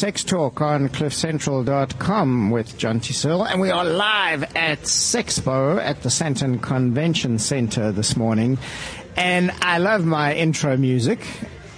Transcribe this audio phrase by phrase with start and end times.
[0.00, 6.08] Sex Talk on CliffCentral.com with John Searle, and we are live at Sexpo at the
[6.08, 8.56] Sandton Convention Center this morning.
[9.14, 11.26] And I love my intro music.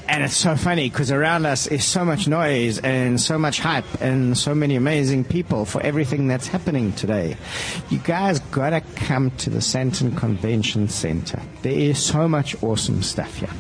[0.09, 4.01] And it's so funny because around us is so much noise and so much hype
[4.01, 7.37] and so many amazing people for everything that's happening today.
[7.91, 11.43] You guys gotta come to the Sandton Convention Center.
[11.63, 13.51] There is so much awesome stuff here.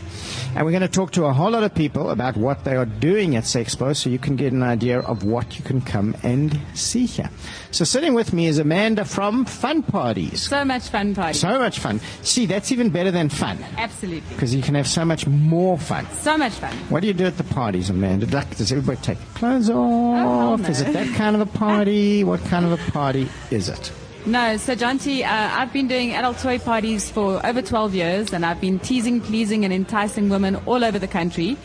[0.54, 2.84] And we're going to talk to a whole lot of people about what they are
[2.84, 6.60] doing at Sexpo so you can get an idea of what you can come and
[6.74, 7.30] see here.
[7.70, 10.42] So sitting with me is Amanda from Fun Parties.
[10.42, 11.38] So much fun party.
[11.38, 12.00] So much fun.
[12.20, 14.28] See, that's even better than fun Absolutely.
[14.28, 16.06] because you can have so much more fun.
[16.20, 16.76] So much fun.
[16.90, 18.26] What do you do at the parties, Amanda?
[18.26, 20.60] Like, does everybody take clothes oh, hell off?
[20.60, 20.68] no.
[20.68, 22.24] Is it that kind of a party?
[22.24, 23.90] What kind of a party is it?
[24.24, 28.46] No, so Jonty, uh, I've been doing adult toy parties for over 12 years, and
[28.46, 31.56] I've been teasing, pleasing, and enticing women all over the country.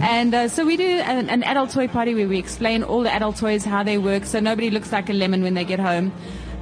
[0.00, 3.12] And uh, so we do an, an adult toy party where we explain all the
[3.12, 6.12] adult toys, how they work, so nobody looks like a lemon when they get home,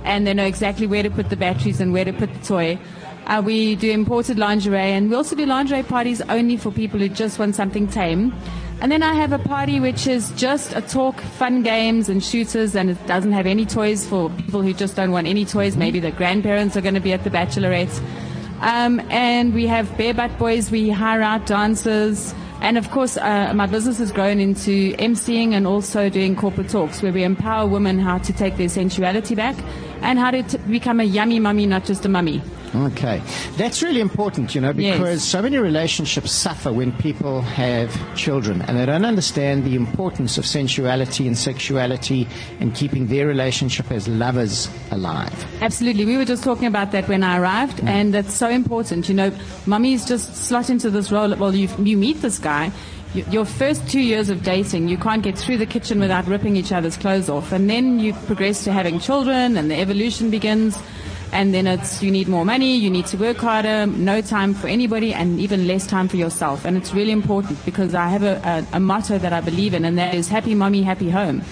[0.05, 2.79] and they know exactly where to put the batteries and where to put the toy.
[3.25, 7.09] Uh, we do imported lingerie, and we also do lingerie parties only for people who
[7.09, 8.31] just want something tame.
[8.81, 12.75] And then I have a party which is just a talk, fun games and shooters,
[12.75, 15.77] and it doesn't have any toys for people who just don't want any toys.
[15.77, 17.95] Maybe the grandparents are going to be at the bachelorette.
[18.63, 22.35] Um, and we have bare butt boys, we hire out dancers.
[22.63, 27.03] And of course, uh, my business has grown into emceeing and also doing corporate talks
[27.03, 29.57] where we empower women how to take their sensuality back
[30.03, 32.43] and how to t- become a yummy mummy, not just a mummy.
[32.75, 33.21] Okay.
[33.57, 34.97] That's really important, you know, Yes.
[34.97, 40.39] because so many relationships suffer when people have children and they don't understand the importance
[40.39, 42.29] of sensuality and sexuality
[42.61, 45.35] and keeping their relationship as lovers alive.
[45.61, 46.05] Absolutely.
[46.05, 47.89] We were just talking about that when I arrived, mm.
[47.89, 49.09] and that's so important.
[49.09, 49.33] You know,
[49.67, 51.35] mummies just slot into this role.
[51.35, 52.71] Well, you, you meet this guy.
[53.13, 56.71] Your first two years of dating, you can't get through the kitchen without ripping each
[56.71, 57.51] other's clothes off.
[57.51, 60.79] And then you progress to having children, and the evolution begins.
[61.33, 64.67] And then it's you need more money, you need to work harder, no time for
[64.67, 66.65] anybody, and even less time for yourself.
[66.65, 69.85] And it's really important because I have a, a, a motto that I believe in,
[69.85, 71.43] and that is happy mommy, happy home.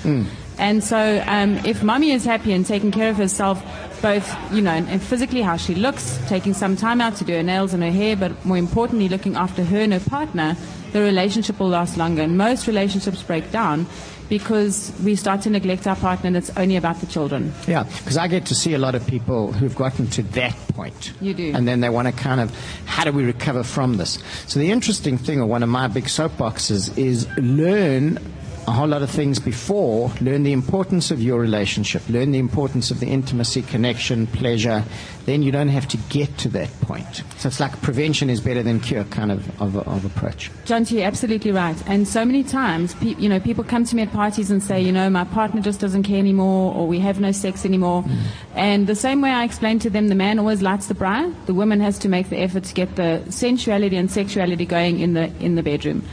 [0.58, 3.62] And so, um, if mummy is happy and taking care of herself,
[4.02, 7.34] both, you know, and, and physically how she looks, taking some time out to do
[7.34, 10.56] her nails and her hair, but more importantly, looking after her and her partner,
[10.92, 12.22] the relationship will last longer.
[12.22, 13.86] And most relationships break down
[14.28, 17.52] because we start to neglect our partner and it's only about the children.
[17.66, 21.14] Yeah, because I get to see a lot of people who've gotten to that point.
[21.20, 21.52] You do.
[21.54, 22.54] And then they want to kind of,
[22.84, 24.18] how do we recover from this?
[24.46, 28.18] So the interesting thing, or one of my big soapboxes, is learn
[28.68, 30.12] a whole lot of things before.
[30.20, 32.06] Learn the importance of your relationship.
[32.08, 34.84] Learn the importance of the intimacy, connection, pleasure.
[35.24, 37.22] Then you don't have to get to that point.
[37.38, 40.50] So it's like prevention is better than cure kind of, of, of approach.
[40.66, 41.76] John, you're absolutely right.
[41.86, 44.80] And so many times, pe- you know, people come to me at parties and say,
[44.80, 48.02] you know, my partner just doesn't care anymore, or we have no sex anymore.
[48.02, 48.18] Mm.
[48.54, 51.32] And the same way I explain to them, the man always lights the briar.
[51.46, 55.14] The woman has to make the effort to get the sensuality and sexuality going in
[55.14, 56.04] the in the bedroom.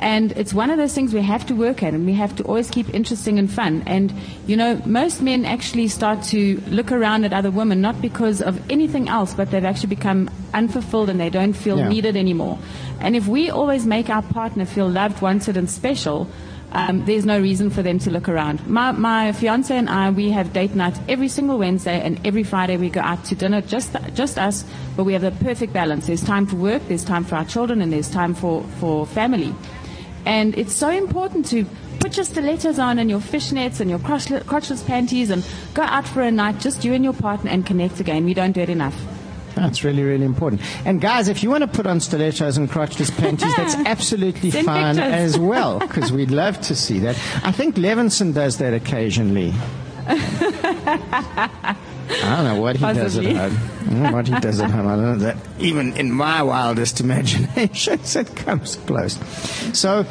[0.00, 2.42] And it's one of those things we have to work at, and we have to
[2.44, 3.82] always keep interesting and fun.
[3.86, 4.12] And
[4.46, 8.60] you know, most men actually start to look around at other women not because of
[8.70, 11.88] anything else, but they've actually become unfulfilled and they don't feel Yeah.
[11.88, 12.58] needed anymore.
[13.00, 16.28] And if we always make our partner feel loved, wanted, and special,
[16.72, 18.66] um, there's no reason for them to look around.
[18.66, 22.76] My, my fiance and I, we have date night every single Wednesday, and every Friday
[22.76, 24.64] we go out to dinner, just just us.
[24.96, 26.08] But we have the perfect balance.
[26.08, 29.54] There's time for work, there's time for our children, and there's time for for family.
[30.26, 31.66] And it's so important to
[32.00, 36.06] put your stilettos on and your fishnets and your crotchless, crotchless panties and go out
[36.06, 38.24] for a night, just you and your partner, and connect again.
[38.24, 38.94] We don't do it enough.
[39.54, 40.62] That's really, really important.
[40.84, 44.96] And guys, if you want to put on stilettos and crotchless panties, that's absolutely fine
[44.96, 45.14] pictures.
[45.14, 47.16] as well, because we'd love to see that.
[47.44, 49.54] I think Levinson does that occasionally.
[52.10, 53.32] I don't know what he Possibly.
[53.32, 53.70] does at home.
[53.80, 54.86] I don't know what he does at home.
[54.86, 59.18] I don't know that even in my wildest imaginations it comes close.
[59.72, 60.04] So,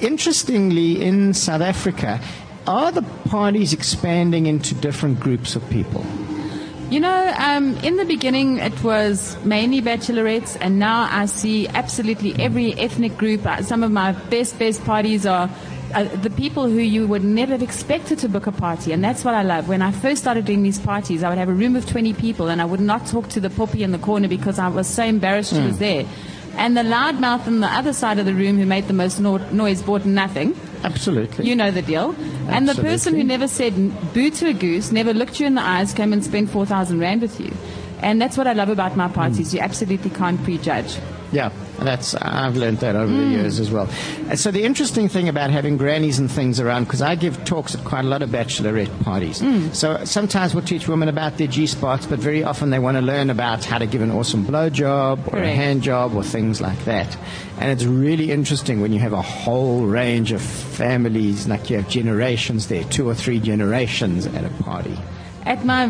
[0.00, 2.20] interestingly, in South Africa,
[2.66, 6.04] are the parties expanding into different groups of people?
[6.90, 12.34] You know, um, in the beginning it was mainly bachelorettes, and now I see absolutely
[12.38, 13.44] every ethnic group.
[13.44, 15.50] Uh, Some of my best, best parties are
[15.96, 19.24] uh, the people who you would never have expected to book a party, and that's
[19.24, 19.66] what I love.
[19.66, 22.48] When I first started doing these parties, I would have a room of 20 people,
[22.48, 25.04] and I would not talk to the puppy in the corner because I was so
[25.04, 26.04] embarrassed she was there.
[26.58, 29.38] And the loudmouth on the other side of the room who made the most no-
[29.52, 30.54] noise bought nothing.
[30.84, 31.46] Absolutely.
[31.46, 32.10] You know the deal.
[32.10, 32.54] Absolutely.
[32.54, 33.74] And the person who never said
[34.12, 37.22] boo to a goose, never looked you in the eyes, came and spent 4,000 Rand
[37.22, 37.52] with you.
[38.00, 39.54] And that's what I love about my parties.
[39.54, 40.98] You absolutely can't prejudge.
[41.32, 43.32] Yeah, that's I've learned that over the hmm.
[43.32, 43.88] years as well.
[44.28, 47.74] And so the interesting thing about having grannies and things around, because I give talks
[47.74, 49.40] at quite a lot of bachelorette parties.
[49.40, 49.72] Hmm.
[49.72, 53.02] So sometimes we'll teach women about their G spots, but very often they want to
[53.02, 55.56] learn about how to give an awesome blow job or a Correct.
[55.56, 57.16] hand job or things like that.
[57.58, 61.88] And it's really interesting when you have a whole range of families, like you have
[61.88, 64.96] generations there, two or three generations at a party.
[65.46, 65.88] At my, I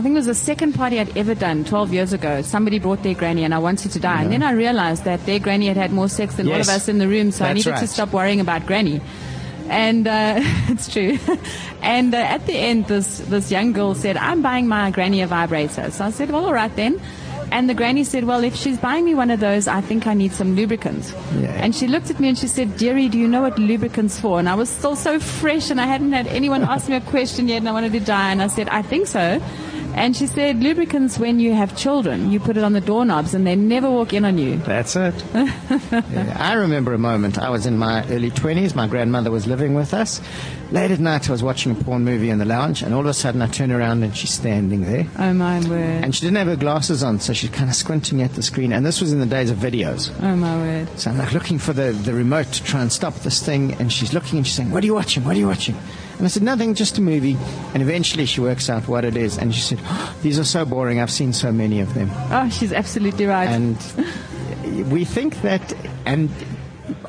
[0.00, 2.40] think it was the second party I'd ever done 12 years ago.
[2.42, 4.22] Somebody brought their granny and I wanted to die.
[4.22, 6.88] And then I realized that their granny had had more sex than all of us
[6.88, 7.80] in the room, so I needed right.
[7.80, 9.00] to stop worrying about granny.
[9.68, 10.36] And uh,
[10.68, 11.18] it's true.
[11.82, 15.26] and uh, at the end, this this young girl said, "I'm buying my granny a
[15.26, 17.00] vibrator." So I said, "Well, all right then."
[17.52, 20.14] And the granny said, "Well, if she's buying me one of those, I think I
[20.14, 21.52] need some lubricant." Yeah.
[21.62, 24.38] And she looked at me and she said, "Dearie, do you know what lubricant's for?"
[24.38, 27.48] And I was still so fresh, and I hadn't had anyone ask me a question
[27.48, 28.30] yet, and I wanted to die.
[28.32, 29.40] And I said, "I think so."
[29.94, 33.46] And she said, "Lubricants when you have children, you put it on the doorknobs, and
[33.46, 35.14] they never walk in on you." That's it.
[36.12, 37.38] Yeah, I remember a moment.
[37.38, 38.74] I was in my early 20s.
[38.74, 40.20] My grandmother was living with us.
[40.70, 43.06] Late at night, I was watching a porn movie in the lounge, and all of
[43.06, 45.06] a sudden, I turn around and she's standing there.
[45.18, 46.04] Oh my word!
[46.04, 48.72] And she didn't have her glasses on, so she's kind of squinting at the screen.
[48.72, 50.10] And this was in the days of videos.
[50.22, 50.88] Oh my word!
[50.98, 53.92] So I'm like looking for the, the remote to try and stop this thing, and
[53.92, 55.24] she's looking and she's saying, What are you watching?
[55.24, 55.76] What are you watching?
[56.18, 57.36] And I said, Nothing, just a movie.
[57.74, 59.38] And eventually she works out what it is.
[59.38, 61.00] And she said, "Oh, These are so boring.
[61.00, 62.10] I've seen so many of them.
[62.30, 63.48] Oh, she's absolutely right.
[63.48, 63.76] And
[64.90, 65.74] we think that,
[66.06, 66.30] and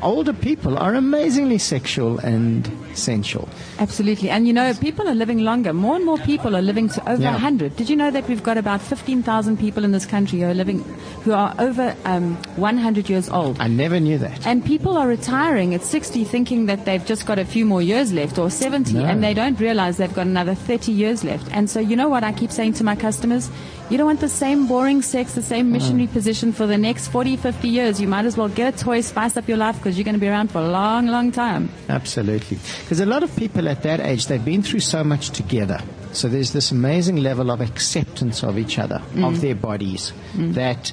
[0.02, 3.48] older people are amazingly sexual and sensual.
[3.80, 4.30] Absolutely.
[4.30, 5.74] And you know, people are living longer.
[5.74, 7.32] More and more people are living to over Yeah.
[7.32, 7.76] 100.
[7.76, 10.80] Did you know that we've got about 15,000 people in this country who are living,
[11.24, 13.60] who are over um, 100 years old?
[13.60, 14.46] I never knew that.
[14.46, 18.12] And people are retiring at 60 thinking that they've just got a few more years
[18.14, 19.06] left or 70 No.
[19.06, 21.48] and they don't realize they've got another 30 years left.
[21.52, 23.50] And so you know what I keep saying to my customers?
[23.90, 27.36] You don't want the same boring sex, the same missionary position for the next 40,
[27.36, 28.00] 50 years.
[28.02, 30.22] You might as well get a toy, spice up your life because you're going to
[30.22, 31.70] be around for a long, long time.
[31.90, 32.58] Absolutely.
[32.84, 35.82] Because a lot of people at that age, they've been through so much together.
[36.12, 40.92] So there's this amazing level of acceptance of each other, of their bodies, that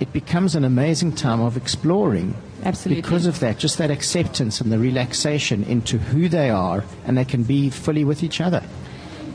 [0.00, 2.34] it becomes an amazing time of exploring.
[2.64, 3.02] Absolutely.
[3.02, 7.24] Because of that, just that acceptance and the relaxation into who they are, and they
[7.24, 8.62] can be fully with each other.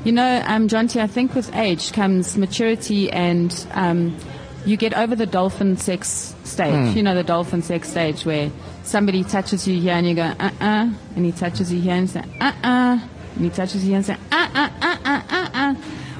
[0.03, 4.17] You know, um, Jonty, I think with age comes maturity and um,
[4.65, 6.95] you get over the dolphin sex stage.
[6.95, 8.51] You know, the dolphin sex stage where
[8.83, 12.09] somebody touches you here and you go, uh uh, and he touches you here and
[12.09, 12.99] say, uh uh,
[13.35, 15.73] and he touches you here and say, uh uh, uh uh, uh uh.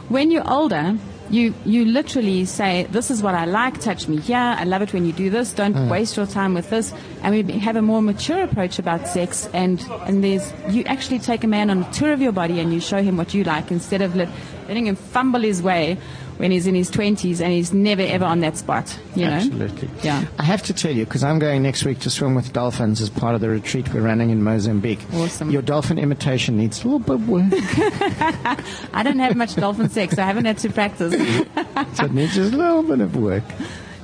[0.10, 0.98] When you're older,
[1.30, 4.94] you, you literally say, this is what I like, touch me here, I love it
[4.94, 6.94] when you do this, don't waste your time with this.
[7.24, 11.44] And we have a more mature approach about sex and, and there's, you actually take
[11.44, 13.72] a man on a tour of your body and you show him what you like
[13.72, 14.30] instead of let,
[14.68, 15.98] letting him fumble his way
[16.38, 19.34] when he's in his 20s and he's never ever on that spot, you know?
[19.34, 19.90] Absolutely.
[20.02, 20.26] Yeah.
[20.40, 23.10] I have to tell you, because I'm going next week to swim with dolphins as
[23.10, 25.00] part of the retreat we're running in Mozambique.
[25.14, 25.52] Awesome.
[25.52, 27.44] Your dolphin imitation needs a little bit of work.
[28.94, 31.14] I don't have much dolphin sex, so I haven't had to practice.
[31.14, 33.44] so it needs just a little bit of work.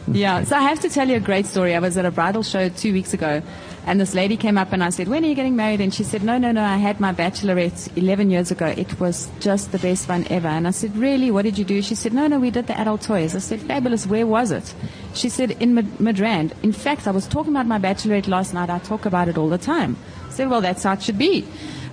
[0.08, 1.76] Yeah, so I have to tell you a great story.
[1.76, 3.42] I was at a bridal show two weeks ago,
[3.90, 5.82] and this lady came up and I said, When are you getting married?
[5.82, 8.68] And she said, No, no, no, I had my bachelorette 11 years ago.
[8.68, 10.48] It was just the best fun ever.
[10.48, 11.32] And I said, Really?
[11.32, 11.82] What did you do?
[11.82, 13.36] She said, No, no, we did the adult toys.
[13.36, 14.06] I said, Fabulous.
[14.06, 14.76] Where was it?
[15.16, 16.52] She said, In Midrand.
[16.62, 18.70] In fact, I was talking about my bachelorette last night.
[18.70, 19.98] I talk about it all the time.
[20.40, 21.46] Said, Well, that's how it should be.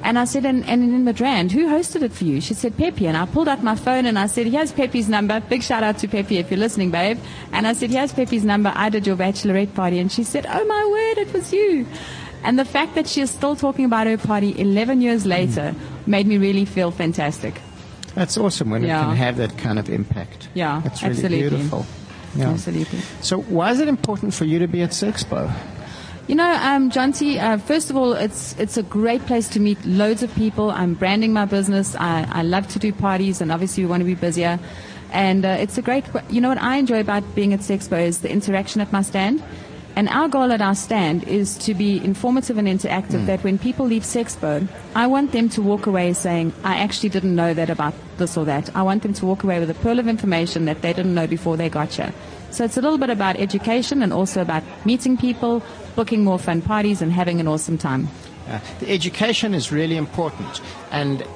[0.05, 2.41] And I said, and, and in Midrand, who hosted it for you?
[2.41, 3.07] She said, Pepe.
[3.09, 5.41] And I pulled out my phone and I said, here's Pepe's number.
[5.41, 7.19] Big shout out to Pepe if you're listening, babe.
[7.51, 8.71] And I said, here's Pepe's number.
[8.77, 9.99] I did your bachelorette party.
[9.99, 11.87] And she said, oh my word, it was you.
[12.45, 15.75] And the fact that she is still talking about her party 11 years later
[16.07, 17.61] made me really feel fantastic.
[18.15, 19.01] That's awesome when Yeah.
[19.01, 20.49] it can have that kind of impact.
[20.55, 21.41] Yeah, That's really absolutely.
[21.49, 21.87] beautiful.
[22.37, 22.51] Yeah.
[22.51, 23.01] Absolutely.
[23.23, 25.51] So why is it important for you to be at Sexpo?
[26.27, 27.41] You know, um, Jonty.
[27.41, 30.73] Uh, first of all, it's it's a great place to meet loads of people.
[30.73, 31.95] I'm branding my business.
[31.95, 34.59] I, I love to do parties, and obviously we want to be busier.
[35.13, 36.05] And uh, it's a great.
[36.29, 39.41] You know what I enjoy about being at Sexpo is the interaction at my stand.
[39.95, 43.21] And our goal at our stand is to be informative and interactive.
[43.21, 43.27] Hmm.
[43.27, 44.67] That when people leave Sexpo,
[44.97, 48.45] I want them to walk away saying, "I actually didn't know that about this or
[48.47, 51.15] that." I want them to walk away with a pearl of information that they didn't
[51.15, 52.13] know before they got here.
[52.51, 55.63] So it's a little bit about education and also about meeting people,
[55.97, 58.09] booking more fun parties, and having an awesome time.
[58.49, 60.61] Uh, the education is really important.
[60.93, 61.27] And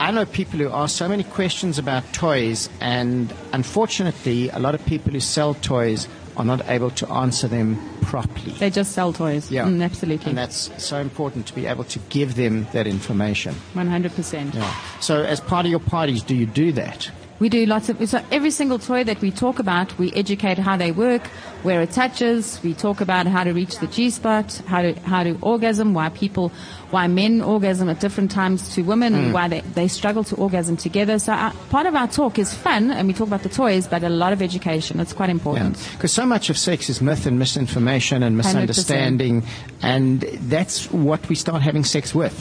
[0.00, 4.84] I know people who ask so many questions about toys, and unfortunately, a lot of
[4.84, 6.06] people who sell toys
[6.36, 8.52] are not able to answer them properly.
[8.52, 9.50] They just sell toys.
[9.50, 9.64] Yeah.
[9.64, 10.28] Mm, absolutely.
[10.30, 13.54] And that's so important to be able to give them that information.
[13.74, 14.54] 100%.
[14.54, 14.74] Yeah.
[15.00, 17.10] So, as part of your parties, do you do that?
[17.38, 20.76] We do lots of, so every single toy that we talk about, we educate how
[20.76, 21.28] they work,
[21.62, 25.38] where it touches, we talk about how to reach the G-spot, how to, how to
[25.40, 26.50] orgasm, why people,
[26.90, 29.32] why men orgasm at different times to women, and hmm.
[29.32, 31.20] why they, they struggle to orgasm together.
[31.20, 34.02] So our, part of our talk is fun, and we talk about the toys, but
[34.02, 34.98] a lot of education.
[34.98, 35.78] It's quite important.
[35.92, 39.44] Because so much of sex is myth and misinformation and misunderstanding,
[39.80, 42.34] and that's what we start having sex with.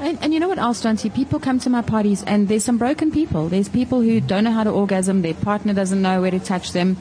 [0.00, 1.10] And, and you know what else, Dante?
[1.10, 3.48] People come to my parties and there's some broken people.
[3.48, 5.20] There's people who don't know how to orgasm.
[5.20, 6.96] Their partner doesn't know where to touch them.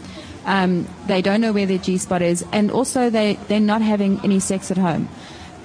[0.46, 2.46] Um, they don't know where their G spot is.
[2.52, 5.08] And also they, they're not having any sex at home.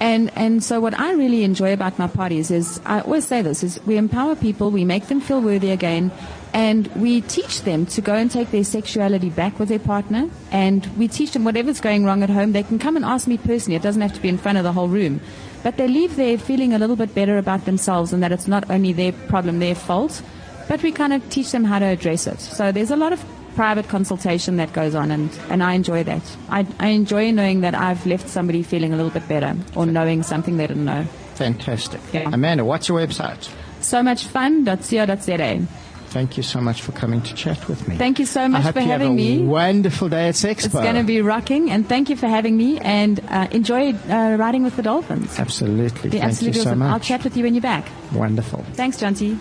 [0.01, 3.63] And, and so what I really enjoy about my parties is, I always say this,
[3.63, 6.11] is we empower people, we make them feel worthy again,
[6.53, 10.85] and we teach them to go and take their sexuality back with their partner, and
[10.99, 13.77] we teach them whatever's going wrong at home, they can come and ask me personally.
[13.77, 15.21] It doesn't have to be in front of the whole room.
[15.65, 18.71] But they leave there feeling a little bit better about themselves and that it's not
[18.71, 20.23] only their problem, their fault,
[20.69, 22.39] but we kind of teach them how to address it.
[22.39, 26.23] So there's a lot of private consultation that goes on, and, and I enjoy that.
[26.49, 30.23] I, I enjoy knowing that I've left somebody feeling a little bit better or knowing
[30.23, 31.05] something they didn't know.
[31.35, 32.01] Fantastic.
[32.13, 32.31] Yeah.
[32.33, 33.51] Amanda, what's your website?
[33.81, 35.67] So much fun.co.za.
[36.15, 37.97] Thank you so much for coming to chat with me.
[37.97, 39.45] Thank you so I much hope for you having have a me.
[39.45, 40.67] Wonderful day at Sexpo.
[40.67, 42.79] It's going to be rocking, and thank you for having me.
[42.79, 45.37] And uh, enjoy uh, riding with the dolphins.
[45.41, 46.11] Absolutely.
[46.11, 46.83] Be Thank you so awesome.
[46.83, 47.89] I'll chat with you when you're back.
[48.13, 48.63] Wonderful.
[48.75, 49.41] Thanks, Jonty.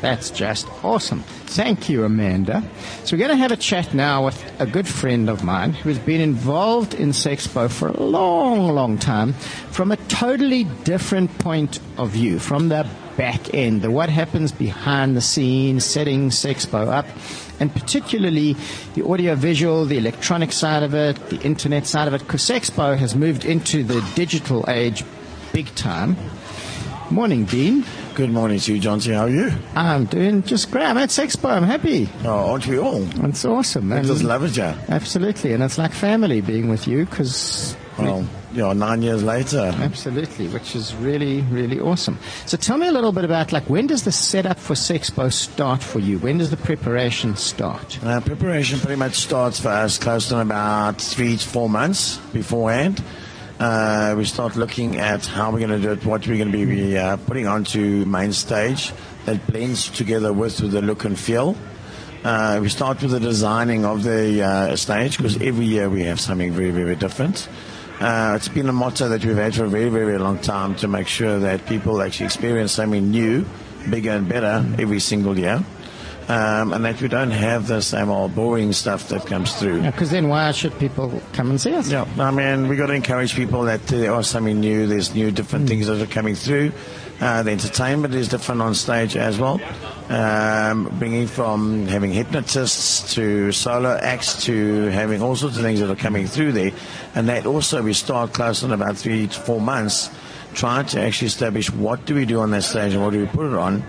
[0.00, 1.24] That's just awesome.
[1.46, 2.62] Thank you, Amanda.
[3.02, 5.88] So we're going to have a chat now with a good friend of mine who
[5.88, 9.32] has been involved in Sexpo for a long, long time
[9.72, 12.86] from a totally different point of view, from the
[13.16, 17.06] back end, the what happens behind the scenes, setting Sexpo up,
[17.60, 18.56] and particularly
[18.94, 22.96] the audio visual, the electronic side of it, the internet side of it, because Sexpo
[22.96, 25.04] has moved into the digital age
[25.52, 26.16] big time.
[27.10, 27.84] Morning, Dean.
[28.14, 28.98] Good morning to you, John.
[29.00, 29.52] How are you?
[29.74, 30.84] I'm doing just great.
[30.84, 31.50] I'm at Sexpo.
[31.50, 32.08] I'm happy.
[32.24, 33.02] Oh, aren't we all?
[33.26, 33.92] It's awesome.
[33.92, 34.76] I just love it, yeah.
[34.88, 35.52] absolutely.
[35.52, 37.76] And it's like family being with you because.
[37.98, 39.72] Well, yeah, nine years later.
[39.76, 42.18] Absolutely, which is really, really awesome.
[42.46, 45.82] So tell me a little bit about like when does the setup for Sexpo start
[45.82, 46.18] for you?
[46.18, 47.98] When does the preparation start?
[48.04, 53.02] Uh, preparation pretty much starts for us close to about three to four months beforehand.
[53.60, 56.66] Uh, we start looking at how we're going to do it, what we're going to
[56.66, 58.92] be uh, putting onto main stage
[59.26, 61.56] that blends together with the look and feel.
[62.24, 66.18] Uh, we start with the designing of the uh, stage because every year we have
[66.18, 67.48] something very, very different.
[68.00, 70.74] Uh, it's been a motto that we've had for a very, very, very long time
[70.76, 73.46] to make sure that people actually experience something new,
[73.88, 75.64] bigger and better every single year.
[76.26, 79.82] Um, and that we don't have the same old boring stuff that comes through.
[79.82, 81.90] Because then why should people come and see us?
[81.90, 84.86] Yeah, I mean, we've got to encourage people that there are something new.
[84.86, 86.72] There's new, different things that are coming through.
[87.20, 89.60] Uh, the entertainment is different on stage as well,
[90.08, 95.88] um, bringing from having hypnotists to solo acts to having all sorts of things that
[95.88, 96.72] are coming through there,
[97.14, 100.10] and that also we start close in about three to four months,
[100.54, 103.26] trying to actually establish what do we do on that stage and what do we
[103.26, 103.84] put it on,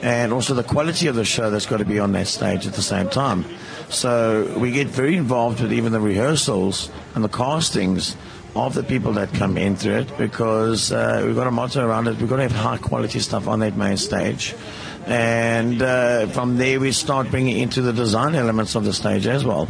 [0.00, 2.74] and also the quality of the show that's got to be on that stage at
[2.74, 3.44] the same time.
[3.88, 8.16] So we get very involved with even the rehearsals and the castings
[8.56, 12.08] of the people that come in through it because uh, we've got a motto around
[12.08, 12.18] it.
[12.18, 14.54] We've got to have high quality stuff on that main stage.
[15.06, 19.44] And uh, from there, we start bringing into the design elements of the stage as
[19.44, 19.68] well.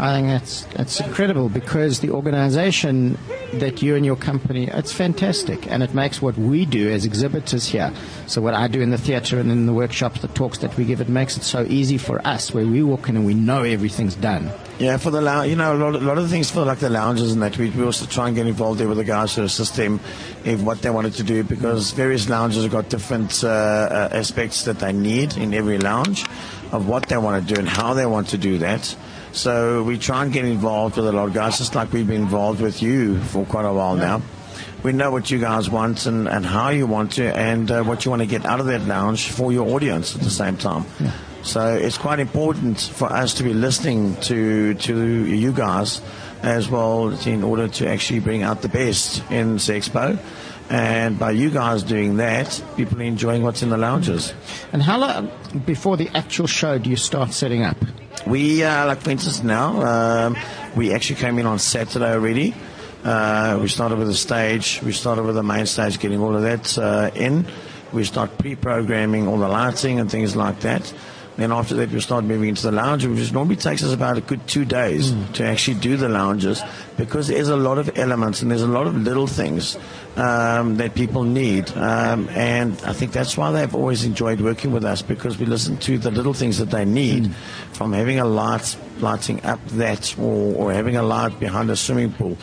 [0.00, 3.18] I think that's that's incredible because the organization
[3.54, 7.66] that you and your company it's fantastic and it makes what we do as exhibitors
[7.66, 7.92] here.
[8.26, 10.84] So what I do in the theater and in the workshops, the talks that we
[10.84, 13.64] give, it makes it so easy for us where we walk in and we know
[13.64, 14.50] everything's done.
[14.78, 16.90] Yeah, for the lou- you know, a lot, a lot of things for like the
[16.90, 19.42] lounges and that we, we also try and get involved there with the guys to
[19.42, 19.98] assist them
[20.44, 24.64] in what they wanted to do because various lounges have got different uh, uh, aspects
[24.64, 26.24] that they need in every lounge
[26.70, 28.94] of what they want to do and how they want to do that.
[29.38, 32.22] So we try and get involved with a lot of guys, just like we've been
[32.22, 34.20] involved with you for quite a while now.
[34.82, 38.04] We know what you guys want and, and how you want to, and uh, what
[38.04, 40.86] you want to get out of that lounge for your audience at the same time.
[41.44, 46.00] So it's quite important for us to be listening to to you guys
[46.42, 50.18] as well in order to actually bring out the best in Sexpo.
[50.68, 54.34] And by you guys doing that, people are enjoying what's in the lounges.
[54.72, 55.30] And how long
[55.64, 57.76] before the actual show do you start setting up?
[58.28, 60.36] We, uh, like for instance now, um,
[60.76, 62.54] we actually came in on Saturday already.
[63.02, 64.82] Uh, we started with the stage.
[64.84, 67.46] We started with the main stage, getting all of that uh, in.
[67.90, 70.92] We start pre-programming all the lighting and things like that.
[71.38, 74.20] Then after that, we start moving into the lounge, which normally takes us about a
[74.20, 76.60] good two days to actually do the lounges
[76.96, 79.78] because there's a lot of elements and there's a lot of little things
[80.16, 81.70] um, that people need.
[81.76, 85.76] Um, and I think that's why they've always enjoyed working with us because we listen
[85.76, 87.32] to the little things that they need
[87.72, 92.12] from having a light, lighting up that or, or having a light behind a swimming
[92.12, 92.36] pool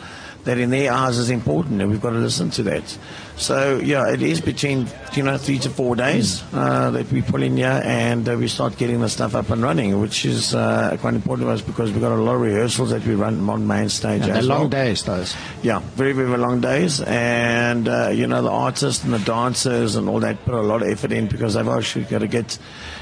[0.46, 2.98] that in their eyes is important, and we've got to listen to that.
[3.36, 7.42] So yeah, it is between you know three to four days uh, that we pull
[7.42, 10.96] in here, and uh, we start getting the stuff up and running, which is uh,
[11.00, 13.66] quite important to us because we've got a lot of rehearsals that we run on
[13.66, 14.22] main stage.
[14.22, 14.68] Yeah, they're long well.
[14.68, 15.36] days, those.
[15.62, 17.00] Yeah, very, very long days.
[17.00, 20.82] And, uh, you know, the artists and the dancers and all that put a lot
[20.82, 22.58] of effort in because they've actually got to get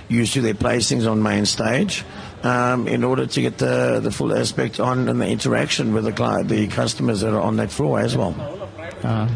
[0.08, 2.04] used to their placings on main stage
[2.44, 6.12] um, in order to get the, the full aspect on and the interaction with the,
[6.12, 8.34] cli- the customers that are on that floor as well.
[9.02, 9.28] Uh,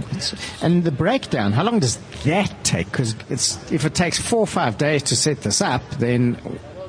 [0.62, 2.86] and the breakdown, how long does that take?
[2.90, 6.38] Because it's if it takes four or five days to set this up, then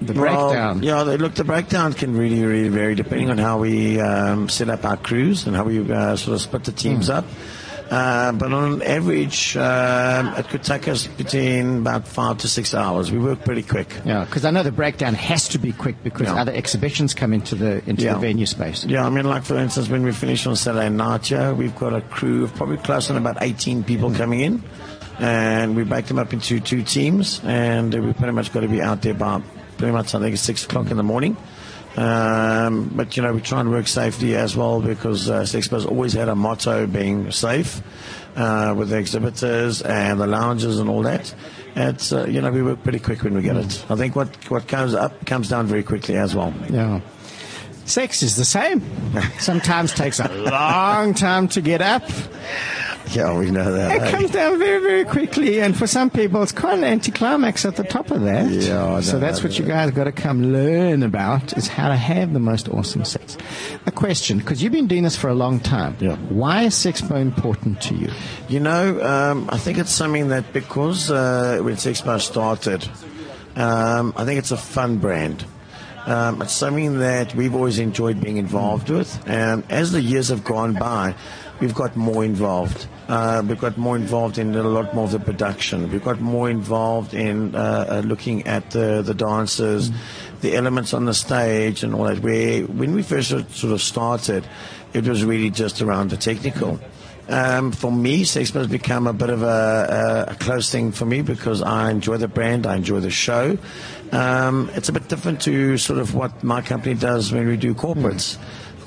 [0.01, 0.79] the breakdown.
[0.79, 4.69] Well, yeah, look, the breakdown can really, really vary depending on how we um, set
[4.69, 7.13] up our crews and how we uh, sort of split the teams Hmm.
[7.13, 7.25] up.
[7.89, 13.11] Uh, but on average, um, it could take us between about five to six hours.
[13.11, 13.87] We work pretty quick.
[14.05, 16.39] Yeah, because I know the breakdown has to be quick because Yeah.
[16.39, 18.13] other exhibitions come into the into Yeah.
[18.13, 18.85] the venue space.
[18.85, 21.93] Yeah, I mean, like for instance, when we finish on Saturday night here, we've got
[21.95, 24.61] a crew of probably close on about 18 people coming in,
[25.19, 28.83] and we break them up into two teams, and we pretty much got to be
[28.83, 29.41] out there by
[29.77, 31.37] pretty much I think it's six o'clock in the morning.
[31.99, 36.13] Um, but you know, we try and work safely as well because uh, Sexpo's always
[36.13, 37.81] had a motto being safe
[38.37, 41.35] uh, with the exhibitors and the lounges and all that.
[41.75, 43.85] It's uh, you know we work pretty quick when we get it.
[43.89, 46.53] I think what what comes up comes down very quickly as well.
[46.69, 47.01] Yeah.
[47.83, 48.81] Sex is the same.
[49.39, 52.03] Sometimes takes a long time to get up.
[53.07, 53.95] Yeah, we know that.
[53.95, 54.11] It eh?
[54.11, 57.83] comes down very, very quickly, and for some people, it's quite an anticlimax at the
[57.83, 58.51] top of that.
[58.51, 61.89] Yeah, I so that's I what you guys got to come learn about is how
[61.89, 63.37] to have the most awesome sex.
[63.85, 65.95] A question, because you've been doing this for a long time.
[65.99, 66.17] Yeah.
[66.17, 68.11] Why is Sexpo important to you?
[68.47, 72.87] You know, um, I think it's something that because uh, when Sexpo started,
[73.55, 75.45] um, I think it's a fun brand.
[76.05, 79.21] Um, it's something that we've always enjoyed being involved with.
[79.27, 81.13] And as the years have gone by,
[81.59, 82.87] we've got more involved.
[83.07, 85.91] Uh, we've got more involved in a lot more of the production.
[85.91, 89.91] We've got more involved in uh, uh, looking at the, the dancers,
[90.41, 92.19] the elements on the stage, and all that.
[92.19, 94.47] Where when we first sort of started,
[94.93, 96.79] it was really just around the technical.
[97.29, 101.05] Um, for me, Sexpo has become a bit of a, a, a close thing for
[101.05, 103.55] me because I enjoy the brand, I enjoy the show.
[104.11, 107.75] Um, it's a bit different to sort of what my company does when we do
[107.75, 108.39] corporates.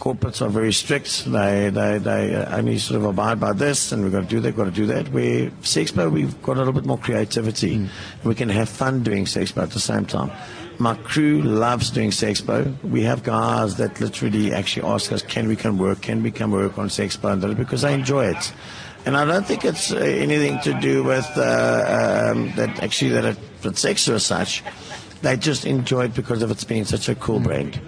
[0.03, 1.27] Corporates are very strict.
[1.27, 4.41] They they they uh, only sort of abide by this, and we've got to do
[4.41, 5.11] that, got to do that.
[5.11, 7.89] Where Sexpo, we've got a little bit more creativity.
[8.25, 10.33] We can have fun doing Sexpo at the same time.
[10.79, 12.75] My crew loves doing Sexpo.
[12.83, 16.01] We have guys that literally actually ask us, can we come work?
[16.03, 17.57] Can we come work on Sexpo?
[17.57, 18.53] Because they enjoy it.
[19.07, 23.25] And I don't think it's uh, anything to do with uh, um, that actually that
[23.25, 24.65] it, that sex or such.
[25.23, 27.81] They just enjoy it because of it's being such a cool brand.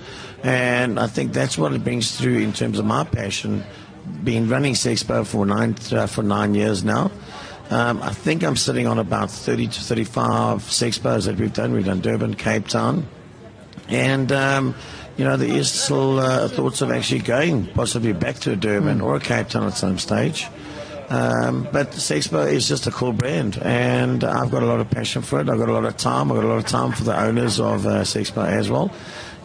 [0.44, 3.64] And I think that's what it brings through in terms of my passion.
[4.22, 7.10] Been running Sexpo for nine uh, for nine years now.
[7.70, 11.72] Um, I think I'm sitting on about 30 to 35 Sexpos that we've done.
[11.72, 13.06] We've done Durban, Cape Town,
[13.88, 14.74] and um,
[15.16, 19.00] you know there is still uh, thoughts of actually going possibly back to a Durban
[19.00, 20.46] or a Cape Town at some stage.
[21.08, 25.22] Um, but Sexpo is just a cool brand, and I've got a lot of passion
[25.22, 25.48] for it.
[25.48, 26.30] I've got a lot of time.
[26.30, 28.92] I've got a lot of time for the owners of uh, Sexpo as well,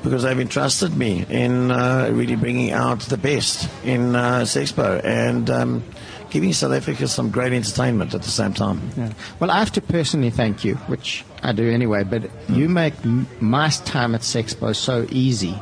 [0.04, 5.04] because they've entrusted me in uh, really bringing out the best in uh, Sexpo.
[5.04, 5.84] And um,
[6.30, 8.82] giving South Africa some great entertainment at the same time.
[8.98, 9.12] Yeah.
[9.40, 13.28] Well, I have to personally thank you, which I do anyway, but you make m-
[13.40, 15.60] my time at Sexpo so easy,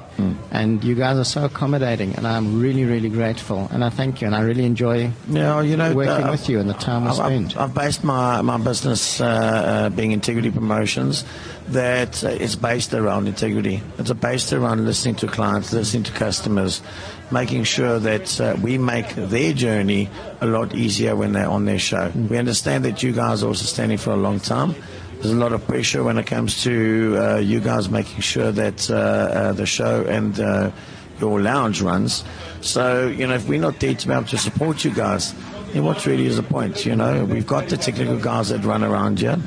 [0.51, 4.27] and you guys are so accommodating, and I'm really, really grateful, and I thank you,
[4.27, 7.09] and I really enjoy Yeah, you know, working uh, with you and the time we
[7.09, 7.53] I've, spend.
[7.53, 11.23] I've, I've based my, my business, uh, uh, being Integrity Promotions,
[11.69, 13.83] that uh, it's based around integrity.
[13.99, 16.81] It's based around listening to clients, listening to customers,
[17.31, 20.09] making sure that uh, we make their journey
[20.41, 22.11] a lot easier when they're on their show.
[22.15, 24.75] We understand that you guys are also standing for a long time.
[25.13, 28.89] There's a lot of pressure when it comes to uh, you guys making sure that
[28.89, 30.71] uh, uh, the show and uh,
[31.19, 32.23] your lounge runs.
[32.61, 35.33] So, you know, if we're not there to be able to support you guys,
[35.73, 36.85] then what really is the point?
[36.85, 39.39] You know, we've got the technical guys that run around here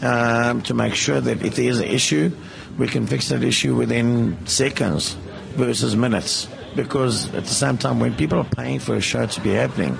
[0.00, 2.32] um, to make sure that if there is an issue,
[2.78, 5.14] we can fix that issue within seconds
[5.56, 6.48] versus minutes.
[6.74, 9.98] Because at the same time, when people are paying for a show to be happening,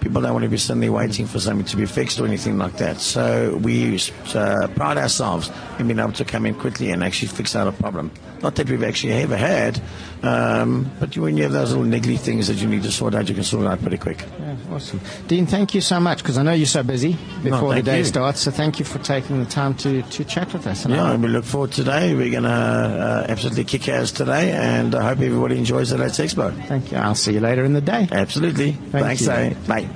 [0.00, 2.58] people don't want to be sitting there waiting for something to be fixed or anything
[2.58, 2.98] like that.
[3.00, 3.98] So we
[4.34, 7.72] uh, pride ourselves in being able to come in quickly and actually fix out a
[7.72, 8.10] problem.
[8.42, 9.80] Not that we've actually ever had,
[10.22, 13.26] um, but when you have those little niggly things that you need to sort out,
[13.28, 14.22] you can sort it out pretty quick.
[14.38, 15.00] Yeah, awesome.
[15.28, 18.04] Dean, thank you so much because I know you're so busy before the day you.
[18.04, 18.40] starts.
[18.40, 20.84] So thank you for taking the time to, to chat with us.
[20.84, 22.14] And Yeah, and we look forward to today.
[22.14, 26.18] We're going to uh, absolutely kick ass today, and I hope everybody enjoys the Let's
[26.18, 26.52] Expo.
[26.66, 26.98] thank you.
[26.98, 28.08] I'll see you later in the day.
[28.10, 28.72] Absolutely.
[28.72, 29.30] Thanks, you.
[29.30, 29.54] eh?
[29.66, 29.88] Bye.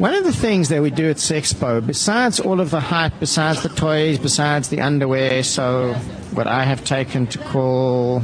[0.00, 3.62] One of the things that we do at Sexpo, besides all of the hype, besides
[3.62, 5.92] the toys, besides the underwear, so
[6.32, 8.20] what I have taken to call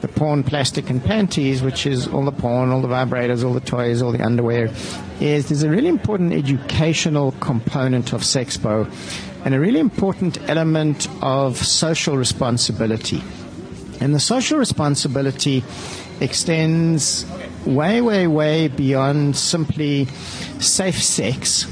[0.00, 3.58] the porn plastic and panties, which is all the porn, all the vibrators, all the
[3.58, 4.70] toys, all the underwear,
[5.18, 8.88] is there's a really important educational component of Sexpo
[9.44, 13.20] and a really important element of social responsibility.
[14.00, 15.64] And the social responsibility
[16.20, 17.26] extends
[17.66, 20.06] way, way, way beyond simply
[20.60, 21.66] safe sex.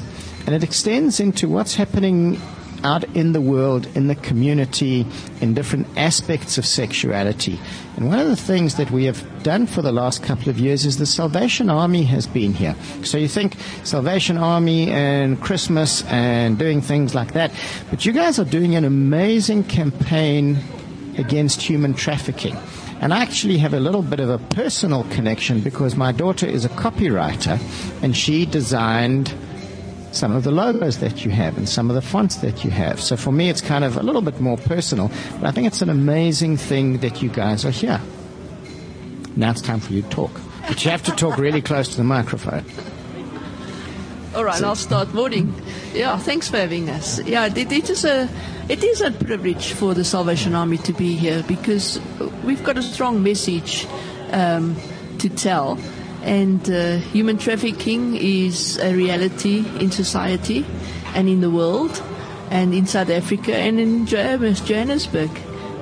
[0.46, 2.40] And it extends into what's happening
[2.82, 5.06] out in the world, in the community,
[5.40, 7.60] in different aspects of sexuality.
[7.96, 10.84] And one of the things that we have done for the last couple of years
[10.84, 12.74] is the Salvation Army has been here.
[13.02, 17.52] So you think Salvation Army and Christmas and doing things like that.
[17.90, 20.58] But you guys are doing an amazing campaign
[21.18, 22.56] against human trafficking.
[23.00, 26.66] And I actually have a little bit of a personal connection because my daughter is
[26.66, 27.58] a copywriter
[28.02, 29.32] and she designed
[30.12, 33.00] some of the logos that you have and some of the fonts that you have.
[33.00, 35.10] So for me, it's kind of a little bit more personal,
[35.40, 38.00] but I think it's an amazing thing that you guys are here.
[39.34, 40.32] Now it's time for you to talk.
[40.68, 42.64] But you have to talk really close to the microphone.
[44.34, 45.14] All right, I'll start.
[45.14, 45.54] Morning.
[45.94, 47.20] Yeah, thanks for having us.
[47.24, 48.28] Yeah, it is a
[48.70, 52.00] it is a privilege for the Salvation Army to be here because
[52.44, 53.84] we've got a strong message
[54.30, 54.76] um,
[55.18, 55.76] to tell,
[56.22, 60.64] and uh, human trafficking is a reality in society
[61.16, 62.00] and in the world,
[62.50, 65.30] and in South Africa and in Johannes- Johannesburg,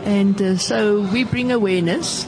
[0.04, 2.26] and uh, so we bring awareness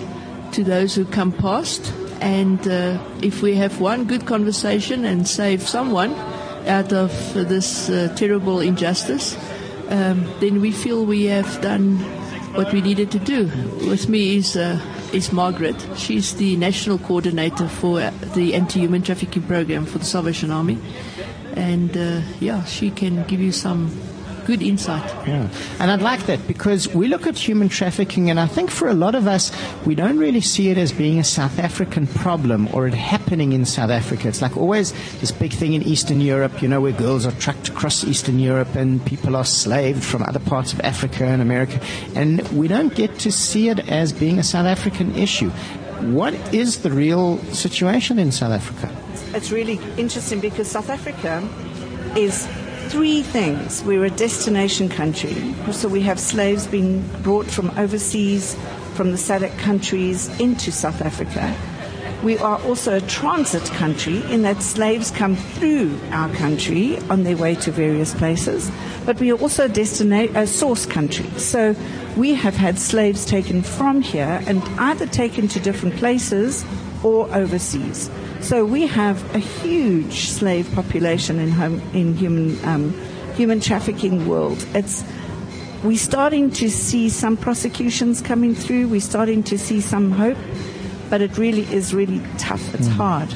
[0.52, 1.90] to those who come past.
[2.20, 6.12] And uh, if we have one good conversation and save someone
[6.66, 9.38] out of this uh, terrible injustice,
[9.90, 11.98] um, then we feel we have done
[12.54, 13.44] what we needed to do.
[13.88, 14.80] With me is uh,
[15.12, 15.76] is Margaret.
[15.96, 20.78] She's the national coordinator for uh, the anti-human trafficking program for the Salvation Army,
[21.54, 23.90] and uh, yeah, she can give you some
[24.50, 25.04] good insight.
[25.28, 25.48] Yeah.
[25.78, 28.94] And I'd like that because we look at human trafficking, and I think for a
[28.94, 29.52] lot of us,
[29.86, 33.64] we don't really see it as being a South African problem or it happening in
[33.64, 34.26] South Africa.
[34.26, 37.68] It's like always this big thing in Eastern Europe, you know, where girls are trucked
[37.68, 41.80] across Eastern Europe and people are slaved from other parts of Africa and America.
[42.16, 45.50] And we don't get to see it as being a South African issue.
[46.10, 48.90] What is the real situation in South Africa?
[49.32, 51.46] It's really interesting because South Africa
[52.16, 52.48] is
[52.90, 53.84] three things.
[53.84, 58.56] We're a destination country, so we have slaves being brought from overseas,
[58.94, 61.56] from the SADC countries into South Africa.
[62.24, 67.36] We are also a transit country in that slaves come through our country on their
[67.36, 68.70] way to various places,
[69.06, 71.30] but we are also a, destina- a source country.
[71.38, 71.76] So
[72.16, 76.64] we have had slaves taken from here and either taken to different places
[77.04, 78.10] or overseas.
[78.42, 82.92] So we have a huge slave population in home, in human um,
[83.34, 84.64] human trafficking world.
[84.74, 85.04] It's
[85.84, 88.88] we're starting to see some prosecutions coming through.
[88.88, 90.38] We're starting to see some hope,
[91.10, 92.74] but it really is really tough.
[92.74, 93.32] It's hard.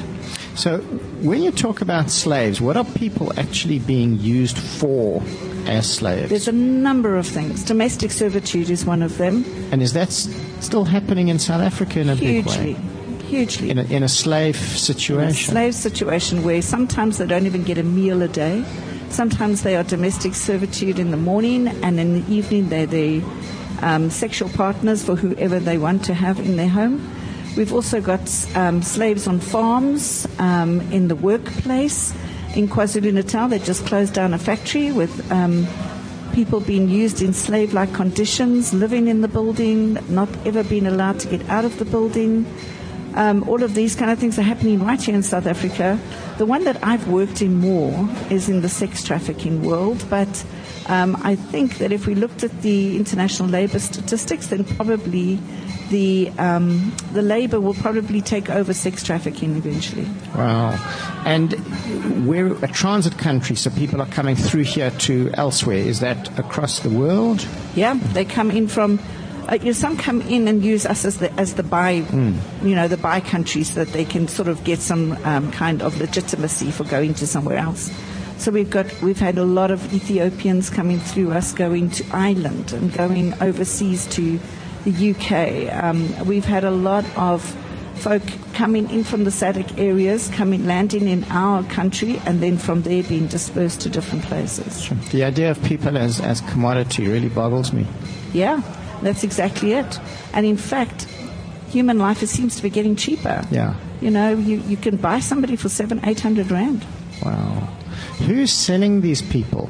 [0.55, 0.77] So,
[1.21, 5.21] when you talk about slaves, what are people actually being used for
[5.65, 6.29] as slaves?
[6.29, 7.63] There's a number of things.
[7.63, 9.43] Domestic servitude is one of them.
[9.71, 10.29] and is that s-
[10.61, 12.77] still happening in South Africa in a big way?
[13.25, 13.69] Hugely.
[13.69, 15.51] In a, in a slave a situation?
[15.51, 18.63] slave situation where sometimes they don't even get a meal a day.
[19.09, 23.23] Sometimes they are domestic servitude in the morning, and in the evening they're the
[23.81, 27.01] um, sexual partners for whoever they want to have in their home.
[27.55, 28.19] We've also got
[28.55, 32.13] um, slaves on farms, um, in the workplace.
[32.55, 35.67] In KwaZulu Natal, they just closed down a factory with um,
[36.33, 41.17] people being used in slave like conditions, living in the building, not ever being allowed
[41.21, 42.45] to get out of the building.
[43.15, 45.97] Um, all of these kind of things are happening right here in South Africa.
[46.37, 50.45] The one that I've worked in more is in the sex trafficking world, but
[50.87, 55.39] um, I think that if we looked at the international labor statistics, then probably
[55.89, 60.07] the um, the labor will probably take over sex trafficking eventually.
[60.35, 60.71] Wow.
[61.25, 65.77] And we're a transit country, so people are coming through here to elsewhere.
[65.77, 67.47] Is that across the world?
[67.75, 68.99] Yeah, they come in from.
[69.47, 72.75] Uh, you know, some come in and use us as the as the buy, you
[72.75, 75.99] know, the buy country, so that they can sort of get some um, kind of
[75.99, 77.91] legitimacy for going to somewhere else.
[78.37, 82.73] So we've got we've had a lot of Ethiopians coming through us, going to Ireland
[82.73, 84.39] and going overseas to
[84.83, 85.83] the UK.
[85.83, 87.41] Um, we've had a lot of
[87.95, 92.81] folk coming in from the SADC areas, coming landing in our country, and then from
[92.83, 94.89] there being dispersed to different places.
[95.11, 97.87] The idea of people as, as commodity really boggles me.
[98.33, 98.61] Yeah,
[99.05, 99.99] that's exactly it.
[100.33, 101.07] And in fact,
[101.69, 103.45] human life it seems to be getting cheaper.
[103.51, 103.75] Yeah.
[104.01, 106.85] You know, you, you can buy somebody for seven, eight hundred rand.
[107.23, 107.69] Wow.
[108.27, 109.69] Who's selling these people?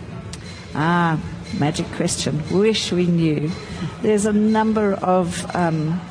[0.74, 1.20] Ah,
[1.60, 2.42] magic question.
[2.52, 3.52] Wish we knew.
[4.02, 6.02] There's a number of um,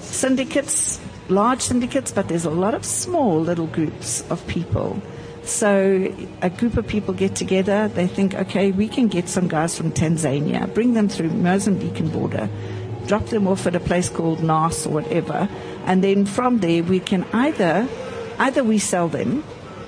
[0.00, 5.00] syndicates, large syndicates, but there's a lot of small little groups of people.
[5.44, 9.76] So a group of people get together, they think, okay, we can get some guys
[9.76, 12.48] from Tanzania, bring them through Mozambican border,
[13.06, 15.48] drop them off at a place called Nas or whatever,
[15.84, 17.88] and then from there we can either,
[18.38, 19.42] either we sell them,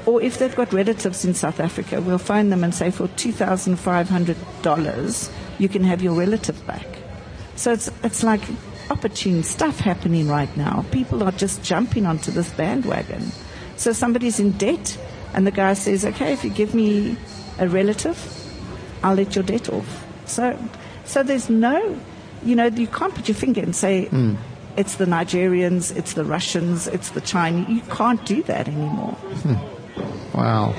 [0.06, 5.30] or if they've got relatives in South Africa, we'll find them and say for $2,500,
[5.58, 6.86] you can have your relative back.
[7.56, 8.40] So it's, it's like
[8.90, 10.84] opportune stuff happening right now.
[10.90, 13.30] People are just jumping onto this bandwagon.
[13.76, 14.96] So somebody's in debt,
[15.34, 17.16] and the guy says, okay, if you give me
[17.58, 18.16] a relative,
[19.02, 20.04] I'll let your debt off.
[20.26, 20.58] So,
[21.04, 21.98] so there's no,
[22.44, 24.36] you know, you can't put your finger and say, hmm.
[24.76, 27.68] it's the Nigerians, it's the Russians, it's the Chinese.
[27.68, 29.12] You can't do that anymore.
[29.12, 30.36] Hmm.
[30.38, 30.74] Wow.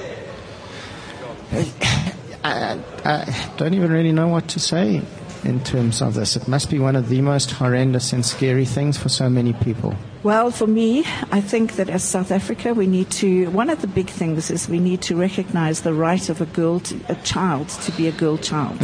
[2.43, 5.01] I, I don't even really know what to say
[5.45, 6.35] in terms of this.
[6.35, 9.95] It must be one of the most horrendous and scary things for so many people.
[10.23, 13.49] Well, for me, I think that as South Africa, we need to.
[13.51, 16.79] One of the big things is we need to recognise the right of a girl,
[16.79, 18.81] to, a child, to be a girl child.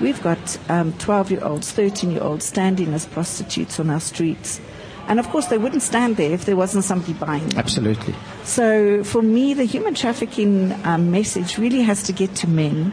[0.00, 4.60] We've got um, 12-year-olds, 13-year-olds standing as prostitutes on our streets,
[5.08, 7.58] and of course, they wouldn't stand there if there wasn't somebody buying them.
[7.58, 8.14] Absolutely.
[8.44, 12.92] So for me, the human trafficking um, message really has to get to men,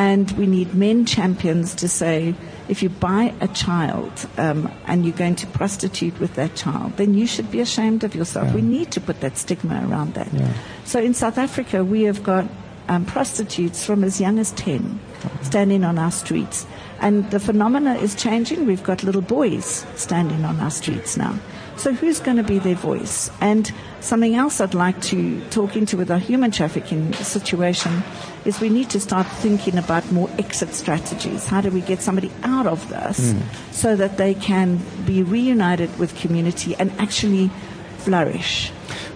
[0.00, 2.34] and we need men champions to say,
[2.68, 7.12] if you buy a child um, and you're going to prostitute with that child, then
[7.12, 8.50] you should be ashamed of yourself.
[8.54, 10.32] We need to put that stigma around that.
[10.32, 10.54] Yeah.
[10.86, 12.48] So in South Africa, we have got
[12.88, 14.98] um, prostitutes from as young as 10
[15.42, 16.64] standing on our streets.
[17.00, 18.64] And the phenomena is changing.
[18.64, 21.38] We've got little boys standing on our streets now.
[21.80, 23.30] So who's going to be their voice?
[23.40, 28.02] And something else I'd like to talk into with our human trafficking situation
[28.44, 31.46] is we need to start thinking about more exit strategies.
[31.46, 33.40] How do we get somebody out of this hmm.
[33.70, 37.50] so that they can be reunited with community and actually
[37.96, 38.72] flourish?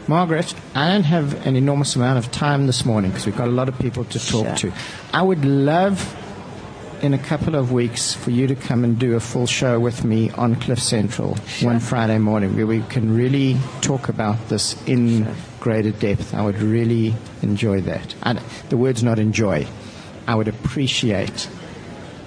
[0.08, 3.52] Margaret, I don't have an enormous amount of time this morning because we've got a
[3.52, 4.70] lot of people to talk Sure.
[4.70, 4.72] to.
[5.12, 6.16] I would love
[7.04, 10.04] in a couple of weeks for you to come and do a full show with
[10.04, 15.28] me on Cliff Central one Friday morning where we can really talk about this in
[15.60, 16.32] greater depth.
[16.32, 18.14] I would really enjoy that.
[18.22, 18.38] And
[18.70, 19.66] the word's not enjoy.
[20.26, 21.46] I would appreciate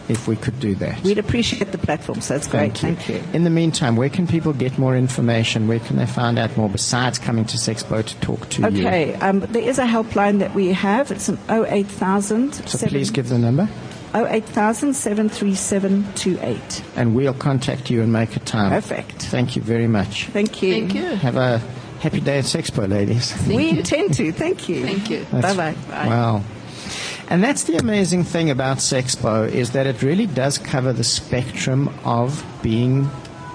[0.09, 1.01] if we could do that.
[1.01, 2.77] We'd appreciate the platform, so that's great.
[2.77, 3.23] Thank you.
[3.33, 5.67] In the meantime, where can people get more information?
[5.67, 8.67] Where can they find out more besides coming to Sexpo to talk to you?
[8.67, 11.09] Okay, um, there is a helpline that we have.
[11.09, 13.67] It's an 08000 So please give the number
[14.15, 16.84] 08000 73728.
[16.96, 18.72] and we'll contact you and make a time.
[18.72, 19.24] Perfect.
[19.24, 20.26] Thank you very much.
[20.28, 20.74] Thank you.
[20.74, 21.15] Thank you.
[21.15, 21.60] Have a
[22.00, 23.34] happy day at Sexpo, ladies.
[23.48, 23.78] we you.
[23.80, 24.32] intend to.
[24.32, 24.84] Thank you.
[24.84, 25.26] Thank you.
[25.32, 25.76] Bye bye.
[25.89, 26.43] Wow.
[27.30, 31.89] And that's the amazing thing about Sexpo is that it really does cover the spectrum
[32.06, 33.10] of being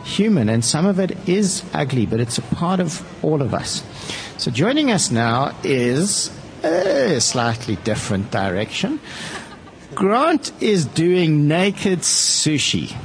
[0.05, 3.83] human, and some of it is ugly, but it's a part of all of us.
[4.37, 6.31] So joining us now is
[6.65, 9.01] a slightly different direction.
[9.95, 12.97] Grant is doing naked sushi.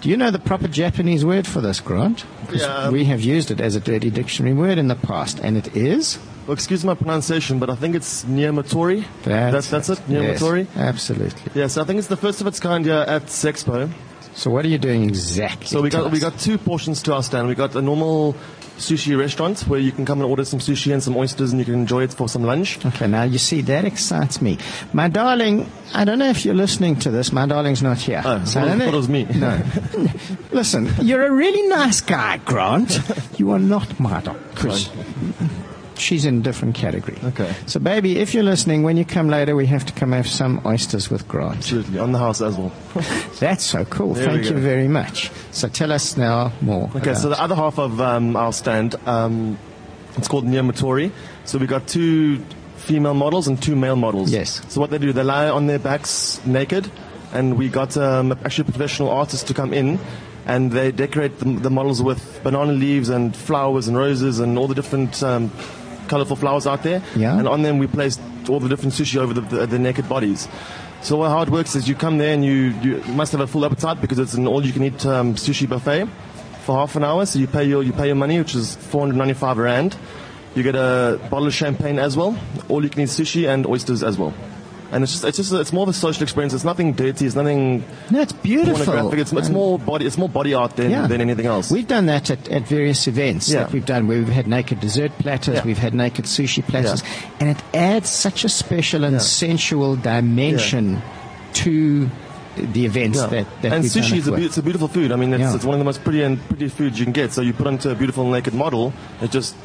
[0.00, 2.24] Do you know the proper Japanese word for this, Grant?
[2.52, 2.64] Yeah.
[2.66, 5.74] Um, we have used it as a dirty dictionary word in the past, and it
[5.76, 9.04] is Well, excuse my pronunciation, but I think it's Niamatori.
[9.22, 10.66] That's, that's, that's it, Yes, Niamatori.
[10.76, 11.52] absolutely.
[11.54, 13.90] Yes, I think it's the first of its kind here at Sexpo.
[14.34, 15.66] So what are you doing exactly?
[15.68, 17.48] So we got we got two portions to our stand.
[17.48, 18.34] We got a normal
[18.76, 21.64] sushi restaurant where you can come and order some sushi and some oysters, and you
[21.64, 22.84] can enjoy it for some lunch.
[22.84, 24.58] Okay, now you see that excites me.
[24.92, 27.32] My darling, I don't know if you're listening to this.
[27.32, 28.22] My darling's not here.
[28.24, 29.24] Oh, I thought, don't thought it was me.
[29.24, 29.62] No.
[30.50, 32.98] Listen, you're a really nice guy, Grant.
[33.38, 34.40] You are not my dog.
[35.96, 37.16] She's in a different category.
[37.24, 37.54] Okay.
[37.66, 40.60] So, baby, if you're listening, when you come later, we have to come have some
[40.66, 41.56] oysters with Grant.
[41.58, 42.72] Absolutely, on the house as well.
[43.40, 44.14] That's so cool.
[44.14, 45.30] There Thank you very much.
[45.52, 46.88] So, tell us now more.
[46.96, 49.58] Okay, about- so the other half of um, our stand, um,
[50.16, 51.10] it's called Niamatori.
[51.44, 52.38] So we've got two
[52.76, 54.30] female models and two male models.
[54.30, 54.60] Yes.
[54.68, 56.90] So what they do, they lie on their backs naked,
[57.32, 59.98] and we got um, actually professional artists to come in,
[60.46, 64.68] and they decorate the, the models with banana leaves and flowers and roses and all
[64.68, 65.50] the different um,
[66.08, 67.02] colorful flowers out there.
[67.16, 67.38] Yeah.
[67.38, 70.48] And on them we placed all the different sushi over the, the, the naked bodies.
[71.02, 73.64] So how it works is you come there and you, you must have a full
[73.64, 76.08] appetite because it's an all-you-can-eat um, sushi buffet
[76.64, 77.26] for half an hour.
[77.26, 79.96] So you pay your you pay your money, which is 495 rand.
[80.54, 82.38] You get a bottle of champagne as well,
[82.68, 84.32] all-you-can-eat sushi and oysters as well.
[84.94, 86.54] And it's just it's just it's more of a social experience.
[86.54, 87.26] It's nothing dirty.
[87.26, 89.12] It's nothing no, it's beautiful.
[89.12, 90.06] It's, it's more body.
[90.06, 91.08] It's more body art than, Yeah.
[91.08, 91.68] than anything else.
[91.70, 93.64] We've done that at, at various events Yeah.
[93.64, 95.64] that we've done where we've had naked dessert platters, Yeah.
[95.64, 97.02] we've had naked sushi platters,
[97.40, 101.02] and it adds such a special and sensual dimension
[101.54, 102.08] to
[102.56, 103.26] the events Yeah.
[103.26, 105.10] that, that and sushi is a, be- it's a beautiful food.
[105.10, 105.56] I mean, it's, Yeah.
[105.56, 107.32] it's one of the most pretty and pretty foods you can get.
[107.32, 109.56] So you put onto a beautiful naked model, it just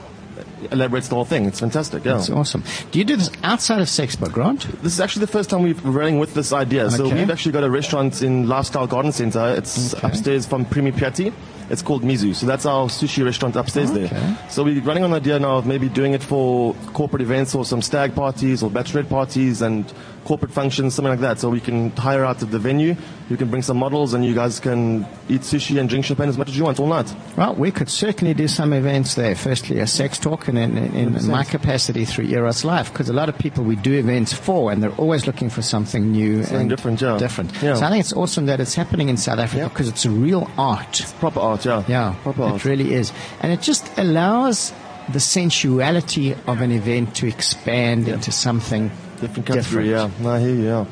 [0.71, 1.45] elaborates the whole thing.
[1.45, 2.05] It's fantastic.
[2.05, 2.13] Yeah.
[2.13, 2.63] That's awesome.
[2.91, 4.61] Do you do this outside of Sexpo, Grant?
[4.83, 6.85] This is actually the first time we've- we're running with this idea.
[6.85, 6.95] Okay.
[6.97, 9.53] So we've actually got a restaurant in Lifestyle Garden Center.
[9.57, 10.07] It's Okay.
[10.07, 11.31] upstairs from Primi Piatti.
[11.69, 12.33] It's called Mizu.
[12.35, 14.07] So that's our sushi restaurant upstairs Okay.
[14.07, 14.37] there.
[14.49, 17.63] So we're running on the idea now of maybe doing it for corporate events or
[17.63, 19.85] some stag parties or bachelorette parties and
[20.29, 21.39] corporate functions, something like that.
[21.39, 22.95] So we can hire out of the venue.
[23.31, 26.37] You can bring some models and you guys can eat sushi and drink champagne as
[26.37, 27.11] much as you want all night.
[27.35, 29.33] Well, we could certainly do some events there.
[29.33, 33.13] Firstly, a sex talk, and in, in, in my capacity through Eros Life, because a
[33.21, 36.61] lot of people we do events for, and they're always looking for something new Something
[36.61, 37.17] and different, yeah.
[37.17, 37.51] Different.
[37.63, 37.73] Yeah.
[37.73, 39.69] So I think it's awesome that it's happening in South Africa Yeah.
[39.69, 41.03] because it's a real art.
[41.19, 41.83] Proper art, yeah.
[41.87, 42.65] Yeah, Proper it art.
[42.65, 43.11] really is,
[43.41, 44.71] and it just allows
[45.11, 50.13] the sensuality of an event to expand into something Different category, different.
[50.21, 50.29] yeah.
[50.31, 50.85] I hear you, yeah.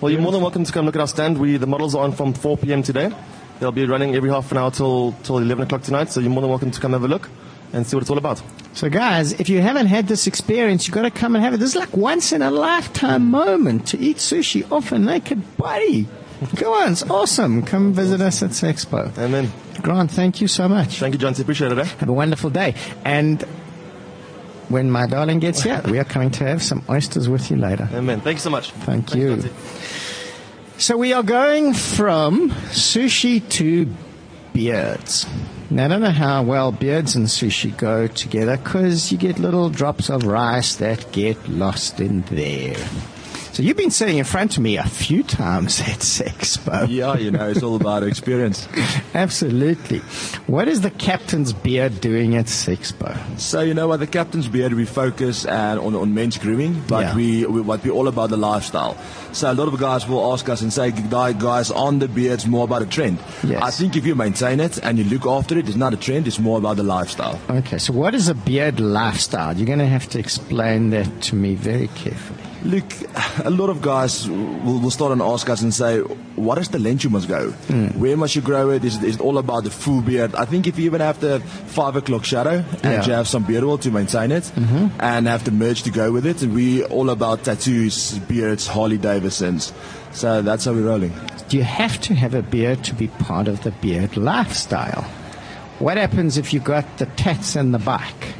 [0.00, 1.38] Well, you're more than welcome to come look at our stand.
[1.38, 2.82] We the models are on from 4 p.m.
[2.82, 3.10] today.
[3.58, 6.10] They'll be running every half an hour till till 11 o'clock tonight.
[6.10, 7.28] So you're more than welcome to come have a look
[7.72, 8.42] and see what it's all about.
[8.74, 11.56] So, guys, if you haven't had this experience, you've got to come and have it.
[11.58, 16.06] This is like once in a lifetime moment to eat sushi off a naked body.
[16.56, 17.62] Come on, it's awesome.
[17.62, 19.16] Come visit us at Sexpo.
[19.18, 19.50] Amen.
[19.82, 20.98] Grant, thank you so much.
[21.00, 21.34] Thank you, John.
[21.38, 21.78] Appreciate it.
[21.78, 21.84] Eh?
[21.84, 22.74] Have a wonderful day.
[23.04, 23.44] And
[24.68, 27.88] when my darling gets here, we are coming to have some oysters with you later.
[27.92, 28.20] Amen.
[28.20, 28.70] Thank you so much.
[28.72, 29.50] Thank Thanks, you.
[30.78, 33.92] So we are going from sushi to
[34.52, 35.26] beards.
[35.70, 39.70] Now, I don't know how well beards and sushi go together because you get little
[39.70, 42.76] drops of rice that get lost in there.
[43.58, 46.86] So you've been sitting in front of me a few times at Sexpo.
[46.88, 48.68] Yeah, you know, it's all about experience.
[49.14, 49.98] Absolutely.
[50.46, 53.18] What is the captain's beard doing at Sexpo?
[53.36, 57.00] So you know what, the captain's beard, we focus uh, on on men's grooming, but
[57.00, 57.16] Yeah.
[57.16, 58.96] we, we what we all about the lifestyle.
[59.32, 62.46] So a lot of guys will ask us and say, "Guy- guys, on the beard's
[62.46, 63.18] more about a trend.
[63.42, 63.60] Yes.
[63.60, 66.28] I think if you maintain it and you look after it, it's not a trend;
[66.28, 67.40] it's more about the lifestyle.
[67.50, 69.56] Okay, so what is a beard lifestyle?
[69.56, 72.44] You're going to have to explain that to me very carefully.
[72.64, 72.84] Look,
[73.44, 76.78] a lot of guys will, will start and ask us and say, what is the
[76.80, 77.50] length you must go?
[77.50, 77.86] Hmm.
[78.00, 78.84] Where must you grow it?
[78.84, 79.04] Is, it?
[79.04, 80.34] is it all about the full beard?
[80.34, 83.06] I think if you even have the five o'clock shadow and Yeah.
[83.06, 86.26] you have some beard oil to maintain it and have the merge to go with
[86.26, 89.72] it, we all about tattoos, beards, Harley Davidsons.
[90.12, 91.12] So that's how we're rolling.
[91.48, 95.02] Do you have to have a beard to be part of the beard lifestyle?
[95.78, 98.34] What happens if you got the tats and the bike?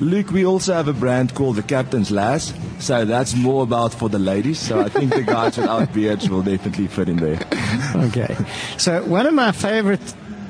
[0.00, 2.54] Luke, we also have a brand called the Captain's Lass.
[2.78, 4.58] So that's more about for the ladies.
[4.60, 7.40] So I think the guys without beards will definitely fit in there.
[8.08, 8.36] Okay.
[8.76, 10.00] So one of my favorite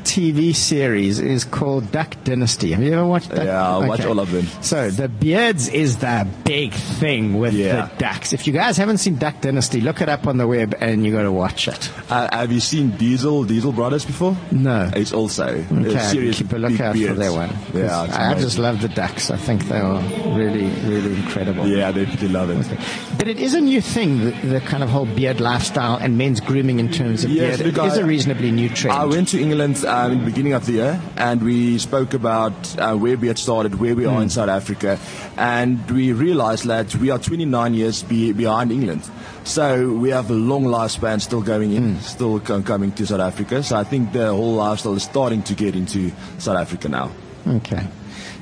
[0.08, 2.72] TV series is called Duck Dynasty.
[2.72, 3.44] Have you ever watched Duck?
[3.44, 4.46] Yeah, I watch all of them.
[4.62, 7.88] So the beards is the big thing with Yeah.
[7.88, 8.32] the ducks.
[8.32, 11.12] If you guys haven't seen Duck Dynasty, look it up on the web and you
[11.12, 11.90] got to watch it.
[12.08, 14.34] Uh, have you seen Diesel, Diesel Brothers before?
[14.50, 14.90] No.
[14.96, 17.50] It's also Okay, serious keep a lookout for that one.
[17.74, 19.30] Yeah, I just love the ducks.
[19.30, 20.00] I think they are
[20.34, 21.68] really, really incredible.
[21.68, 22.78] Yeah, I definitely love it.
[23.18, 26.40] But it is a new thing, the, the kind of whole beard lifestyle and men's
[26.40, 27.76] grooming in terms of Yes, beard.
[27.76, 28.96] it is I- a reasonably new trend.
[28.96, 32.14] I went to England uh, um, in the beginning of the year, and we spoke
[32.14, 34.98] about uh, where had started, where we are in South Africa,
[35.36, 39.02] and we realized that we are 29 years be- behind England.
[39.44, 43.62] So we have a long lifespan still going in, still co- coming to South Africa.
[43.62, 47.10] So I think the whole lifestyle is starting to get into South Africa now.
[47.46, 47.86] Okay.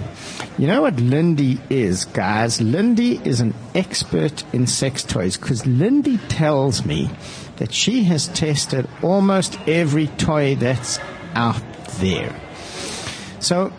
[0.59, 2.61] You know what Lindy is, guys?
[2.61, 7.09] Lindy is an expert in sex toys because Lindy tells me
[7.59, 10.99] that she has tested almost every toy that's
[11.37, 11.62] out
[12.01, 12.35] there.
[13.39, 13.72] So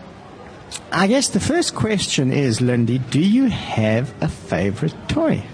[0.90, 5.44] I guess the first question is, Lindy, do you have a favorite toy?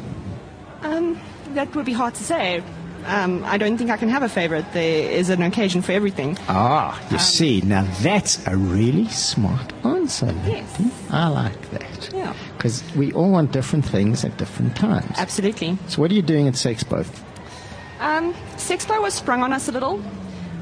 [0.82, 1.20] Um,
[1.54, 2.62] that would be hard to say.
[3.06, 4.66] Um, I don't think I can have a favorite.
[4.72, 6.36] There is an occasion for everything.
[6.48, 10.50] Ah, Um, you see, now that's a really smart answer, Lindy.
[10.50, 10.80] Yes.
[11.10, 12.10] I like that.
[12.12, 12.34] Yeah.
[12.56, 15.12] Because we all want different things at different times.
[15.16, 15.78] Absolutely.
[15.86, 17.06] So what are you doing at Sexpo?
[18.00, 20.02] Um, Sexpo was sprung on us a little.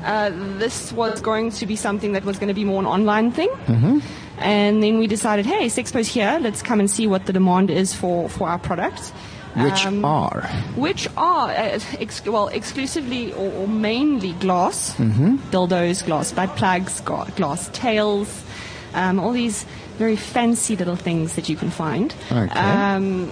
[0.05, 3.33] Uh, this was going to be something that was going to be more an online
[3.33, 3.49] thing.
[3.67, 3.99] Mm-hmm.
[4.39, 6.39] And then we decided, hey, Sexpo's here.
[6.41, 9.13] Let's come and see what the demand is for, for our products.
[9.57, 10.43] Which Um, are?
[10.77, 14.95] which are uh, ex- well exclusively or, or mainly glass
[15.51, 17.01] dildos, glass butt plugs,
[17.37, 18.29] glass tails,
[18.95, 19.65] um, all these
[19.99, 22.15] very fancy little things that you can find.
[22.31, 22.51] Okay.
[22.61, 23.31] Um,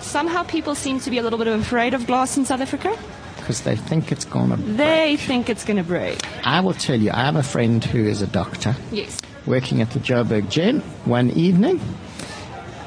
[0.00, 2.96] somehow people seem to be a little bit afraid of glass in South Africa.
[3.36, 6.20] Because they think it's going to They think it's going to break.
[6.44, 9.18] I will tell you, I have a friend who is a doctor Yes.
[9.46, 11.80] working at the Joburg Gen one evening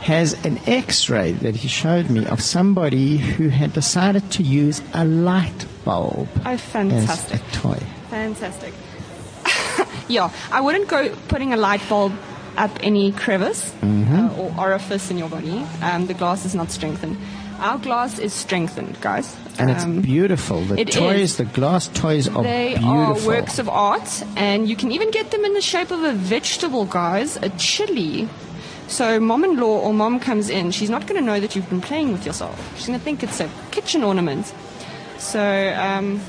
[0.10, 5.06] has an x-ray that he showed me of somebody who had decided to use a
[5.06, 7.40] light bulb Oh, as fantastic.
[7.42, 7.80] a toy.
[8.10, 8.74] Fantastic.
[10.08, 12.14] yeah, I wouldn't go putting a light bulb
[12.58, 15.64] up any crevice uh, or orifice in your body.
[15.82, 17.18] Um, the glass is not strengthened.
[17.60, 19.36] Our glass is strengthened, guys.
[19.60, 20.62] And it's Um, beautiful.
[20.66, 21.38] The it toys, is.
[21.38, 22.92] the glass toys are They beautiful.
[22.92, 26.14] are works of art, and you can even get them in the shape of a
[26.14, 28.28] vegetable, guys, a chili.
[28.90, 31.70] So, mom in law or mom comes in, she's not going to know that you've
[31.70, 32.58] been playing with yourself.
[32.76, 34.52] She's going to think it's a kitchen ornament.
[35.20, 35.40] So,
[35.78, 36.20] um,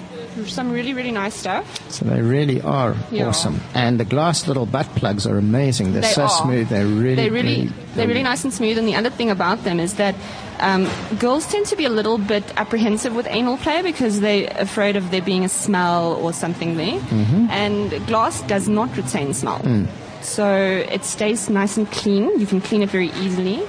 [0.46, 1.64] some really, really nice stuff.
[1.90, 3.28] So they really are Yeah.
[3.28, 3.60] awesome.
[3.74, 5.92] And the glass little butt plugs are amazing.
[5.92, 6.28] They're They so are.
[6.28, 6.68] smooth.
[6.68, 8.78] They're really, they're really, really they're really nice and smooth.
[8.78, 10.14] And the other thing about them is that
[10.60, 10.86] um,
[11.18, 15.10] girls tend to be a little bit apprehensive with anal play because they're afraid of
[15.10, 16.98] there being a smell or something there.
[17.00, 17.46] Mm-hmm.
[17.50, 19.86] And glass does not retain smell, Mm.
[20.22, 22.38] So it stays nice and clean.
[22.38, 23.62] You can clean it very easily.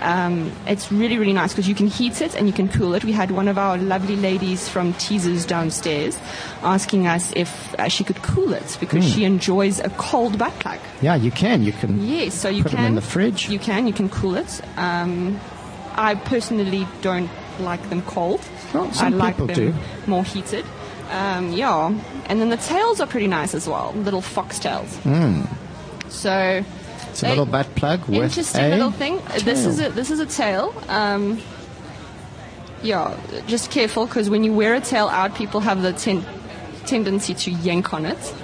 [0.00, 3.04] Um, it's really, really nice because you can heat it and you can cool it.
[3.04, 6.18] We had one of our lovely ladies from Teazers downstairs
[6.64, 9.14] asking us if uh, she could cool it because Mm.
[9.14, 10.80] she enjoys a cold butt plug.
[11.02, 11.62] Yeah, you can.
[11.62, 12.04] You can.
[12.04, 13.48] Yes, so you Put can in the fridge?
[13.48, 13.86] You can.
[13.86, 14.60] You can cool it.
[14.76, 15.38] Um,
[15.94, 17.30] I personally don't
[17.60, 18.40] like them cold.
[18.74, 19.74] Well, some I like people them do.
[20.08, 20.64] more heated.
[21.12, 21.94] Um, yeah,
[22.26, 24.88] and then the tails are pretty nice as well, little foxtails.
[25.04, 25.42] Hmm.
[26.12, 26.62] So
[27.10, 29.18] It's a little butt plug with a interesting a little thing.
[29.18, 30.72] Uh, This is a this is a tail.
[30.88, 31.40] Um,
[32.82, 33.14] yeah,
[33.46, 36.24] just careful because when you wear a tail out, people have the ten-
[36.86, 38.34] tendency to yank on it.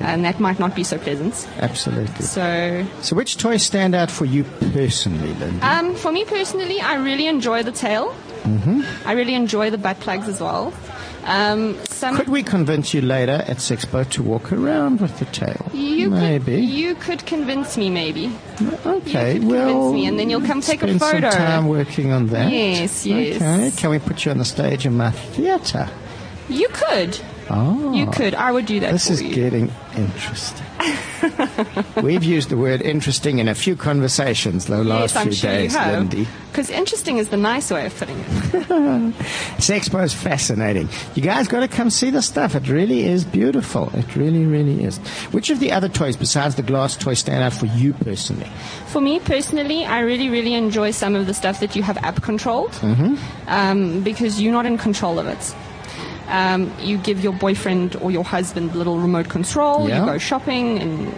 [0.00, 1.34] and that might not be so pleasant.
[1.58, 2.24] Absolutely.
[2.24, 5.60] So, So, which toys stand out for you personally, Lindy?
[5.60, 8.14] um, for me personally, I really enjoy the tail.
[8.44, 8.82] Mm-hmm.
[9.04, 10.72] I really enjoy the butt plugs as well.
[11.26, 15.70] Um, some Could we convince you later at Sexpo to walk around with the tail?
[15.72, 16.56] you Maybe.
[16.56, 18.26] could you could convince me maybe.
[18.56, 19.68] Mm, okay, you could well.
[19.68, 21.30] convince me and then you'll come take a spend photo.
[21.30, 22.50] Some time working on that.
[22.50, 23.36] Yes, yes.
[23.36, 25.88] Okay, can we put you on the stage in my theatre?
[26.48, 27.20] You could.
[27.48, 27.92] Oh.
[27.94, 28.34] You could.
[28.34, 29.32] I would do that This is you.
[29.32, 30.66] getting interesting.
[32.02, 35.74] We've used the word interesting in a few conversations the last yes, few sure days.
[35.74, 36.26] Lindy.
[36.50, 38.26] Because interesting is the nice way of putting it.
[39.58, 40.88] Sexpo is fascinating.
[41.14, 42.54] You guys got to come see the stuff.
[42.54, 43.90] It really is beautiful.
[43.94, 44.98] It really, really is.
[45.32, 48.48] Which of the other toys besides the glass toy stand out for you personally?
[48.88, 52.22] For me personally, I really, really enjoy some of the stuff that you have app
[52.22, 53.14] controlled Mm-hmm.
[53.48, 55.54] um, because you're not in control of it.
[56.28, 59.88] Um, you give your boyfriend or your husband little remote control.
[59.88, 60.00] Yeah.
[60.00, 61.14] You go shopping and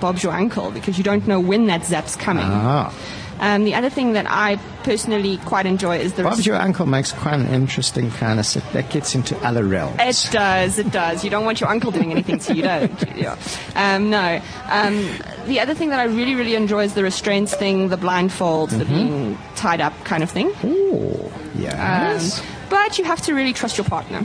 [0.00, 2.44] Bob's your uncle because you don't know when that zap's coming.
[2.46, 2.94] Ah.
[3.40, 7.12] Um, the other thing that I personally quite enjoy is the Bob's your uncle makes
[7.12, 9.96] quite an interesting kind of set That gets into other realms.
[10.00, 11.22] It does, it does.
[11.22, 13.08] You don't want your uncle doing anything to you, don't you?
[13.22, 13.36] Yeah.
[13.74, 14.40] Um, no.
[14.68, 15.08] Um,
[15.46, 18.84] the other thing that I really, really enjoy is the restraints thing, the blindfolds, the
[18.84, 20.52] being tied up kind of thing.
[20.64, 22.42] Oh, yes.
[22.70, 24.24] but you have to really trust your partner.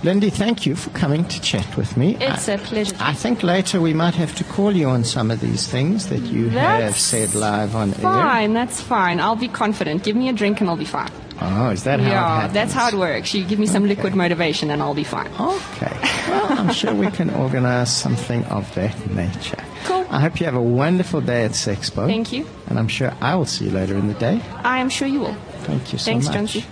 [0.04, 2.18] Lindy, thank you for coming to chat with me.
[2.22, 2.96] It's I, a pleasure.
[3.00, 6.22] I think later we might have to call you on some of these things that
[6.22, 8.00] you have said live on air.
[8.00, 9.20] Fine, that's fine.
[9.20, 10.04] I'll be confident.
[10.04, 11.10] Give me a drink and I'll be fine.
[11.42, 13.34] Oh, is that how it yeah, that's how it works.
[13.34, 15.32] You give me some liquid motivation and I'll be fine.
[15.40, 15.96] Okay.
[16.30, 19.64] Well, I'm sure we can organize something of that nature.
[19.86, 20.06] Cool.
[20.10, 22.08] I hope you have a wonderful day at Sexpo.
[22.08, 22.48] Thank you.
[22.68, 24.42] And I'm sure I will see you later in the day.
[24.64, 25.38] I am sure you will.
[25.68, 26.34] Thank you so Thanks, much.
[26.36, 26.66] Jonesy.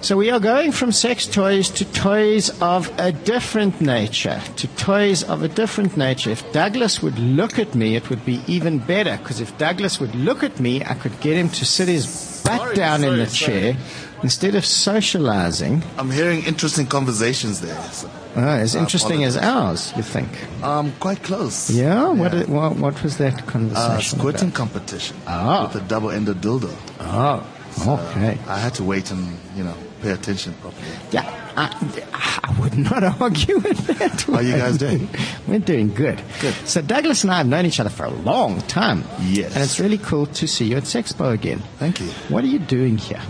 [0.00, 5.22] So we are going from sex toys to toys of a different nature, to toys
[5.22, 6.28] of a different nature.
[6.30, 10.14] If Douglas would look at me, it would be even better, because if Douglas would
[10.14, 12.04] look at me, I could get him to sit his
[12.44, 13.52] butt Sorry, down in the sorry.
[13.72, 13.76] chair
[14.22, 15.82] instead of socializing.
[15.96, 17.80] I'm hearing interesting conversations there.
[17.92, 20.28] So, Oh, as interesting as ours, you think?
[20.62, 21.70] um, quite close.
[21.70, 22.08] Yeah?
[22.08, 22.40] What, Yeah.
[22.40, 24.54] i- what, what was that conversation Uh, squirting about?
[24.56, 25.62] competition Ah.
[25.72, 26.72] with a double-ended dildo.
[27.00, 27.42] Oh,
[27.86, 28.38] okay.
[28.48, 30.86] I had to wait and you know pay attention properly.
[31.10, 31.22] Yeah,
[31.56, 31.66] I,
[32.12, 34.20] I would not argue with that.
[34.22, 35.08] How you guys doing?
[35.46, 36.22] We're doing good.
[36.40, 36.54] Good.
[36.66, 39.04] So Douglas and I have known each other for a long time.
[39.22, 39.54] Yes.
[39.54, 41.60] And it's really cool to see you at Sexpo again.
[41.78, 42.08] Thank you.
[42.28, 43.22] What are you doing here?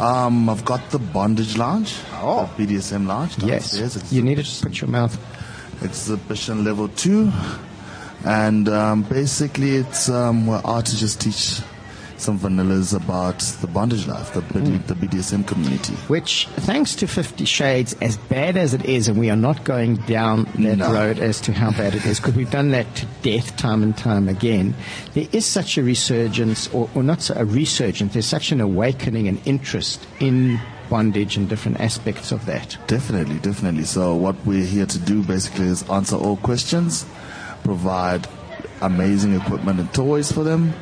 [0.00, 2.50] Um, I've got the bondage lounge, Oh.
[2.56, 3.70] the BDSM lounge Yes.
[3.70, 3.96] downstairs.
[3.96, 5.16] It's You need to put your mouth.
[5.82, 7.30] exhibition level two,
[8.24, 11.60] and um, basically it's um, where artists teach
[12.18, 14.86] some vanillas about the bondage life, the, BD, Hmm.
[14.86, 15.92] the BDSM community.
[16.08, 19.96] Which, thanks to Fifty Shades, as bad as it is, and we are not going
[20.06, 20.92] down that No.
[20.92, 23.96] road as to how bad it is, because we've done that to death time and
[23.96, 24.74] time again,
[25.14, 29.28] there is such a resurgence, or, or not so- a resurgence, there's such an awakening
[29.28, 30.58] and interest in
[30.88, 32.76] bondage and different aspects of that.
[32.86, 33.82] Definitely, definitely.
[33.84, 37.04] So what we're here to do basically is answer all questions,
[37.64, 38.28] provide
[38.80, 40.72] amazing equipment and toys for them,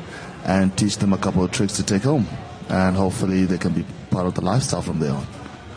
[0.45, 2.27] and teach them a couple of tricks to take home.
[2.69, 5.25] And hopefully they can be part of the lifestyle from there on.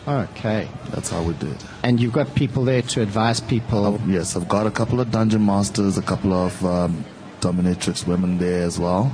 [0.07, 0.67] Okay.
[0.91, 1.65] That's how we do it.
[1.83, 3.99] And you've got people there to advise people.
[4.07, 7.05] Yes, I've got a couple of dungeon masters, a couple of um,
[7.41, 9.11] dominatrix women there as well.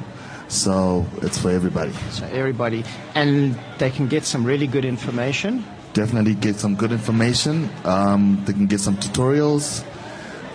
[0.48, 1.92] So it's for everybody.
[2.12, 2.84] So everybody,
[3.16, 5.66] and they can get some really good information.
[5.94, 7.70] Definitely get some good information.
[7.84, 9.84] Um, they can get some tutorials.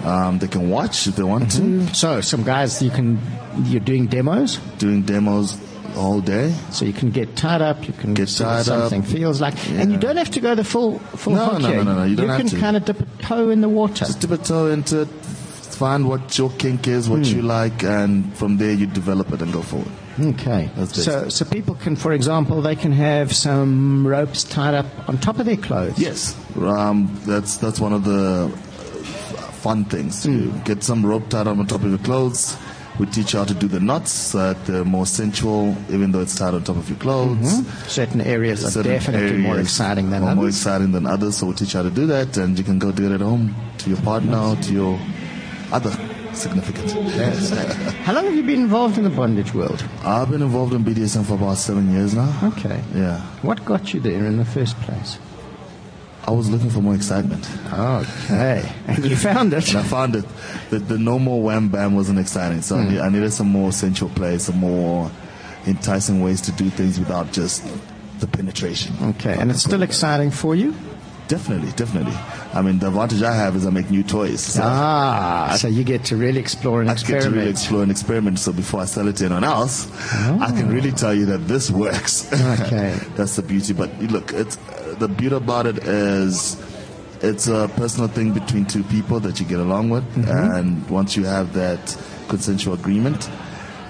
[0.05, 1.87] Um, they can watch if they want to.
[1.95, 3.19] So some guys, you can,
[3.65, 4.57] you're doing demos.
[4.79, 5.59] Doing demos
[5.97, 6.55] all day.
[6.71, 9.07] So you can get tied up, you can Get see tied something up.
[9.09, 11.95] feels like, and you don't have to go the full full No, no, no, no,
[11.97, 12.59] no, you don't have can to.
[12.59, 14.05] kind of dip a toe in the water.
[14.07, 18.35] Just dip a toe into it, find what your kink is, what you like, and
[18.37, 19.91] from there you develop it and go forward.
[20.19, 20.71] Okay.
[20.77, 25.19] That's So so people can, for example, they can have some ropes tied up on
[25.19, 25.99] top of their clothes.
[25.99, 28.51] Yes, um, that's that's one of the
[29.63, 30.23] fun things.
[30.23, 30.51] to do.
[30.51, 30.65] Hmm.
[30.65, 32.57] Get some rope tied on the top of your clothes,
[32.99, 36.21] We teach you how to do the knots so that they're more sensual, even though
[36.21, 37.39] it's tied on top of your clothes.
[37.39, 37.89] Mm-hmm.
[37.89, 40.57] Certain areas are Certain definitely more exciting than are more others.
[40.59, 41.37] exciting than others.
[41.39, 43.23] So we teach you how to do that, and you can go do it at
[43.23, 44.99] home to your partner or to your
[45.73, 45.93] other
[46.35, 46.91] significant.
[48.05, 49.83] How long have you been involved in the bondage world?
[50.05, 52.31] I've been involved in BDSM for about seven years now.
[52.53, 52.83] Okay.
[52.95, 55.19] Yeah, What got you there in the first place?
[56.31, 57.45] I was looking for more excitement.
[57.73, 58.63] Okay.
[58.87, 59.69] And you found it.
[59.69, 60.25] And I found it.
[60.71, 62.63] The, the no more wham bam wasn't exciting.
[62.63, 65.11] So I, need, I needed some more sensual play, some more
[65.67, 67.65] enticing ways to do things without just
[68.21, 68.95] the penetration.
[69.15, 69.35] Okay.
[69.37, 70.73] And it's still exciting for you?
[71.27, 72.15] Definitely, definitely.
[72.55, 74.41] I mean, the advantage I have is I make new toys.
[74.41, 77.51] So Ah, so you get to really explore and I get to really experiment.
[77.51, 78.39] explore and experiment.
[78.41, 79.87] So before I sell it to anyone else,
[80.47, 82.33] I can really tell you that this works.
[82.33, 82.99] Okay.
[83.17, 83.73] That's the beauty.
[83.75, 84.59] But look, it's
[85.01, 86.57] the beauty about it is
[87.23, 91.25] it's a personal thing between two people that you get along with, and once you
[91.25, 91.97] have that
[92.29, 93.29] consensual agreement,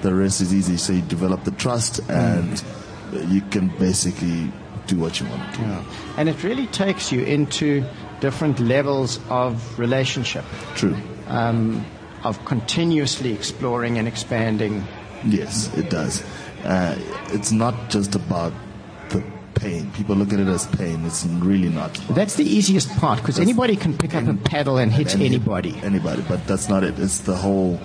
[0.03, 0.77] the rest is easy.
[0.77, 2.63] So you develop the trust, and
[3.29, 4.51] you can basically
[4.87, 5.65] do what you want to do.
[6.17, 7.85] And it really takes you into
[8.21, 10.45] different levels of relationship,
[10.75, 10.97] True.
[11.27, 11.85] um,
[12.25, 14.87] of continuously exploring and expanding.
[15.25, 16.25] Yes, it does.
[16.65, 16.97] Uh,
[17.29, 18.53] it's not just about
[19.61, 19.91] pain.
[19.93, 21.05] People look at it as pain.
[21.05, 21.95] It's really not.
[22.11, 25.75] That's the easiest part because anybody can pick up a paddle and hit Any- anybody.
[25.83, 26.99] Anybody, but that's not it.
[26.99, 27.79] It's the whole,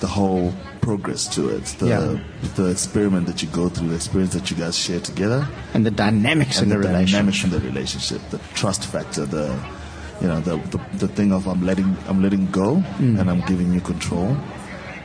[0.00, 1.64] the whole progress to it.
[1.78, 2.18] The Yeah.
[2.56, 5.90] the experiment that you go through, the experience that you guys share together, And the
[5.90, 7.12] dynamics and in the, relationship.
[7.12, 9.46] dynamics in the relationship, the trust factor, the
[10.20, 13.18] you know the the, the thing of I'm letting I'm letting go Mm.
[13.20, 14.36] and I'm giving you control,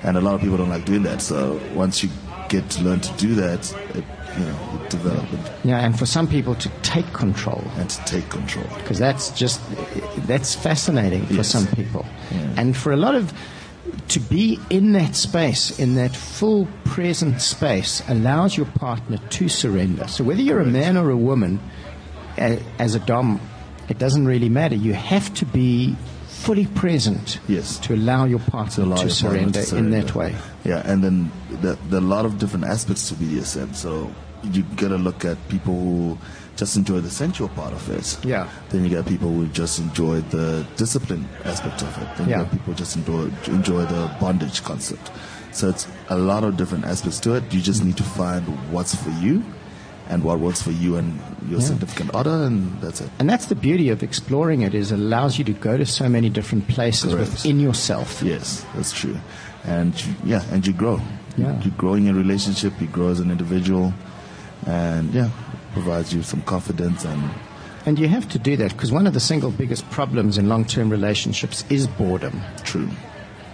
[0.04, 1.22] and a lot of people don't like doing that.
[1.22, 2.10] So once you
[2.50, 3.62] get to learn to do that,
[3.96, 4.04] it
[4.38, 5.26] you know you develop
[5.64, 7.64] Yeah, and for some people to take control.
[7.78, 8.66] and to take control.
[8.78, 9.60] because that's just
[10.28, 11.48] that's fascinating for Yes.
[11.48, 12.54] some people Yeah.
[12.58, 13.34] and for a lot of
[14.10, 20.08] to be in that space in that full present space allows your partner to surrender
[20.08, 21.60] so whether you're a man or a woman
[22.38, 23.40] as a dom
[23.90, 25.96] it doesn't really matter you have to be
[26.40, 27.78] fully present Yes.
[27.80, 31.32] to allow your partner to, your surrender, to in that way Yeah, and then
[31.62, 33.76] the, there are a lot of different aspects to BDSM.
[33.76, 34.10] So
[34.44, 36.18] you got to look at people who
[36.56, 38.18] just enjoy the sensual part of it.
[38.26, 38.48] Yeah.
[38.70, 42.08] Then you got people who just enjoy the discipline aspect of it.
[42.18, 42.38] Then Yeah.
[42.40, 45.12] you got people just enjoy enjoy the bondage concept.
[45.52, 47.44] So it's a lot of different aspects to it.
[47.54, 49.44] You just need to find what's for you
[50.10, 53.10] and what works for you and your significant other, and that's it.
[53.20, 56.10] and that's the beauty of exploring it is it allows you to go to so
[56.10, 57.30] many different places Correct.
[57.32, 59.18] within yourself Yes, that's true.
[59.66, 61.00] And you, yeah, and you grow.
[61.38, 61.62] Yeah.
[61.62, 63.94] You grow in your relationship, you grow as an individual,
[64.66, 65.30] and yeah,
[65.74, 67.30] provides you some confidence and
[67.86, 70.66] And you have to do that because one of the single biggest problems in long
[70.66, 72.42] term relationships is boredom.
[72.64, 72.90] true,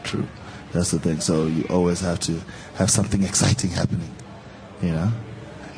[0.04, 0.26] true.
[0.74, 1.20] That's the thing.
[1.22, 2.40] So you always have to
[2.76, 4.10] have something exciting happening.
[4.82, 5.12] You know,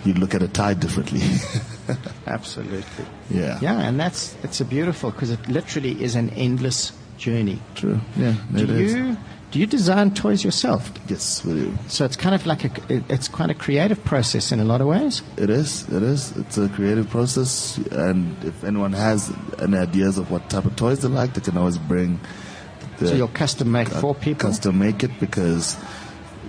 [0.07, 1.21] you look at a tide differently.
[2.27, 3.05] Absolutely.
[3.29, 3.59] yeah.
[3.61, 7.59] Yeah, and that's it's a beautiful because it literally is an endless journey.
[7.75, 7.99] True.
[8.15, 8.35] Yeah.
[8.53, 8.93] Do it is.
[8.93, 9.17] you
[9.49, 10.91] do you design toys yourself?
[11.07, 11.77] Yes, we do.
[11.87, 14.87] So it's kind of like a it's quite a creative process in a lot of
[14.87, 15.21] ways.
[15.37, 15.87] It is.
[15.89, 16.35] It is.
[16.37, 20.99] It's a creative process, and if anyone has any ideas of what type of toys
[20.99, 22.19] they like, they can always bring.
[22.99, 24.49] The So you'll custom make for people.
[24.49, 25.77] Custom make it because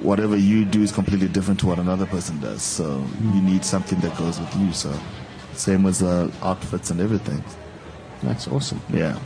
[0.08, 2.62] whatever you do is completely different to what another person does.
[2.62, 4.72] So you need something that goes with you.
[4.72, 4.98] So
[5.52, 7.44] same with uh, outfits and everything.
[8.22, 8.80] That's awesome.
[8.88, 9.18] Yeah.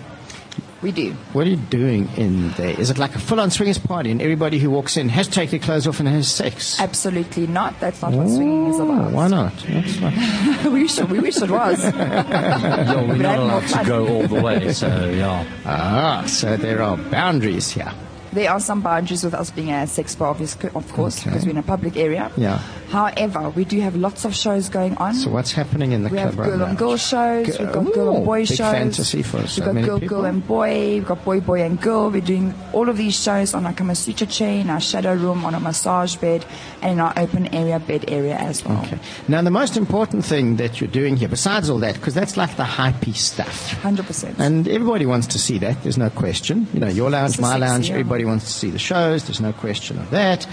[0.87, 1.15] We do.
[1.33, 2.79] What are you doing in there?
[2.79, 5.51] Is it like a full-on swingers party, and everybody who walks in has to take
[5.51, 6.79] their clothes off and has sex?
[6.79, 7.81] Absolutely not.
[7.81, 9.11] That's not what swinging is about.
[9.11, 9.53] why not?
[9.67, 11.83] That's not we wish we wish it was.
[11.97, 15.45] Yeah, we're not allowed to go all the way, so yeah.
[15.67, 17.91] ah, so there are boundaries here.
[18.33, 21.31] There are some boundaries with us being a sex bar, obvious- of course, Okay.
[21.31, 22.31] because we're in a public area.
[22.37, 22.61] Yeah.
[22.89, 25.15] However, we do have lots of shows going on.
[25.15, 27.47] So what's happening in the we club have right girl on girl shows.
[27.57, 28.73] Girl- we've got girl Ooh, and boy big shows.
[28.73, 30.17] fantasy for so we've got many girl, people.
[30.19, 30.69] girl and boy.
[30.95, 32.11] We've got boy, boy and girl.
[32.11, 35.45] We're doing all of these shows on our Kama Sutra chair, in our shadow room,
[35.45, 36.45] on a massage bed,
[36.81, 38.81] and in our open area bed area as well.
[38.85, 38.99] Okay.
[39.29, 42.57] Now, the most important thing that you're doing here, besides all that, because that's like
[42.57, 44.39] the hypey stuff, Hundred percent.
[44.39, 45.83] and everybody wants to see that.
[45.83, 46.69] There's no question.
[46.73, 47.95] You know, your lounge, my sexy, lounge, yeah.
[47.95, 49.25] everybody wants to see the shows.
[49.25, 50.47] There's no question of that.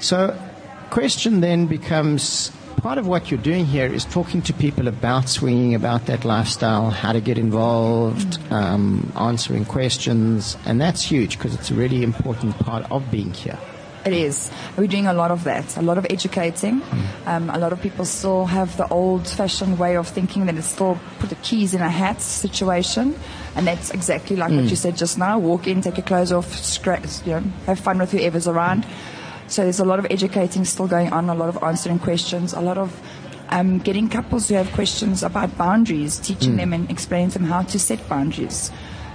[0.00, 0.36] So,
[0.90, 5.74] question then becomes part of what you're doing here is talking to people about swinging,
[5.74, 11.70] about that lifestyle, how to get involved, um, answering questions, and that's huge because it's
[11.70, 13.58] a really important part of being here.
[14.04, 14.52] It is.
[14.76, 16.80] We're doing a lot of that, a lot of educating.
[17.26, 20.68] Um, a lot of people still have the old fashioned way of thinking that it's
[20.68, 23.18] still put the keys in a hat situation.
[23.56, 25.40] And that's exactly like what you said just now.
[25.40, 28.86] Walk in, take your clothes off, scratch, you know, have fun with whoever's around.
[29.48, 32.60] So there's a lot of educating still going on, a lot of answering questions, a
[32.60, 33.00] lot of
[33.50, 37.62] um, getting couples who have questions about boundaries, teaching them and explaining to them how
[37.62, 38.70] to set boundaries.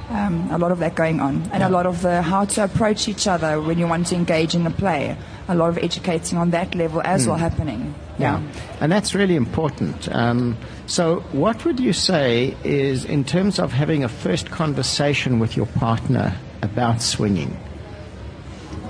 [0.10, 3.08] Um, a lot of that going on, and a lot of the how to approach
[3.08, 5.16] each other when you want to engage in a play.
[5.48, 7.96] A lot of educating on that level as well happening.
[8.20, 8.42] Yeah,
[8.82, 10.14] and that's really important.
[10.14, 15.56] Um, so, what would you say is, in terms of having a first conversation with
[15.56, 17.58] your partner about swinging,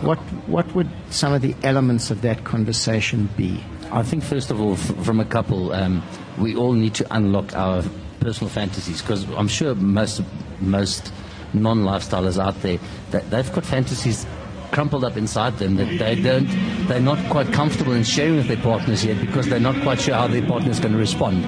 [0.02, 3.64] what what would some of the elements of that conversation be?
[3.92, 6.02] I think, first of all, f- from a couple, um,
[6.38, 7.84] we all need to unlock our
[8.20, 10.22] personal fantasies because I'm sure most
[10.60, 11.12] most
[11.54, 12.80] non-lifestylers out there
[13.12, 14.26] that they've got fantasies
[14.72, 16.48] crumpled up inside them that they don't
[16.88, 20.16] they're not quite comfortable in sharing with their partners yet because they're not quite sure
[20.16, 21.44] how their partner is going to respond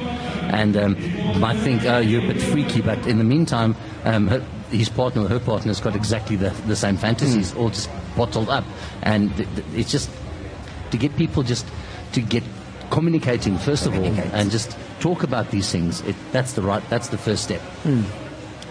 [0.52, 4.42] and um, might think oh you're a bit freaky but in the meantime um, her,
[4.72, 8.50] his partner or her partner has got exactly the, the same fantasies all just bottled
[8.50, 8.66] up.
[9.02, 10.10] And th- th- it's just
[10.92, 11.66] to get people just
[12.14, 12.44] to get
[12.92, 17.08] communicating first of all and just talk about these things it, that's the right that's
[17.08, 17.62] the first step.
[17.82, 18.04] Hmm.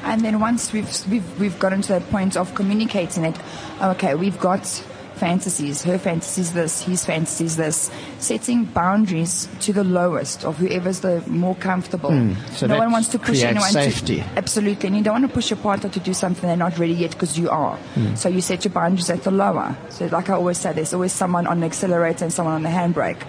[0.04, 3.36] And then once we've, we've, we've gotten to that point of communicating it,
[3.80, 4.64] okay, we've got
[5.22, 11.22] fantasies, her fantasies this, his fantasies this, setting boundaries to the lowest of whoever's the
[11.28, 12.10] more comfortable.
[12.10, 12.34] Hmm.
[12.50, 14.16] so no one wants to push anyone safety.
[14.16, 16.76] to absolutely, and you don't want to push your partner to do something they're not
[16.76, 17.76] ready yet because you are.
[17.94, 18.16] Hmm.
[18.16, 19.76] So you set your boundaries at the lower.
[19.90, 22.74] So like I always say, there's always someone on the accelerator and someone on the
[22.80, 23.22] handbrake.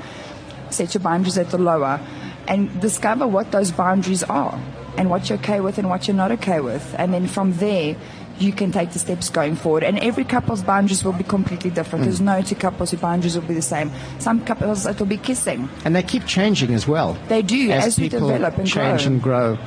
[0.71, 2.01] Set your boundaries at the lower,
[2.47, 4.59] and discover what those boundaries are
[4.97, 6.95] and what you're okay with and what you're not okay with.
[6.97, 7.95] And then from there,
[8.39, 9.84] you can take the steps going forward.
[9.84, 12.05] And every couple's boundaries will be completely different.
[12.05, 13.91] There's no two couples whose boundaries will be the same.
[14.19, 15.69] Some couples, it will be kissing.
[15.86, 17.17] And they keep changing as well.
[17.27, 19.11] They do, as we people develop and change grow.
[19.11, 19.57] and grow.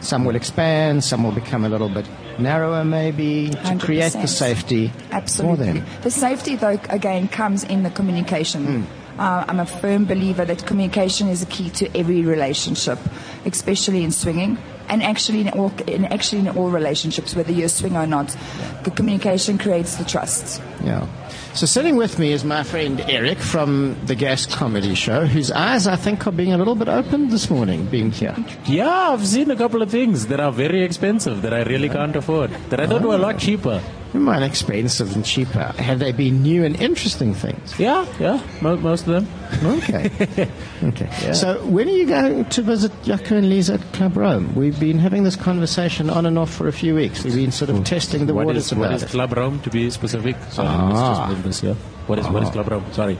[0.00, 2.08] Some will expand, some will become a little bit
[2.38, 5.56] narrower, maybe, to create the safety Absolutely.
[5.56, 5.86] for them.
[6.02, 8.82] The safety, though, again, comes in the communication.
[8.82, 9.20] Hmm.
[9.20, 12.98] Uh, I'm a firm believer that communication is a key to every relationship,
[13.44, 14.58] especially in swinging.
[14.88, 18.36] And actually, in all, in actually in all relationships, whether you're a swinger or not,
[18.84, 20.62] the communication creates the trust.
[20.84, 21.06] Yeah.
[21.54, 25.86] So sitting with me is my friend Eric from the Gas Comedy Show, whose eyes
[25.86, 28.34] I think are being a little bit opened this morning, being here.
[28.66, 32.16] Yeah, I've seen a couple of things that are very expensive that I really can't
[32.16, 32.50] afford.
[32.70, 33.80] That I thought were a lot cheaper.
[34.14, 35.64] They might be expensive and cheaper.
[35.76, 37.78] Have they been new and interesting things?
[37.80, 39.28] Yeah, yeah, mo- most of them.
[39.82, 40.08] Okay.
[40.84, 41.32] okay.
[41.32, 44.54] So when are you going to visit Jaco and Lisa at Club Rome?
[44.54, 47.24] We've been having this conversation on and off for a few weeks.
[47.24, 49.04] We've been sort of testing the What waters is, about what is.
[49.10, 50.36] Club Rome, to be specific?
[50.50, 50.86] Sorry, Ah.
[50.88, 51.74] let's just move this here.
[52.06, 52.52] What is, what is Ah.
[52.52, 52.84] Club Rome?
[52.92, 53.18] Sorry.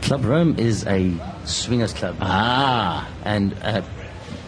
[0.00, 1.12] Club Rome is a
[1.44, 2.16] swingers club.
[2.22, 3.06] Ah.
[3.26, 3.82] And uh,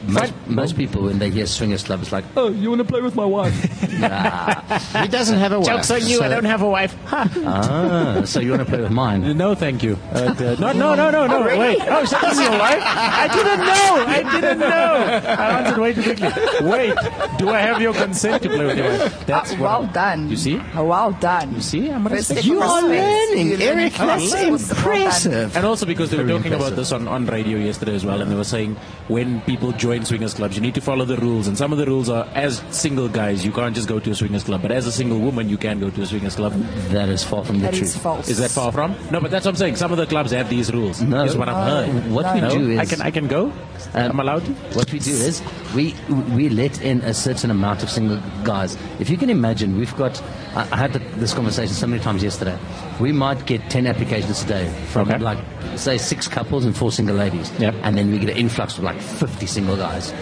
[0.07, 3.01] most, most people, when they hear swingers club, it's like, oh, you want to play
[3.01, 3.53] with my wife?
[4.01, 4.61] nah.
[5.03, 5.69] He doesn't have a wife.
[5.69, 6.97] Joke's on you, I don't have a wife.
[7.13, 9.37] ah, so you want to play with mine?
[9.37, 9.99] No, thank you.
[10.13, 11.45] Uh, uh, no, no, no, no, no.
[11.59, 11.79] Wait.
[11.83, 12.83] Oh, so this is your wife?
[12.83, 13.93] I didn't know.
[14.07, 14.67] I didn't know.
[14.67, 16.29] I answered way too quickly.
[16.69, 16.95] Wait.
[17.39, 19.27] Do I have your consent to play with your wife?
[19.27, 20.31] That's Uh, well I'm- done.
[20.31, 20.59] You see?
[20.59, 21.55] Uh, well done.
[21.55, 21.91] You see?
[21.91, 23.07] I'm gonna First stick step You are respect.
[23.07, 23.99] learning, You're Eric.
[23.99, 24.31] learning.
[24.31, 24.61] That's Well done.
[24.61, 25.57] impressive.
[25.57, 28.21] And also because they were Very talking about this on, on radio yesterday as well,
[28.21, 28.77] and they were saying
[29.09, 31.47] when people join swingers clubs, you need to follow the rules.
[31.47, 34.15] And some of the rules are as single guys, you can't just go to a
[34.15, 36.53] swingers club, but as a single woman, you can go to a swingers club.
[36.91, 37.83] That is far from the That truth.
[37.85, 38.29] is false.
[38.29, 38.97] Is that far from?
[39.11, 39.77] No, but that's what I'm saying.
[39.77, 41.01] Some of the clubs have these rules.
[41.03, 41.25] No.
[41.25, 42.11] is what I've heard.
[42.11, 43.53] What we do is I can I can go.
[43.95, 44.53] Um, I'm allowed to.
[44.79, 45.43] What we do is
[45.75, 45.95] we
[46.35, 48.77] we let in a certain amount of single guys.
[48.99, 50.21] If you can imagine, we've got.
[50.55, 52.57] I I had the, this conversation so many times yesterday.
[53.01, 55.19] We might get ten applications a day from Okay.
[55.19, 55.39] like
[55.77, 57.75] say six couples and four single ladies, Yep.
[57.83, 60.15] and then we get an influx of like fifty single guys.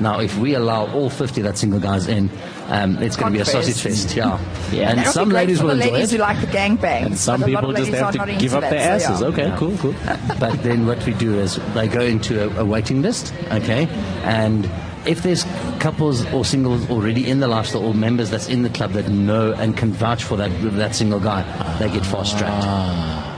[0.00, 2.28] Now, if we allow all 50 that single guys in,
[2.66, 4.16] um, it's going to be a sausage fest.
[4.16, 4.40] Yeah,
[4.72, 4.90] Yeah.
[4.90, 6.16] And some ladies will the enjoy ladies it.
[6.16, 7.06] who like the gangbang.
[7.06, 9.20] And some but a lot people just have to give up that, their so asses.
[9.20, 9.26] yeah.
[9.28, 9.94] Okay, cool, cool.
[10.40, 13.86] But then what we do is they go into a, a waiting list, okay,
[14.24, 14.68] and
[15.06, 15.44] if there's
[15.78, 19.52] couples or singles already in the lifestyle or members that's in the club that know
[19.52, 21.42] and can vouch for that that single guy,
[21.78, 22.64] they get fast tracked.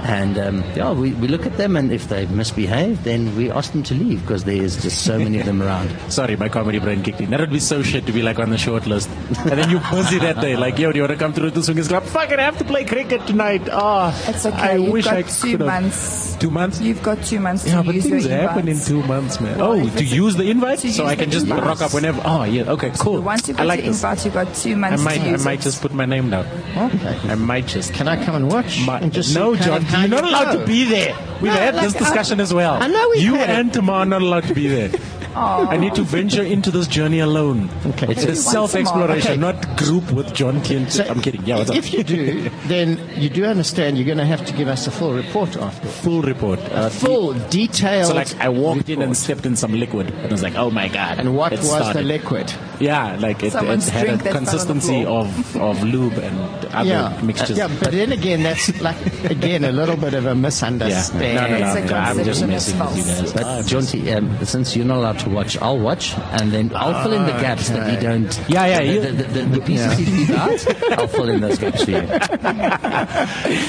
[0.07, 3.73] And um, yeah, we, we look at them, and if they misbehave, then we ask
[3.73, 5.91] them to leave because there's just so many of them around.
[6.13, 7.31] Sorry, my comedy brain kicked in.
[7.31, 9.09] That would be so shit to be like on the short list.
[9.41, 10.55] And then you're busy that day.
[10.57, 12.05] Like, yo, do you want to come through the swingers club?
[12.05, 13.63] Fucking I have to play cricket tonight.
[13.73, 14.57] Oh, It's okay.
[14.57, 15.83] I You've wish got I two could have.
[15.83, 16.37] months.
[16.37, 16.81] Two months?
[16.81, 19.59] You've got two months to Yeah, but use your things happen in two months, man.
[19.59, 20.79] Well, oh, to use the invite?
[20.81, 21.67] to So use I can just invites.
[21.67, 22.23] rock up whenever.
[22.25, 23.21] Oh, yeah, okay, cool.
[23.23, 24.05] Once you've I got like your this.
[24.05, 25.63] invite, you've got two I months might, to I might it.
[25.63, 26.47] just put my name down.
[26.77, 27.19] Okay.
[27.29, 27.93] I might just.
[27.93, 28.87] Can I come and watch?
[28.87, 31.15] My, and just no, see kind John, of how you're not allowed to be there.
[31.41, 32.75] We've No, had like, this discussion as well.
[32.83, 34.91] I know we've You had and Tamar are not allowed to be there.
[35.39, 37.69] I need to venture into this journey alone.
[37.85, 38.07] Okay.
[38.11, 39.67] It's a self-exploration, month.
[39.67, 40.93] not group with John Kent.
[40.93, 41.45] So I'm kidding.
[41.45, 41.77] Yeah, what's up?
[41.77, 44.91] If you do, then you do understand you're going to have to give us a
[44.91, 45.87] full report after.
[45.89, 46.59] full report.
[46.73, 48.07] Uh, Full, detailed.
[48.09, 49.17] So like I walked in and report.
[49.19, 52.03] stepped in some liquid, and I was like, "Oh my god!" And what was the
[52.03, 52.51] liquid?
[52.81, 56.13] Yeah, like it, it had a drink that fell on the consistency of, of lube
[56.19, 56.39] and
[56.75, 57.57] other yeah, mixtures.
[57.57, 60.35] yeah, but then again, that's like again a little bit of a Yeah.
[60.35, 61.35] misunderstanding.
[61.35, 61.67] No, no, no.
[61.81, 63.33] It's a I'm just conception messing of with you guys.
[63.33, 67.03] But John, T, um, since you're not allowed to watch, I'll watch, and then I'll
[67.03, 68.41] fill in the gaps that you don't.
[68.49, 71.41] Yeah, yeah, The, you- the, the, the, the pieces you leave out, I'll fill in
[71.41, 72.07] those gaps for you.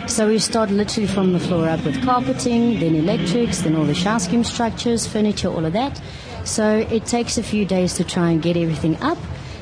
[0.07, 3.93] So we start literally from the floor up with carpeting, then electrics, then all the
[3.93, 6.01] shower scheme structures, furniture, all of that.
[6.43, 9.17] So it takes a few days to try and get everything up,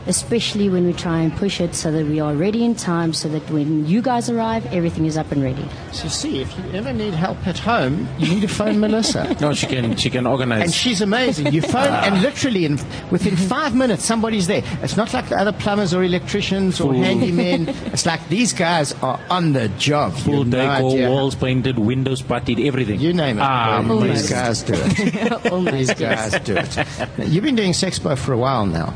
[0.08, 3.28] especially when we try and push it so that we are ready in time so
[3.30, 5.66] that when you guys arrive, everything is up and ready.
[5.92, 9.36] So see, if you ever need help at home, you need to phone Melissa.
[9.44, 10.64] No, she can she can organize.
[10.64, 11.52] And she's amazing.
[11.54, 12.78] You phone, and literally in,
[13.12, 14.64] within five minutes, somebody's there.
[14.82, 17.68] It's not like the other plumbers or electricians or Full- handymen.
[17.94, 20.14] It's like these guys are on the job.
[20.14, 23.00] full You've no decor, walls painted, windows puttied, everything.
[23.00, 23.42] You name it.
[23.42, 25.72] Ah, These guys do it.
[25.74, 27.30] These guys do it.
[27.30, 28.94] You've been doing Sexpo for a while now.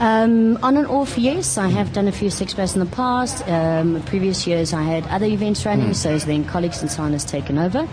[0.00, 1.56] Um, on and off, yes.
[1.56, 3.46] I have done a few Sexpos in the past.
[3.48, 7.24] Um, previous years, I had other events running, so then colleagues and so on has
[7.24, 7.88] taken over.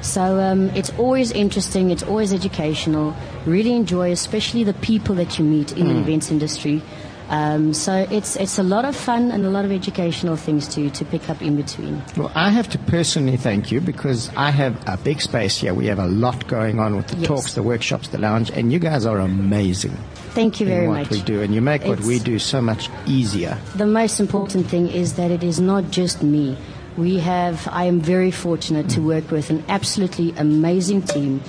[0.00, 1.90] So um, it's always interesting.
[1.90, 3.14] It's always educational.
[3.44, 6.00] Really enjoy, especially the people that you meet in the Mm.
[6.02, 6.82] events industry.
[7.30, 10.90] Um, so it's it's a lot of fun and a lot of educational things to
[10.90, 12.02] to pick up in between.
[12.16, 15.72] Well, I have to personally thank you because I have a big space here.
[15.72, 17.28] We have a lot going on with the Yes.
[17.28, 19.96] talks, the workshops, the lounge, and you guys are amazing.
[20.34, 21.10] Thank you very in what much.
[21.10, 23.56] we do, and you make what It's- we do so much easier.
[23.76, 26.56] The most important thing is that it is not just me.
[26.96, 31.40] We have, I am very fortunate to work with an absolutely amazing team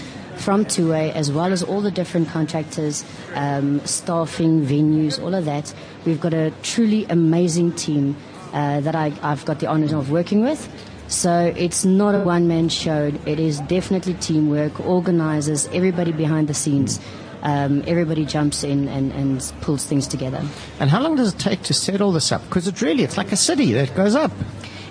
[0.41, 5.73] from Tuway, as well as all the different contractors, um, staffing, venues, all of that.
[6.05, 8.17] We've got a truly amazing team
[8.53, 10.67] uh, that I, I've got the honor of working with.
[11.07, 13.11] So it's not a one man show.
[13.25, 16.99] It is definitely teamwork, organizers, everybody behind the scenes.
[17.43, 20.41] Um, everybody jumps in and, and pulls things together.
[20.79, 22.43] And how long does it take to set all this up?
[22.43, 24.31] Because it's really, it's like a city that goes up.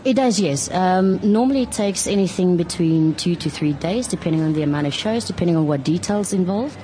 [0.05, 0.71] It does, yes.
[0.71, 4.95] Um, normally it takes anything between two to three days, depending on the amount of
[4.95, 6.77] shows, depending on what details involved.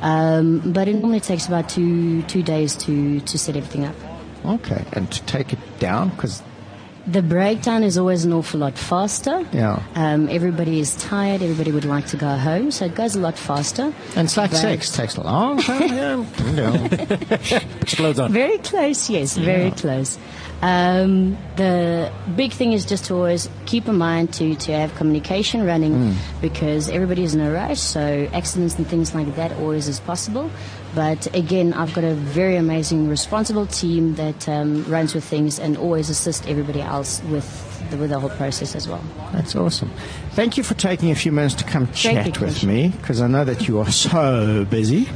[0.00, 3.94] Um, but it normally takes about two two days to, to set everything up.
[4.44, 6.42] Okay, and to take it down, because
[7.06, 9.44] The breakdown is always an awful lot faster.
[9.52, 11.42] yeah, Um, everybody is tired.
[11.42, 13.92] Everybody would like to go home, so it goes a lot faster.
[14.16, 16.26] and it's like sex, takes a long time.
[16.54, 16.88] yeah.
[17.82, 18.32] Explodes on.
[18.32, 20.16] Very close, yes, very close.
[20.62, 25.66] Um, the big thing is just to always keep in mind to, to have communication
[25.66, 26.14] running Mm.
[26.40, 30.50] because everybody is in a rush, so accidents and things like that always is possible.
[30.94, 35.76] But again, I've got a very amazing, responsible team that um, runs with things and
[35.76, 37.44] always assist everybody else with
[37.90, 39.02] the, with the whole process as well.
[39.32, 39.90] That's awesome.
[40.30, 43.20] Thank you for taking a few minutes to come Thank you, chat with me, because
[43.20, 45.08] I know that you are so busy,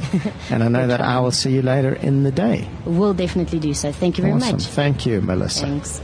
[0.49, 2.67] and I know that I will see you later in the day.
[2.85, 3.91] We'll definitely do so.
[3.91, 4.53] Thank you very awesome.
[4.53, 4.65] much.
[4.65, 5.61] Thank you, Melissa.
[5.61, 6.01] Thanks.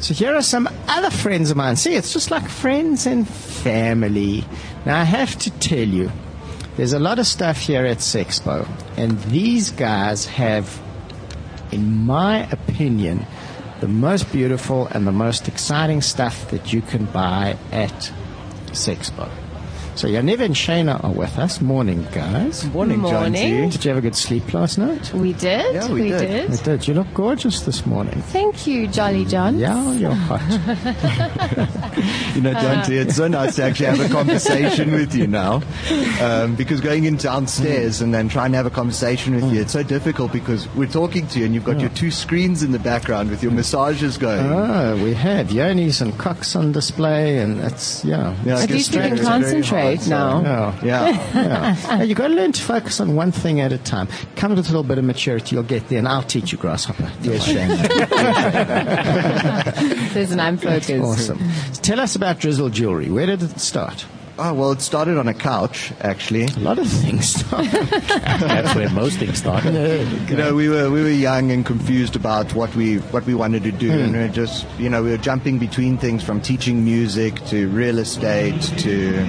[0.00, 1.76] So here are some other friends of mine.
[1.76, 4.44] See, it's just like friends and family.
[4.86, 6.10] Now I have to tell you,
[6.76, 8.66] there's a lot of stuff here at Sexpo,
[8.96, 10.80] and these guys have,
[11.70, 13.26] in my opinion,
[13.80, 18.12] the most beautiful and the most exciting stuff that you can buy at
[18.72, 19.30] Sexpo.
[20.00, 21.60] So Yaniv and Shayna are with us.
[21.60, 22.64] Morning, guys.
[22.72, 23.34] Morning, Morning.
[23.34, 23.70] Jonesy.
[23.76, 25.12] Did you have a good sleep last night?
[25.12, 25.74] We did.
[25.74, 26.48] Yeah, we did.
[26.50, 26.88] We did.
[26.88, 28.22] You look gorgeous this morning.
[28.22, 29.58] Thank you, Jolly John.
[29.58, 30.40] Yeah, you're hot.
[32.34, 35.60] You know, Dante, it's so nice to actually have a conversation with you now.
[36.22, 39.72] Um, because going in downstairs and then trying to have a conversation with you, it's
[39.72, 42.78] so difficult because we're talking to you and you've got your two screens in the
[42.78, 44.46] background with your massages going.
[44.46, 48.34] Oh, we have yonis and cocks on display, and that's yeah.
[48.44, 50.74] Yeah, I At guess least we can concentrate hard, so- now.
[50.82, 51.32] Yeah, Yeah.
[51.34, 51.76] yeah.
[51.98, 54.08] Now, you got to learn to focus on one thing at a time.
[54.36, 57.10] Come with a little bit of maturity, you'll get there, and I'll teach you, grasshopper.
[57.22, 57.68] Yes, Shane.
[60.14, 60.90] Listen, I'm focused.
[60.90, 61.38] Awesome.
[61.82, 63.10] Tell us about Drizzle Jewelry.
[63.10, 64.04] Where did it start?
[64.42, 66.44] Oh, well, it started on a couch, actually.
[66.44, 67.66] A lot of things start.
[67.70, 69.64] That's where most things start.
[69.64, 73.64] You know, we were we were young and confused about what we what we wanted
[73.64, 73.98] to do, Hmm.
[73.98, 77.68] and we were just you know we were jumping between things from teaching music to
[77.68, 79.26] real estate to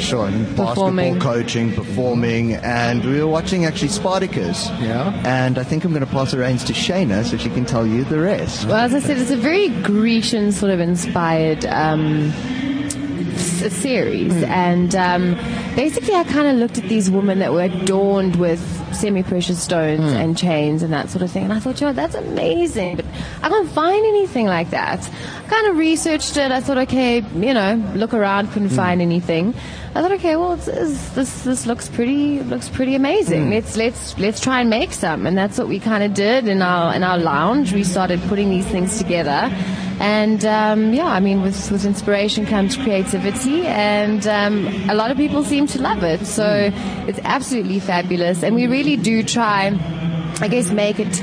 [0.00, 1.14] sure and Performing.
[1.14, 4.68] basketball coaching, performing, and we were watching actually Spartacus.
[4.80, 5.12] Yeah.
[5.24, 7.86] And I think I'm going to pass the reins to Shayna so she can tell
[7.86, 8.66] you the rest.
[8.66, 12.30] Well, as I said, it's a very Grecian sort of inspired um,
[13.34, 15.34] s- series, and um,
[15.76, 18.60] basically, I kind of looked at these women that were adorned with
[18.94, 22.14] semi-precious stones and chains and that sort of thing, and I thought, you know, that's
[22.14, 23.04] amazing, but
[23.42, 25.10] I can't find anything like that.
[25.44, 26.52] I kind of researched it.
[26.52, 29.52] I thought, okay, you know, look around, couldn't find anything.
[29.96, 33.50] I thought, okay, well, it's, it's, this this looks pretty looks pretty amazing.
[33.50, 36.62] Let's let's let's try and make some, and that's what we kind of did in
[36.62, 37.72] our in our lounge.
[37.72, 39.48] We started putting these things together,
[40.00, 45.16] and um, yeah, I mean, with with inspiration comes creativity, and um, a lot of
[45.16, 46.26] people seem to love it.
[46.26, 46.72] So
[47.06, 49.78] it's absolutely fabulous, and we really do try,
[50.40, 51.22] I guess, make it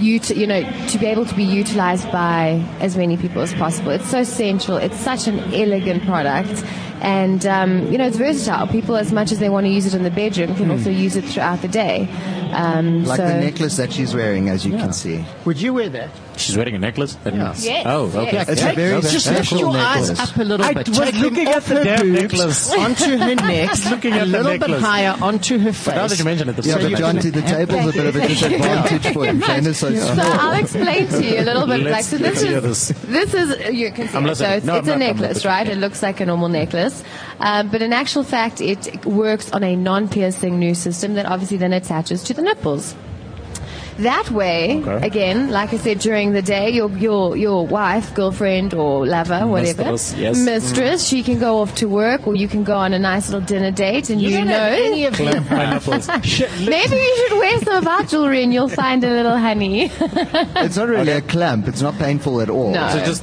[0.00, 3.90] ut- you know, to be able to be utilized by as many people as possible.
[3.90, 4.78] It's so central.
[4.78, 6.64] It's such an elegant product.
[7.02, 8.68] And, um, you know, it's versatile.
[8.68, 11.16] People, as much as they want to use it in the bedroom, can also use
[11.16, 12.08] it throughout the day.
[12.52, 15.24] Um, Like so the necklace that she's wearing, as you can see.
[15.44, 16.10] Would you wear that?
[16.36, 17.16] She's wearing a necklace?
[17.24, 17.64] Yes.
[17.64, 18.32] Yes, Oh, okay.
[18.32, 18.48] yes.
[18.48, 20.30] It's a very Just lift special your eyes necklace.
[20.30, 20.88] up a little I bit.
[20.90, 22.72] was looking at the her damn necklace.
[22.78, 25.94] onto her neck, Looking a at the little bit higher onto her face.
[25.94, 27.86] now that you mention it, the Yeah, So but you John, can- to the table's
[27.88, 29.40] a bit of a disadvantage for him.
[29.40, 30.26] Shayna's so So small.
[30.40, 31.80] I'll explain to you a little bit.
[31.80, 32.88] Like so, this is this.
[33.06, 34.18] this is you can see.
[34.18, 34.36] It.
[34.36, 35.68] So it's, No, it's a not- I'm not necklace, right?
[35.68, 36.91] It looks like a normal necklace,
[37.40, 41.72] um, but in actual fact, it works on a non-piercing new system that obviously then
[41.72, 42.94] attaches to the nipples.
[43.98, 45.06] That way, Okay.
[45.06, 49.92] again, like I said, during the day, your your your wife, girlfriend, or lover, whatever,
[49.92, 50.38] Mistress, yes.
[50.38, 53.46] mistress, she can go off to work, or you can go on a nice little
[53.46, 54.54] dinner date, and you, don't know.
[54.88, 55.44] any of them.
[55.44, 56.08] Clamp my nipples.
[56.66, 59.90] Maybe you should wear some of our jewelry and you'll find a little honey.
[60.64, 61.68] It's not really a clamp.
[61.68, 62.70] It's not painful at all.
[62.72, 62.88] No.
[62.88, 63.22] So just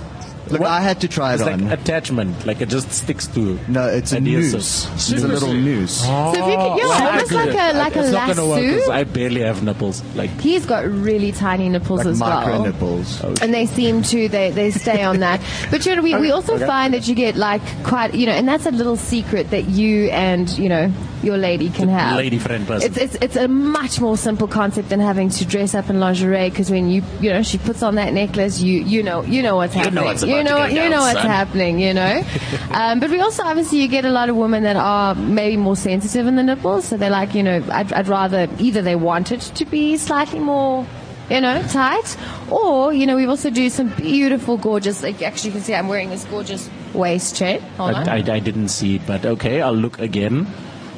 [0.51, 1.67] Look, I had to try it It's on.
[1.69, 3.59] like attachment, like it just sticks to.
[3.67, 4.53] no, it's a adhesive.
[4.53, 5.11] noose.
[5.11, 6.01] It's a little noose.
[6.05, 6.33] Oh.
[6.33, 8.45] So if you could, yeah, well, almost I like a like a it's not gonna
[8.47, 8.91] work 'cause lasso.
[8.91, 10.03] I barely have nipples.
[10.15, 12.63] Like He's got really tiny nipples Like as micro well.
[12.65, 13.21] nipples.
[13.23, 15.41] Oh, and they seem to they, they stay on that
[15.71, 16.65] but you know we, we also Okay.
[16.65, 20.09] find that you get like quite you know and that's a little secret that you
[20.09, 20.91] and you know
[21.23, 22.89] your lady can have lady friend person.
[22.89, 26.49] it's, it's it's a much more simple concept than having to dress up in lingerie
[26.49, 29.55] because when you you know she puts on that necklace you you know you know
[29.55, 31.27] what's You know happening what's you know go you know what's son.
[31.27, 32.23] happening you know
[32.71, 35.75] um, but we also obviously you get a lot of women that are maybe more
[35.75, 39.31] sensitive in the nipples so they're like you know I'd, I'd rather either they want
[39.31, 40.85] it to be slightly more
[41.29, 42.17] you know, tight.
[42.49, 45.87] Or, you know, we also do some beautiful, gorgeous, like actually you can see I'm
[45.87, 47.61] wearing this gorgeous waist chain.
[47.77, 48.09] Hold on.
[48.09, 50.47] I, I, I didn't see it, but okay, I'll look again.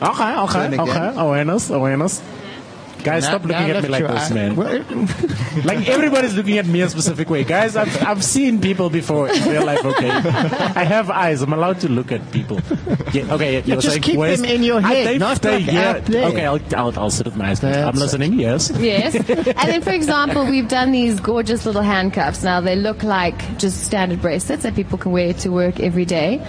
[0.01, 1.13] Okay, okay, okay.
[1.15, 2.21] Awareness, awareness.
[3.03, 4.55] Guys, Now- stop looking at me like this, eye- man.
[5.65, 7.43] Like everybody's looking at me a specific way.
[7.43, 10.09] Guys, I've, I've seen people before in real life, okay?
[10.09, 11.41] I have eyes.
[11.41, 12.59] I'm allowed to look at people.
[13.11, 15.59] Yeah, okay, you Yeah, just saying keep waist- them in your head, they not stay
[15.65, 16.27] like out there.
[16.29, 17.61] Okay, I'll, I'll, I'll sit with my eyes.
[17.63, 17.99] I'm That's it.
[17.99, 18.71] listening, yes.
[18.79, 19.15] Yes.
[19.15, 22.43] and then, for example, we've done these gorgeous little handcuffs.
[22.43, 26.39] Now, they look like just standard bracelets that people can wear to work every day.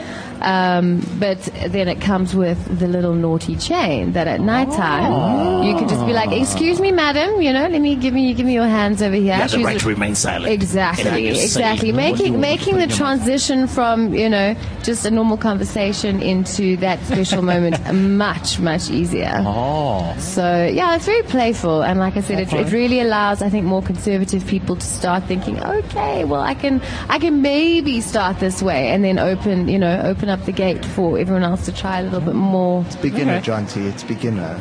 [0.40, 1.38] Um, but
[1.68, 6.12] then it comes with the little naughty chain that at nighttime you can just be
[6.12, 9.14] like, "Excuse me, madam, you know, let me give me give me your hands over
[9.14, 10.52] here." You have the right to remain silent.
[10.52, 11.92] Exactly, And you say exactly.
[11.92, 12.96] what you Making want making to the bring them up.
[12.98, 17.76] transition from you know just a normal conversation into that special moment
[18.24, 19.32] much much easier.
[19.46, 20.14] Oh.
[20.18, 23.64] So yeah, it's very playful, and like I said, it, it really allows I think
[23.64, 28.62] more conservative people to start thinking, okay, well I can I can maybe start this
[28.62, 32.00] way, and then open you know open up the gate for everyone else to try
[32.00, 32.82] a little bit more.
[32.86, 33.50] It's beginner, Okay.
[33.52, 33.86] Jonty.
[33.88, 34.58] It's beginner.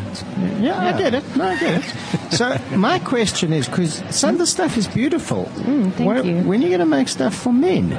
[0.59, 1.23] Yeah, I get it.
[1.35, 1.70] No, I get it.
[2.31, 5.45] So my question is, because some of the stuff is beautiful.
[5.55, 6.37] Mm, thank When- you.
[6.47, 7.89] When are you going to make stuff for men?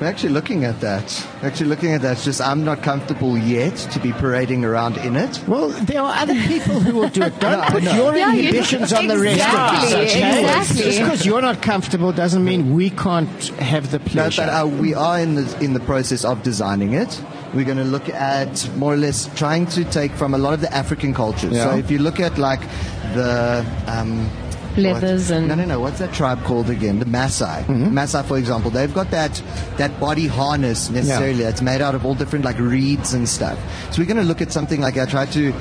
[0.00, 1.26] We're actually looking at that.
[1.42, 2.12] Actually looking at that.
[2.12, 5.42] It's just I'm not comfortable yet to be parading around in it.
[5.46, 7.38] Well, there are other people who will do it.
[7.40, 7.94] Don't No, put know.
[7.94, 9.84] your Yeah, you- inhibitions on the rest of us.
[9.92, 10.40] Exactly, okay?
[10.40, 10.82] exactly.
[10.84, 14.40] Just because you're not comfortable doesn't mean we can't have the pleasure.
[14.46, 14.72] No, pleasure.
[14.72, 17.22] but uh, we are in the in the process of designing it.
[17.54, 20.60] We're going to look at more or less trying to take from a lot of
[20.60, 21.52] the African cultures.
[21.52, 21.70] Yeah.
[21.70, 22.60] So if you look at like
[23.14, 24.30] the um,
[24.76, 25.80] Leathers what- and- no, no, no.
[25.80, 27.00] What's that tribe called again?
[27.00, 27.64] The Maasai.
[27.64, 27.98] Mm-hmm.
[27.98, 29.42] Maasai, for example, they've got that
[29.78, 31.42] that body harness necessarily.
[31.42, 33.58] That's made out of all different like reeds and stuff.
[33.92, 35.52] So we're going to look at something like I try to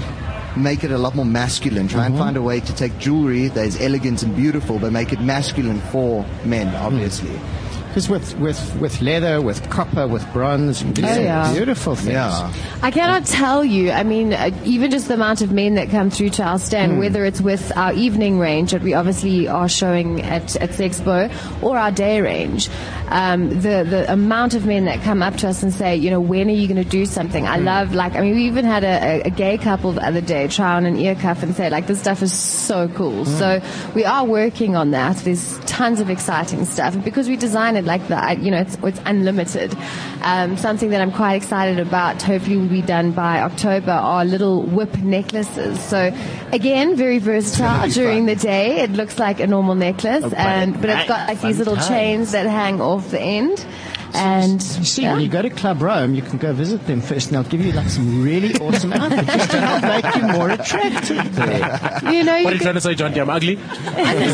[0.58, 1.88] make it a lot more masculine.
[1.88, 2.24] Try and mm-hmm.
[2.24, 5.80] find a way to take jewelry that is elegant and beautiful, but make it masculine
[5.92, 7.30] for men, obviously.
[7.30, 7.59] Mm-hmm.
[7.90, 11.54] Because with, with, with leather, with copper, with bronze, you can do Oh, some yeah.
[11.54, 12.10] beautiful things.
[12.14, 12.54] Yeah.
[12.82, 13.92] I cannot tell you.
[13.92, 16.94] I mean, uh, even just the amount of men that come through to our stand,
[16.94, 17.00] Hmm.
[17.00, 21.30] whether it's with our evening range that we obviously are showing at at Sexpo,
[21.64, 22.70] or our day range,
[23.10, 26.20] um, the the amount of men that come up to us and say, you know,
[26.22, 27.48] when are you going to do something?
[27.48, 28.16] I love like.
[28.16, 30.86] I mean, we even had a, a, a gay couple the other day try on
[30.86, 33.26] an ear cuff and say, like, this stuff is so cool.
[33.26, 33.32] Hmm.
[33.40, 33.62] So
[33.96, 35.18] we are working on that.
[35.18, 38.78] There's tons of exciting stuff, and because we design it like that, you know, it's
[38.84, 39.74] it's unlimited.
[40.22, 42.22] Um, something that I'm quite excited about.
[42.22, 43.92] Hopefully, will be done by October.
[43.92, 45.80] Are little whip necklaces.
[45.80, 46.14] So
[46.52, 48.82] again, very versatile during the day.
[48.82, 52.34] It looks like a normal necklace, Oh, and but it's got like these little chains
[52.34, 53.66] that hang off the end.
[54.14, 55.14] And You see, yeah.
[55.14, 57.66] when you go to Club Rome, you can go visit them first, and they'll give
[57.66, 61.36] you like some really awesome outfits just to help make you more attractive.
[61.36, 62.00] There.
[62.14, 63.18] you know, What you are you trying to say, John?
[63.20, 63.54] I'm ugly?
[63.54, 63.60] Is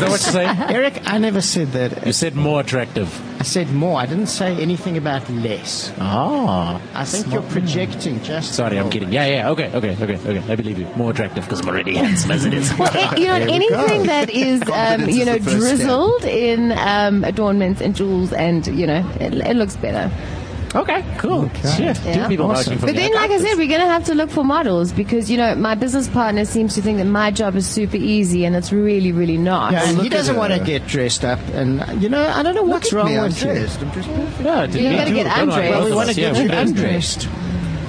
[0.02, 0.56] what you're saying?
[0.70, 2.06] Eric, I never said that.
[2.06, 3.08] You said more attractive.
[3.40, 3.98] I said more.
[4.00, 5.92] I didn't say anything about less.
[5.98, 6.80] Ah.
[6.94, 8.54] I think you're projecting just.
[8.54, 9.12] Sorry, I'm kidding.
[9.12, 10.52] Yeah, yeah, okay, okay, okay, okay.
[10.52, 10.86] I believe you.
[10.96, 12.72] More attractive because I'm already handsome as it is.
[12.78, 14.06] Well, a- you know, There we anything go.
[14.06, 15.76] that is, um, you know, the first step.
[15.78, 20.12] drizzled in um, adornments and jewels, and you know, it, it looks better.
[20.74, 21.48] Okay, cool.
[21.78, 22.74] Yeah, two people Awesome.
[22.74, 25.30] vouching But then, like I said, we're going to have to look for models because
[25.30, 28.54] you know my business partner seems to think that my job is super easy, and
[28.54, 29.72] it's really, really not.
[29.72, 32.64] Yeah, and he doesn't want to get dressed up, and you know, I don't know
[32.64, 33.46] what's Look at wrong me, I'm with you.
[33.54, 33.80] dressed.
[33.80, 34.40] I'm just perfect.
[34.42, 35.70] Yeah, You we gotta get undressed.
[35.70, 37.28] Well, we want to get you undressed.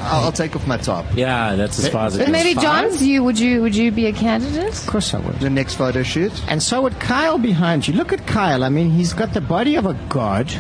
[0.08, 1.06] I'll, I'll take off my top.
[1.16, 2.32] Yeah, that's as far as it But goes.
[2.34, 2.54] maybe.
[2.60, 4.74] John's you would you would you be a candidate?
[4.80, 5.40] Of course, I would.
[5.40, 6.32] The next photo shoot.
[6.48, 7.94] And so would Kyle behind you.
[7.94, 8.64] Look at Kyle.
[8.64, 10.48] I mean, he's got the body of a god.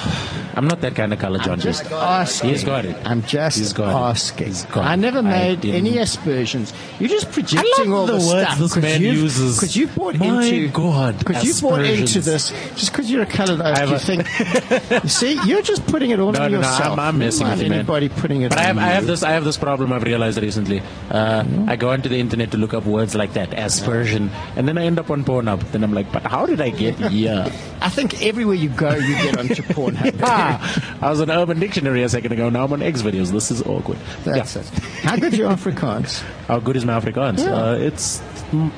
[0.57, 1.61] I'm not that kind of color, John.
[1.61, 2.51] just asking.
[2.51, 2.97] He's got it.
[3.05, 3.95] I'm just He's got it.
[3.95, 4.47] asking.
[4.47, 6.73] He's got I never made didn't- any aspersions.
[6.99, 9.57] You're just projecting all the words stuff this man uses.
[9.57, 13.27] Because you bought My into God, Because you bought into this just because you're a
[13.27, 13.91] coloured oak.
[13.91, 15.03] You think?
[15.03, 16.93] you see, you're just putting it all No, on no, no, yourself.
[16.95, 17.79] I'm, I'm messing with you, man.
[17.81, 20.41] Anybody putting it But I have, I have this, I have this problem I've realized
[20.41, 20.81] recently.
[21.11, 24.79] Uh, I go onto the internet to look up words like that, aspersion, and then
[24.79, 25.61] I end up on Pornhub.
[25.73, 27.45] Then I'm like, but how did I get here?
[27.83, 30.21] I think everywhere you go, you get onto Pornhub.
[30.23, 32.49] ah, I was on Urban Dictionary a second ago.
[32.49, 33.31] Now I'm on X videos.
[33.33, 33.99] This is awkward.
[34.25, 34.63] That's Yeah.
[34.63, 34.69] it.
[35.05, 36.21] How good your Afrikaans?
[36.49, 37.39] How good is my Afrikaans?
[37.39, 37.55] Yeah.
[37.55, 38.23] Uh, it's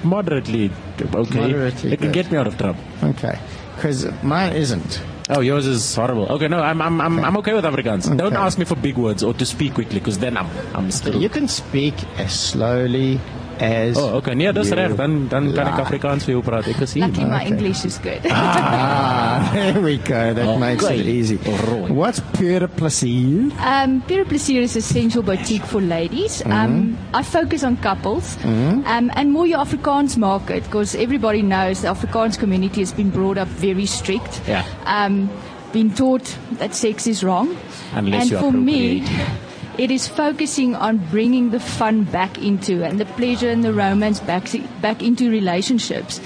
[0.02, 0.70] moderately
[1.01, 1.40] okay.
[1.40, 2.15] Moderately it can good.
[2.15, 2.81] get me out of trouble.
[3.02, 3.39] Okay,
[3.77, 5.02] because mine isn't.
[5.31, 6.24] Oh, yours is horrible.
[6.32, 8.09] Okay, no, I'm I'm I'm, I'm okay with Afrikaans.
[8.16, 11.20] Don't ask me for big words or to speak quickly, because then I'm I'm still.
[11.20, 13.20] You can speak as slowly
[13.60, 13.97] as.
[13.97, 14.35] Oh, okay.
[14.35, 14.97] Nee, dis you reg.
[14.97, 15.86] Dan dan kan ek like.
[15.86, 16.66] Afrikaans vir jou praat.
[16.68, 17.05] Ek is hier.
[17.06, 17.47] Lucky my Okay.
[17.52, 18.20] English is good.
[18.30, 20.35] Ah, there we go.
[20.35, 20.59] That Okay.
[20.59, 21.39] makes it easy.
[21.47, 21.90] Alright.
[21.90, 23.51] What's pure plezier?
[23.60, 26.43] Um, Pure Plaisir is a sensual boutique for ladies.
[26.47, 31.89] Um, I focus on couples um, and more your Afrikaans market because everybody knows the
[31.89, 34.40] Afrikaans community has been brought up very strict.
[34.47, 34.64] Yeah.
[34.86, 35.28] Um,
[35.72, 36.24] been taught
[36.59, 37.56] that sex is wrong.
[37.94, 39.48] Unless and you for me, appropriate.
[39.79, 44.21] It is focusing on bringing the fun back into and the pleasure and the romance
[44.21, 44.49] back,
[44.81, 46.21] back into relationships.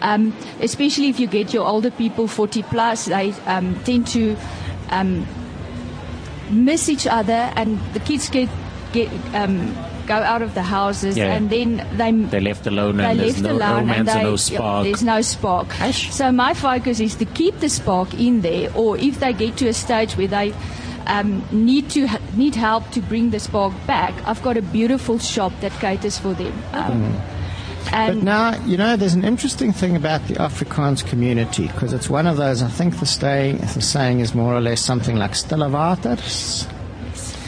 [0.00, 4.36] Um, especially if you get your older people, 40 plus, they um, tend to
[4.90, 5.26] um,
[6.50, 8.48] miss each other, and the kids get
[8.92, 9.74] get um,
[10.06, 11.32] go out of the houses, Yeah.
[11.34, 14.84] and then they They're left alone they and left no alone and they, no spark.
[14.84, 15.72] there's no spark.
[15.92, 19.68] So my focus is to keep the spark in there, or if they get to
[19.68, 20.52] a stage where they
[21.06, 25.18] um, need to ha- need help to bring the spark back, I've got a beautiful
[25.18, 26.52] shop that caters for them.
[26.72, 27.20] Um,
[27.84, 32.08] But and now, you know, there's an interesting thing about the Afrikaans community because it's
[32.08, 35.34] one of those, I think the, staying, the saying is more or less something like
[35.34, 36.66] stille waters.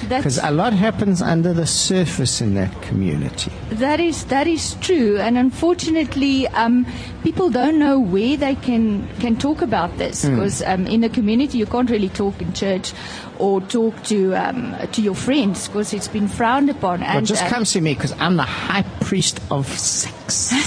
[0.09, 3.51] Because a lot happens under the surface in that community.
[3.71, 6.87] that is that is true, and unfortunately, um,
[7.25, 10.35] people don't know where they can can talk about this Hmm.
[10.37, 12.93] because um, in a community you can't really talk in church
[13.39, 17.01] or talk to um, to your friends because it's been frowned upon.
[17.01, 20.53] Well, And just uh, come see me because I'm the high priest of sex.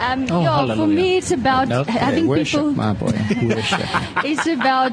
[0.00, 2.72] Um, Oh, yeah, for me, it's about No, having worship, people.
[2.72, 3.80] my boy, worship.
[4.24, 4.92] it's about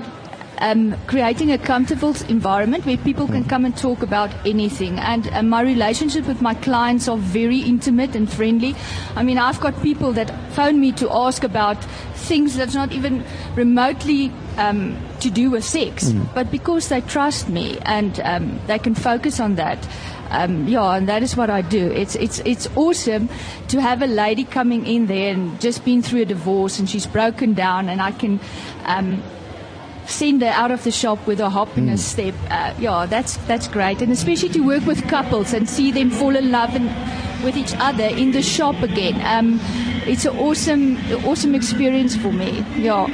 [0.59, 4.99] um, creating a comfortable environment where people can come and talk about anything.
[4.99, 8.75] And uh, my relationship with my clients are very intimate and friendly.
[9.15, 11.83] I mean, I've got people that phone me to ask about
[12.15, 13.23] things that's not even
[13.55, 16.27] remotely um, to do with sex, Mm.
[16.33, 19.77] but because they trust me and um, they can focus on that.
[20.29, 21.89] Um, yeah, and that is what I do.
[21.91, 23.29] It's it's it's awesome
[23.69, 27.07] to have a lady coming in there and just been through a divorce and she's
[27.07, 28.39] broken down, and I can
[28.85, 29.23] um,
[30.09, 32.33] send her out of the shop with a hop and a step.
[32.49, 36.35] Uh, yeah, that's that's great, and especially to work with couples and see them fall
[36.35, 36.89] in love and
[37.43, 39.21] with each other in the shop again.
[39.23, 39.59] Um,
[40.07, 42.63] it's an awesome, awesome experience for me.
[42.77, 43.05] Yeah,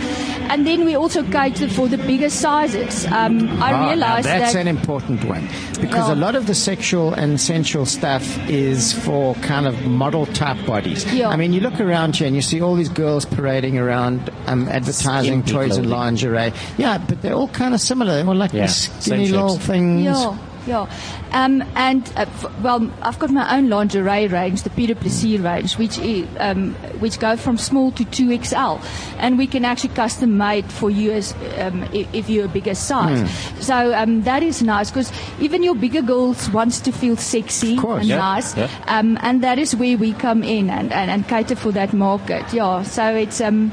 [0.51, 3.05] and then we also cater for the bigger sizes.
[3.07, 5.47] Um, I Ah, now that's that an important one
[5.81, 6.13] because Yeah.
[6.13, 11.11] a lot of the sexual and sensual stuff is for kind of model type bodies.
[11.11, 11.29] Yeah.
[11.29, 14.69] I mean, you look around here and you see all these girls parading around um,
[14.69, 16.53] advertising Skimpy toys and lingerie.
[16.77, 18.15] Yeah, but they're all kind of similar.
[18.15, 20.03] They're all like Yeah, skinny same little things.
[20.05, 20.37] Yeah,
[20.67, 20.85] yeah.
[21.33, 25.77] Um, and uh, f- well, I've got my own lingerie range, the Peter Plaisir range,
[25.79, 28.77] which i- um, which go from small to two XL,
[29.17, 32.75] and we can actually custom made for you as um, if, if you're a bigger
[32.75, 33.21] size.
[33.21, 33.61] Hmm.
[33.61, 38.05] So um, that is nice because even your bigger girls wants to feel sexy and
[38.05, 38.69] Yeah, nice, yeah.
[38.87, 42.53] um, and that is where we come in and, and, and cater for that market.
[42.53, 43.71] Yeah, so it's um,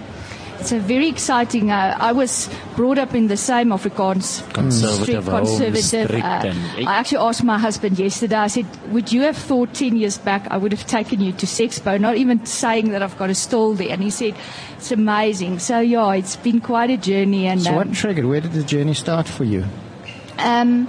[0.60, 1.70] it's a very exciting.
[1.70, 6.10] Uh, I was brought up in the same Afrikaans Conservative strict conservative.
[6.22, 6.52] uh,
[6.86, 8.36] I actually asked my husband yesterday.
[8.36, 11.46] I said, "Would you have thought ten years back I would have taken you to
[11.46, 13.90] Sexpo?" Not even saying that I've got a stall there.
[13.90, 14.34] And he said,
[14.76, 17.46] "It's amazing." So yeah, it's been quite a journey.
[17.46, 18.24] And So um, what triggered?
[18.26, 19.64] Where did the journey start for you?
[20.38, 20.88] um,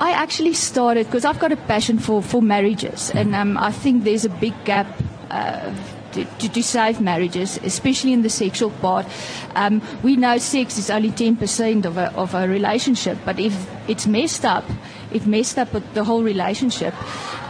[0.00, 4.04] I actually started because I've got a passion for, for marriages, and um, I think
[4.04, 4.86] there's a big gap.
[5.30, 5.74] Uh,
[6.12, 9.06] to, to, to save marriages, especially in the sexual part.
[9.54, 13.54] Um, we know sex is only 10% of a, of a relationship, but if
[13.88, 14.64] it's messed up,
[15.12, 16.94] it messed up the whole relationship.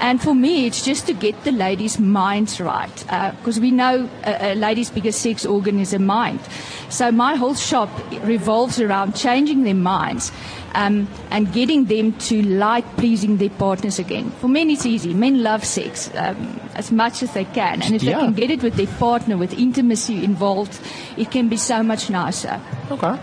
[0.01, 3.05] And for me, it's just to get the ladies' minds right,
[3.37, 6.41] because we know a, a lady's biggest sex organ is a mind.
[6.89, 7.91] So my whole shop
[8.25, 10.33] revolves around changing their minds
[10.75, 14.31] um, and getting them to like pleasing their partners again.
[14.41, 15.13] For men, it's easy.
[15.13, 18.17] Men love sex um, as much as they can, and if Yeah.
[18.17, 20.81] they can get it with their partner, with intimacy involved,
[21.19, 22.59] it can be so much nicer.
[22.91, 23.21] Okay.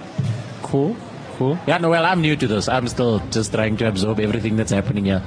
[0.62, 0.96] Cool.
[1.38, 1.58] Cool.
[1.68, 2.68] Yeah, no, well, I'm new to this.
[2.68, 5.22] I'm still just trying to absorb everything that's happening here.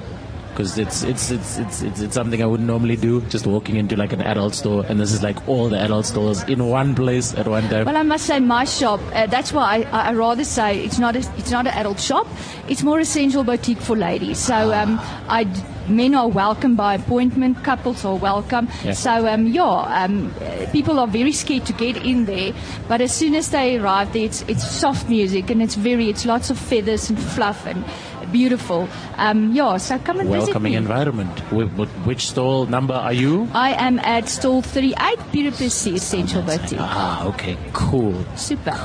[0.50, 3.96] Because it's, it's, it's, it's, it's, it's something I wouldn't normally do, just walking into
[3.96, 7.34] like an adult store, and this is like all the adult stores in one place
[7.34, 7.86] at one time.
[7.86, 9.00] Well, I must say, my shop.
[9.12, 12.26] Uh, that's why I, I rather say it's not a, it's not an adult shop.
[12.68, 14.38] It's more essential boutique for ladies.
[14.38, 14.98] So um,
[15.28, 15.44] I
[15.88, 17.62] men are welcome by appointment.
[17.64, 18.68] Couples are welcome.
[18.84, 18.92] Yeah.
[18.92, 20.32] So um, yeah, um,
[20.72, 22.52] people are very scared to get in there.
[22.88, 26.24] But as soon as they arrive there, it's it's soft music and it's very it's
[26.24, 27.84] lots of feathers and fluff and
[28.30, 28.88] beautiful.
[29.16, 31.38] Um, yeah, so come and Welcoming environment.
[31.50, 33.48] Wh- wh- which stall number are you?
[33.54, 34.94] I am at stall 38,
[35.32, 36.78] Piripisi Essential Boutique.
[36.80, 38.14] Ah, okay, cool.
[38.36, 38.76] Super.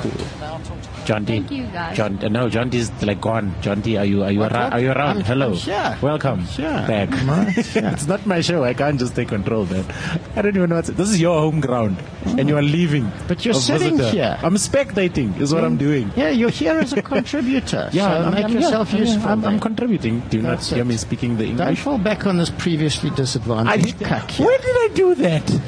[1.05, 1.27] Jonty.
[1.27, 1.95] Thank you, guys.
[1.97, 3.53] John, uh, no, Jonty is like gone.
[3.61, 4.63] Jonty, are you are you What, around?
[4.63, 4.73] what?
[4.73, 5.17] Are you around?
[5.17, 5.47] I'm- Hello.
[5.49, 5.97] I'm here.
[6.01, 6.45] Welcome.
[6.57, 6.87] Yeah.
[6.87, 7.09] Back.
[7.57, 8.63] it's not my show.
[8.63, 9.85] I can't just take control, man.
[10.35, 10.89] I don't even know what's.
[10.89, 13.11] This is your home ground, and you are leaving.
[13.27, 14.15] But you're sitting visitor.
[14.17, 14.39] here.
[14.41, 15.39] I'm spectating.
[15.39, 16.11] Is what I'm doing.
[16.15, 17.89] Yeah, you're here as a contributor.
[17.93, 19.29] Yeah, so I'm, make I'm, yourself yeah, useful.
[19.29, 20.19] I'm, I'm contributing.
[20.29, 20.87] Do you That's not hear it.
[20.87, 21.65] me speaking the English?
[21.65, 24.47] Don't fall back on this previously disadvantaged cuck here.
[24.47, 25.61] When did I do that?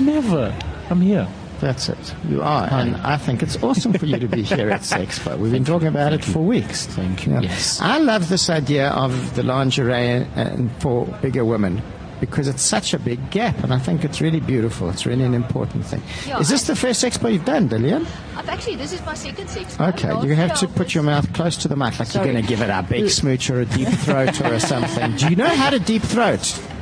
[0.00, 0.54] Never.
[0.90, 1.28] I'm here.
[1.60, 2.14] That's it.
[2.28, 2.68] You are.
[2.70, 5.38] And I think it's awesome for you to be here at Sexpo.
[5.38, 6.86] We've been talking about it for weeks.
[6.86, 7.38] Thank you.
[7.40, 7.80] Yes.
[7.80, 11.82] I love this idea of the lingerie and for bigger women
[12.20, 14.90] because it's such a big gap and I think it's really beautiful.
[14.90, 16.02] It's really an important thing.
[16.26, 18.06] Yeah, Is this the first Expo you've done, Dillian?
[18.36, 19.78] I've actually, this is my second sex.
[19.80, 22.26] Okay, you have to put your mouth close to the mic like Sorry.
[22.26, 25.16] you're going to give it a big smooch or a deep throat or something.
[25.16, 26.40] Do you know how to deep throat,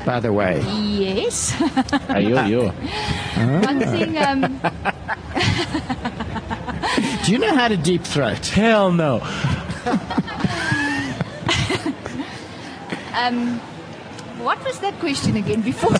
[0.08, 0.62] by the way?
[0.64, 1.52] Yes.
[2.16, 2.72] Ayo, yo.
[3.60, 4.40] One thing, um,
[7.26, 8.46] Do you know how to deep throat?
[8.46, 9.16] Hell no.
[13.20, 13.58] um,
[14.40, 15.90] what was that question again before?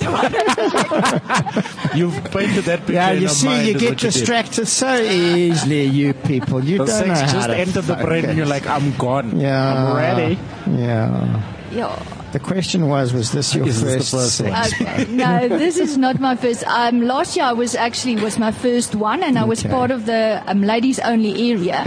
[1.95, 4.97] You've painted that picture Yeah, you our see, mind you get what you distracted so
[4.97, 6.65] easily, you people.
[6.65, 9.39] You The don't know how just to entered the brain and you're like, I'm gone.
[9.39, 10.39] Yeah, I'm ready.
[10.67, 11.43] Yeah.
[11.73, 12.15] yeah.
[12.33, 14.73] The question was, was this your Is first, this the first sex?
[14.83, 15.07] Okay.
[15.11, 16.63] No, this is not my first.
[16.67, 19.71] Um, last year I was actually was my first one, and I was Okay.
[19.71, 21.87] part of the um, ladies only area,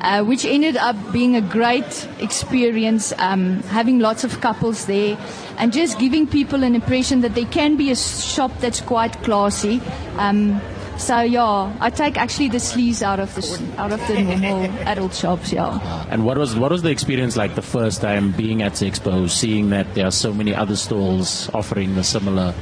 [0.00, 3.12] uh, which ended up being a great experience.
[3.18, 5.18] Um, having lots of couples there,
[5.58, 9.82] and just giving people an impression that they can be a shop that's quite classy.
[10.16, 10.58] Um,
[11.02, 15.14] so yeah, I take actually the sleaze out of the out of the normal adult
[15.14, 15.52] shops.
[15.52, 16.06] Yeah.
[16.08, 19.70] And what was what was the experience like the first time being at Expo, seeing
[19.70, 22.54] that there are so many other stalls offering the similar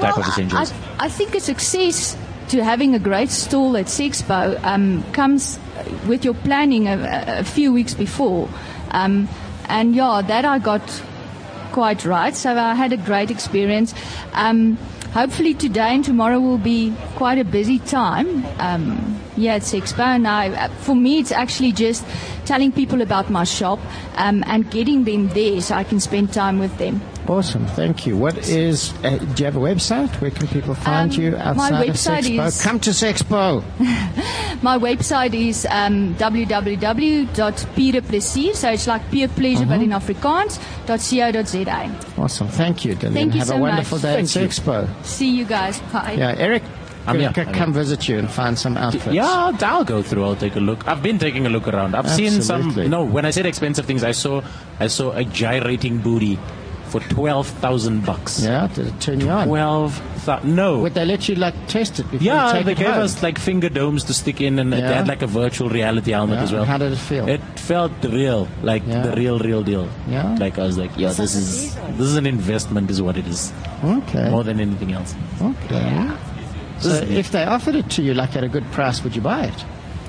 [0.00, 0.72] type of I, essentials?
[0.98, 2.16] I think a success
[2.48, 5.58] to having a great stall at Sexpo um, comes
[6.08, 8.48] with your planning a, a few weeks before.
[8.90, 9.28] Um,
[9.68, 10.82] and yeah, that I got
[11.70, 12.34] quite right.
[12.34, 13.94] So I had a great experience.
[14.32, 14.78] Um,
[15.12, 18.44] hopefully today and tomorrow will be quite a busy time.
[18.58, 20.00] Um, yeah, it's Sexpo.
[20.00, 22.04] And I, uh, for me, it's actually just
[22.44, 23.78] telling people about my shop
[24.16, 27.00] um, and getting them there so I can spend time with them.
[27.30, 28.16] Awesome, thank you.
[28.16, 28.92] What is?
[29.04, 30.10] Uh, do you have a website?
[30.20, 32.46] Where can people find Um, you my outside of website Sexpo?
[32.48, 33.62] is- Come to Sexpo.
[34.62, 41.90] My website is um, www.piereplesier, so it's like peer pleasure but in Afrikaans, .co.za.
[42.20, 43.12] Awesome, thank you, Dylan.
[43.14, 44.02] Thank you have so a wonderful much.
[44.02, 44.48] day at Thank you.
[44.62, 44.88] Sexpo.
[45.04, 45.78] See you guys.
[45.92, 46.16] Bye.
[46.18, 46.62] Yeah, Eric.
[47.06, 47.32] I'm c- here.
[47.32, 49.14] c- I'm come visit you and find some outfits.
[49.14, 50.24] Yeah, I'll, I'll go through.
[50.24, 50.86] I'll take a look.
[50.86, 51.94] I've been taking a look around.
[51.94, 52.74] I've seen some.
[52.90, 54.42] No, when I said expensive things, I saw
[54.80, 56.38] I saw a gyrating booty
[56.90, 58.42] for twelve thousand bucks.
[58.44, 59.46] Yeah, did it turn you on?
[59.48, 59.94] Twelve
[60.24, 60.54] thousand.
[60.56, 60.78] No.
[60.80, 63.02] Would they let you like test it before you Yeah, they it gave home?
[63.04, 64.92] us like finger domes to stick in, and Yeah.
[64.98, 66.64] had like a virtual reality helmet Yeah, as well.
[66.64, 67.28] How did it feel?
[67.28, 69.02] It felt real, like Yeah.
[69.06, 69.88] the real, real deal.
[70.08, 70.36] Yeah?
[70.38, 73.52] Like I was like, yeah, this is this is an investment, is what it is,
[73.84, 74.28] okay.
[74.30, 75.14] more than anything else.
[75.40, 76.10] Okay.
[76.80, 76.90] So
[77.22, 79.64] if they offered it to you like at a good price, would you buy it?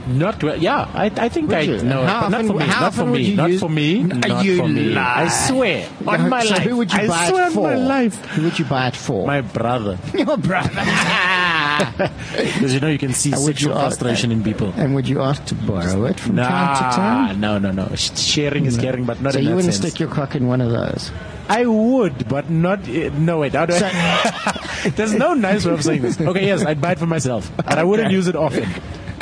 [0.07, 0.89] Not well, yeah.
[0.93, 1.83] I, I think Would I you?
[1.83, 2.65] no, How not often- for me.
[2.67, 3.33] Not for me.
[3.35, 4.03] Not for me.
[4.03, 4.81] Not you for me.
[4.89, 5.23] lie.
[5.23, 6.63] I swear on my so life.
[6.63, 7.63] who would you I buy swear it on for?
[7.69, 8.25] my life.
[8.31, 9.27] Who would you buy it for?
[9.27, 9.97] My brother.
[10.13, 10.81] Your brother.
[11.81, 14.71] Because you know you can see And sexual frustration in people.
[14.75, 17.39] And would you ask to borrow it from time to time?
[17.39, 17.89] no, no, no.
[17.95, 19.87] Sharing is caring, but not so in you wouldn't sense.
[19.87, 21.11] stick your cock in one of those.
[21.49, 22.87] I would, but not.
[22.87, 23.53] Uh, no, wait.
[23.53, 26.21] How do I, there's no nice way of saying this.
[26.21, 28.69] Okay, yes, I'd buy it for myself, but I wouldn't use it often.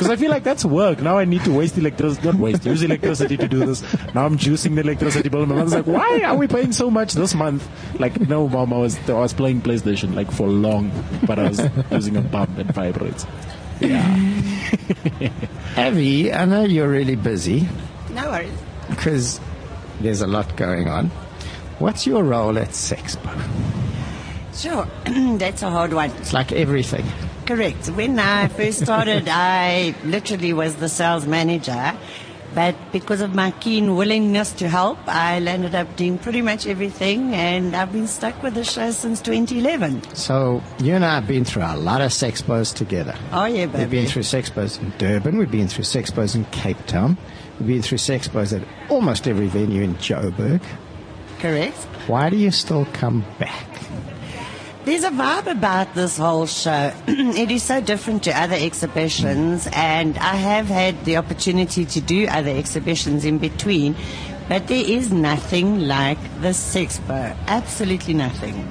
[0.00, 1.02] Because I feel like that's work.
[1.02, 3.82] Now I need to waste electricity, not waste, use electricity to do this.
[4.14, 5.44] Now I'm juicing the electricity bill.
[5.44, 7.68] My mother's like, why are we paying so much this month?
[8.00, 10.90] Like, no, mom, I was, I was playing PlayStation like for long,
[11.26, 11.60] but I was
[11.90, 13.26] using a pump and vibrates.
[13.78, 14.00] Yeah.
[15.76, 17.68] Avi, I know you're really busy
[18.08, 18.50] No worries.
[18.88, 19.38] because
[20.00, 21.08] there's a lot going on.
[21.78, 23.28] What's your role at Sexpo?
[24.54, 24.88] Sure,
[25.36, 26.08] that's a hard one.
[26.12, 27.04] It's like everything.
[27.50, 27.88] Correct.
[27.88, 31.98] When I first started, I literally was the sales manager.
[32.54, 37.34] But because of my keen willingness to help, I landed up doing pretty much everything,
[37.34, 40.14] and I've been stuck with the show since 2011.
[40.14, 43.16] So you and I have been through a lot of Sexpos together.
[43.32, 45.36] Oh, yeah, We've been through Sexpos in Durban.
[45.36, 47.18] We've been through Sexpos in Cape Town.
[47.58, 50.62] We've been through Sexpos at almost every venue in Joburg.
[51.40, 51.76] Correct.
[52.06, 53.66] Why do you still come back?
[54.90, 56.92] There's a vibe about this whole show.
[57.06, 62.26] it is so different to other exhibitions, and I have had the opportunity to do
[62.26, 63.94] other exhibitions in between,
[64.48, 67.36] but there is nothing like the Sexpo.
[67.46, 68.68] Absolutely nothing.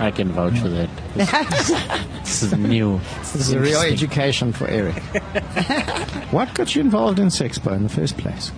[0.00, 0.90] I can vouch for that.
[2.24, 3.00] This is new.
[3.20, 5.00] This is a real education for Eric.
[6.32, 8.50] what got you involved in Sexpo in the first place?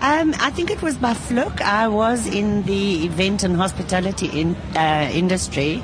[0.00, 1.60] Um, I think it was by fluke.
[1.62, 5.82] I was in the event and hospitality in, uh, industry,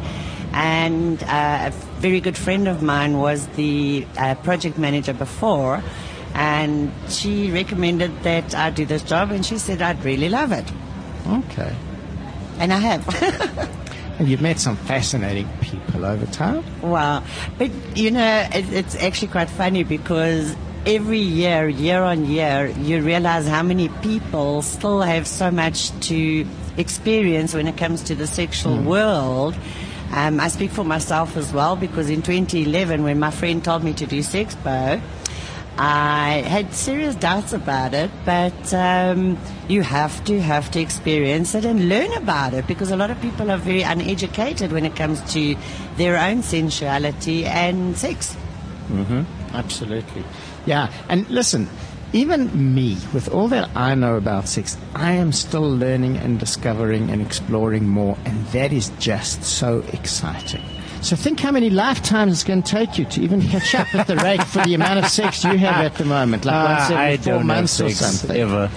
[0.53, 5.83] and uh, a very good friend of mine was the uh, project manager before,
[6.35, 10.71] and she recommended that I do this job, and she said I'd really love it,
[11.27, 11.75] Okay.
[12.59, 13.79] and I have.
[14.19, 16.63] And you've met some fascinating people over time.
[16.83, 17.25] Wow.
[17.57, 20.55] But, you know, it, it's actually quite funny because
[20.87, 26.47] every year, year on year, you realize how many people still have so much to
[26.77, 29.55] experience when it comes to the sexual world.
[30.13, 33.93] Um, I speak for myself as well because in 2011, when my friend told me
[33.95, 35.01] to do Sexpo,
[35.79, 39.39] I had serious doubts about it, but um,
[39.69, 43.21] you have to have to experience it and learn about it because a lot of
[43.23, 45.57] people are very uneducated when it comes to
[45.97, 48.37] their own sensuality and sex.
[48.89, 49.23] Mm-hmm.
[49.57, 50.25] Absolutely.
[50.65, 51.69] Yeah, and listen,
[52.13, 57.11] even me, with all that I know about sex, I am still learning and discovering
[57.11, 60.63] and exploring more, and that is just so exciting.
[61.03, 64.07] So think how many lifetimes it's going to take you to even catch up at
[64.07, 66.91] the rate for the amount of sex you have at the moment, like Ah, once
[66.93, 68.37] every four months or something.
[68.41, 68.71] ever.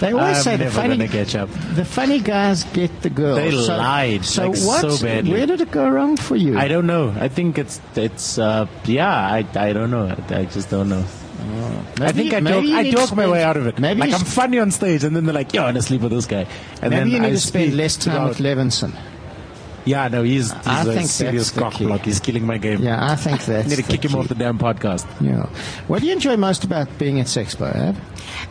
[0.00, 1.50] They always I'm say the funny, catch up.
[1.74, 3.36] the funny guys get the girls.
[3.38, 4.80] They so, lied, So like, what?
[4.98, 5.30] so badly.
[5.32, 6.56] Where did it go wrong for you?
[6.56, 7.14] I don't know.
[7.20, 9.08] I think it's it's uh, yeah.
[9.14, 10.06] I I don't know.
[10.06, 11.04] I, I just don't know.
[12.00, 13.78] I Maybe- think I talk, I talk my way out of it.
[13.78, 16.00] maybe like I'm funny on stage, and then they're like, "Yo, I want to sleep
[16.00, 16.46] with this guy."
[16.80, 18.94] And Maybe then you need I to spend less time with Levinson.
[19.84, 22.04] Yeah, no, he's, he's I a think serious that's the cockblock.
[22.04, 22.82] He's killing my game.
[22.82, 25.06] Yeah, I think that's need to the kick him off the damn podcast.
[25.20, 25.46] Yeah.
[25.88, 27.96] What do you enjoy most about being at Sexpo, Ab?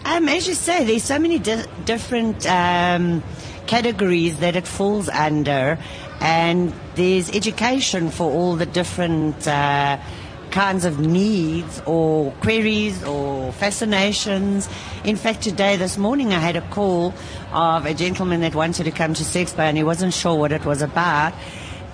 [0.05, 3.23] Um, as you say, there's so many di- different um,
[3.65, 5.79] categories that it falls under,
[6.21, 9.97] and there's education for all the different uh,
[10.53, 14.69] kinds of needs or queries or fascinations.
[15.03, 17.11] In fact, today, this morning, I had a call
[17.51, 20.63] of a gentleman that wanted to come to Sexpo and he wasn't sure what it
[20.63, 21.33] was about.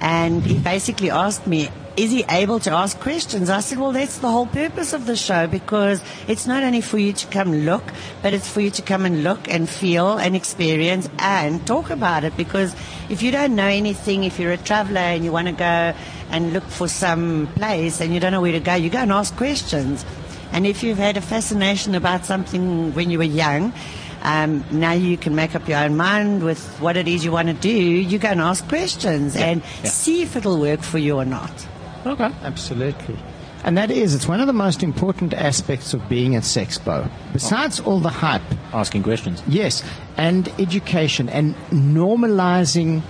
[0.02, 3.50] And he basically asked me, is he able to ask questions?
[3.50, 6.98] I said, well, that's the whole purpose of the show because it's not only for
[6.98, 7.84] you to come look,
[8.22, 12.24] but it's for you to come and look and feel and experience and talk about
[12.24, 12.38] it.
[12.38, 12.74] Because
[13.10, 15.94] if you don't know anything, if you're a traveler and you want to go
[16.32, 19.12] and look for some place and you don't know where to go, you go and
[19.12, 20.06] ask questions.
[20.54, 23.74] And if you've had a fascination about something when you were young,
[24.22, 27.48] um, now you can make up your own mind with what it is you want
[27.48, 27.70] to do.
[27.70, 31.68] You go and ask questions and see if it'll work for you or not.
[32.06, 32.32] Okay.
[32.44, 33.18] Absolutely.
[33.64, 37.10] And that is, it's one of the most important aspects of being at Sexpo.
[37.34, 38.41] Besides all the hype.
[38.74, 39.44] Asking questions.
[39.48, 39.84] Yes.
[40.16, 43.02] And education and normalizing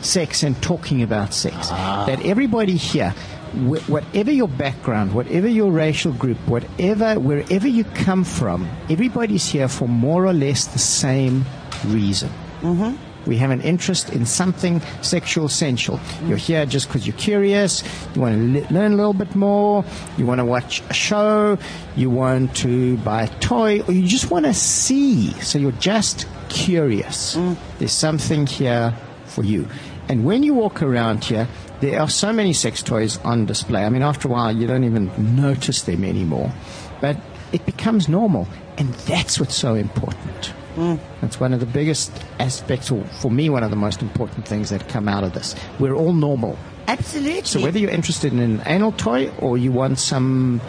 [0.00, 1.68] sex and talking about sex.
[1.68, 3.14] That everybody here,
[3.54, 9.68] wh- whatever your background, whatever your racial group, whatever, wherever you come from, everybody's here
[9.68, 11.44] for more or less the same
[11.86, 12.30] reason.
[12.60, 12.96] Mm-hmm.
[13.26, 15.98] We have an interest in something sexual sensual.
[16.26, 17.82] You're here just because you're curious.
[18.14, 19.82] You want to le- learn a little bit more.
[20.18, 21.56] You want to watch a show.
[21.96, 25.30] You want to buy a toy, or you just want to see.
[25.40, 27.38] So you're just curious.
[27.78, 28.94] There's something here
[29.24, 29.68] for you.
[30.06, 31.48] And when you walk around here,
[31.84, 33.84] there are so many sex toys on display.
[33.84, 36.52] I mean, after a while, you don't even notice them anymore.
[37.00, 37.16] But
[37.52, 38.48] it becomes normal.
[38.78, 40.52] And that's what's so important.
[40.76, 40.98] Mm.
[41.20, 44.70] That's one of the biggest aspects, or for me, one of the most important things
[44.70, 45.54] that come out of this.
[45.78, 46.58] We're all normal.
[46.88, 47.42] Absolutely.
[47.42, 50.60] So whether you're interested in an anal toy or you want some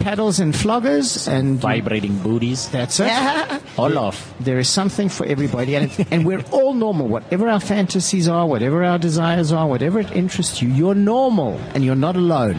[0.00, 3.12] paddles and floggers and vibrating booties, that's it.
[3.78, 4.34] All off.
[4.40, 7.06] There is something for everybody, and, and we're all normal.
[7.06, 11.84] Whatever our fantasies are, whatever our desires are, whatever it interests you, you're normal, and
[11.84, 12.56] you're not alone.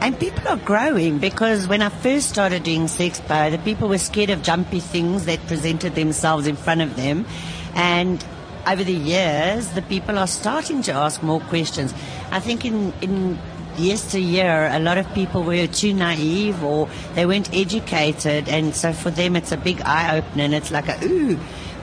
[0.00, 3.98] And people are growing because when I first started doing sex Sexpo, the people were
[3.98, 7.26] scared of jumpy things that presented themselves in front of them.
[7.74, 8.24] And
[8.66, 11.94] over the years, the people are starting to ask more questions.
[12.30, 13.38] I think in, in
[13.78, 18.48] yesteryear, a lot of people were too naive or they weren't educated.
[18.48, 21.38] And so for them, it's a big eye opener and it's like a, ooh.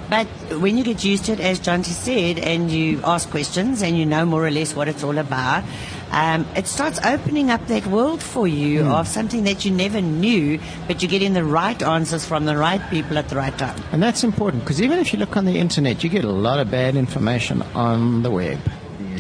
[0.09, 0.27] But
[0.59, 4.05] when you get used to it, as Jonty said, and you ask questions and you
[4.05, 5.63] know more or less what it's all about,
[6.11, 8.91] um, it starts opening up that world for you Hmm.
[8.91, 12.81] of something that you never knew, but you're getting the right answers from the right
[12.89, 13.81] people at the right time.
[13.93, 16.59] And that's important because even if you look on the internet, you get a lot
[16.59, 18.59] of bad information on the web.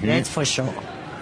[0.03, 0.73] That's for sure.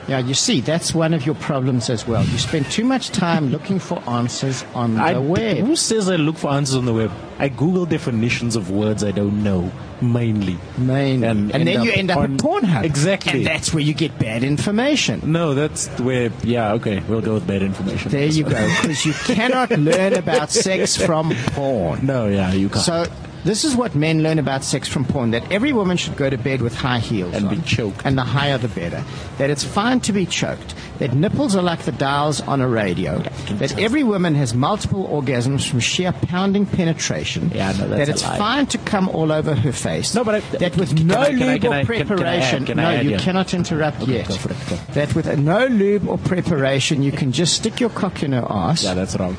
[0.10, 2.24] Yeah, you see, that's one of your problems as well.
[2.26, 5.58] You spend too much time looking for answers on the I, web.
[5.58, 7.12] Who says I look for answers on the web?
[7.38, 9.72] I Google definitions of words I don't know,
[10.02, 10.58] mainly.
[10.78, 11.28] Mainly.
[11.28, 12.84] And, And then you end up on- at Pornhub.
[12.84, 13.32] Exactly.
[13.32, 15.22] And that's where you get bad information.
[15.32, 18.12] No, that's where, yeah, okay, we'll go with bad information.
[18.12, 18.50] There you go,
[18.82, 22.06] because you cannot learn about sex from porn.
[22.06, 22.84] No, yeah, you can't.
[22.84, 23.06] So
[23.46, 26.38] this is what men learn about sex from porn: that every woman should go to
[26.38, 29.04] bed with high heels and be choked, and the higher the better.
[29.38, 30.76] That it's fine to be choked.
[31.00, 33.20] That nipples are like the dials on a radio.
[33.54, 37.52] That every woman has multiple orgasms from sheer pounding penetration.
[37.56, 40.14] Yeah, no, that's that a it's fine to come all over her face.
[40.14, 42.66] No, but I, that with can no I- can lube or I- can- can preparation.
[42.66, 44.30] can no, you cannot interrupt Okay, yet.
[44.30, 44.80] it.
[44.94, 48.84] That with no lube or preparation, you can just stick your cock in her ass.
[48.84, 49.38] Yeah, that's wrong.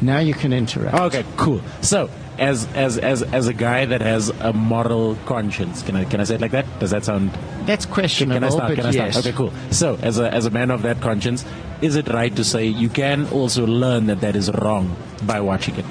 [0.00, 0.94] Now you can interrupt.
[0.98, 1.60] Okay, cool.
[1.80, 6.20] So, as as as as a guy that has a moral conscience, can I can
[6.20, 6.66] I say it like that?
[6.80, 7.30] Does that sound?
[7.66, 8.74] That's questionable, Can I start?
[8.74, 9.14] Can I start?
[9.14, 9.18] yes.
[9.18, 9.52] Okay, cool.
[9.70, 11.44] So, as a as a man of that conscience,
[11.80, 15.76] is it right to say you can also learn that that is wrong by watching
[15.76, 15.86] it?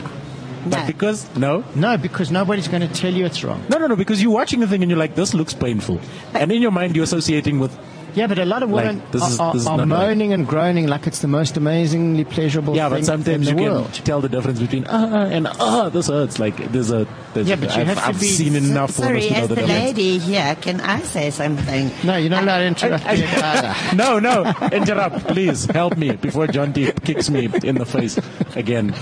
[0.66, 3.64] But because no, no, because nobody's going to tell you it's wrong.
[3.70, 3.96] No, no, no.
[3.96, 6.00] Because you're watching the thing and you're like, this looks painful,
[6.34, 7.78] and in your mind you're associating with.
[8.14, 9.88] Yeah, but a lot of Like, women this is- are, are, this is are not
[9.88, 10.08] right.
[10.10, 13.64] moaning and groaning like it's the most amazingly pleasurable Yeah, thing but sometimes in you
[13.64, 13.94] the can world.
[14.04, 15.90] tell the difference between ah and ah.
[15.90, 16.38] This hurts.
[16.40, 17.08] Like there's a.
[17.34, 19.38] There's Yeah, but you I've, have to I've be- seen enough pornos Sorry, to know
[19.40, 19.84] as the the difference.
[19.86, 21.92] lady here, can I say something?
[22.04, 23.96] No, you're not allowed to interrupt me either.
[23.96, 25.66] no, no, interrupt, please.
[25.72, 28.20] Help me before Jonty kicks me in the face
[28.58, 28.94] again.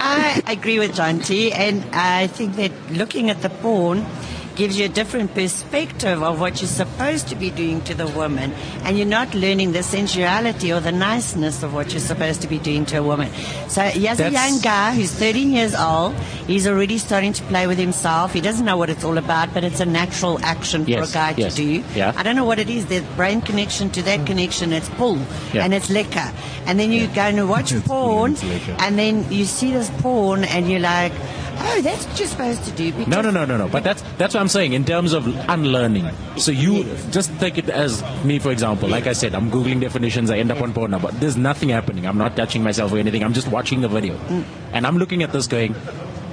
[0.00, 4.06] I agree with Jonty, and I think that looking at the porn
[4.56, 8.52] gives you a different perspective of what you're supposed to be doing to the woman,
[8.84, 12.58] and you're not learning the sensuality or the niceness of what you're supposed to be
[12.58, 13.30] doing to a woman.
[13.68, 16.14] So here's a That's- young guy who's 13 years old.
[16.46, 18.32] He's already starting to play with himself.
[18.32, 21.14] He doesn't know what it's all about, but it's a natural action for Yes, a
[21.14, 21.84] guy yes, to do.
[21.94, 22.12] yeah.
[22.16, 22.86] I don't know what it is.
[22.86, 24.72] There's brain connection to that connection.
[24.72, 25.18] It's pull,
[25.52, 25.64] Yeah.
[25.64, 26.30] and it's liquor.
[26.66, 28.36] And then you go and watch porn,
[28.78, 31.12] and then you see this porn, and you're like,
[31.56, 32.92] oh, that's what you're supposed to do.
[33.06, 33.68] No, no, no, no, no.
[33.68, 36.08] But that's that's what I'm saying in terms of unlearning.
[36.36, 38.88] So you just take it as me, for example.
[38.88, 40.30] Like I said, I'm googling definitions.
[40.30, 42.06] I end up on porn but there's nothing happening.
[42.06, 43.24] I'm not touching myself or anything.
[43.24, 44.44] I'm just watching the video, mm.
[44.72, 45.74] and I'm looking at this going.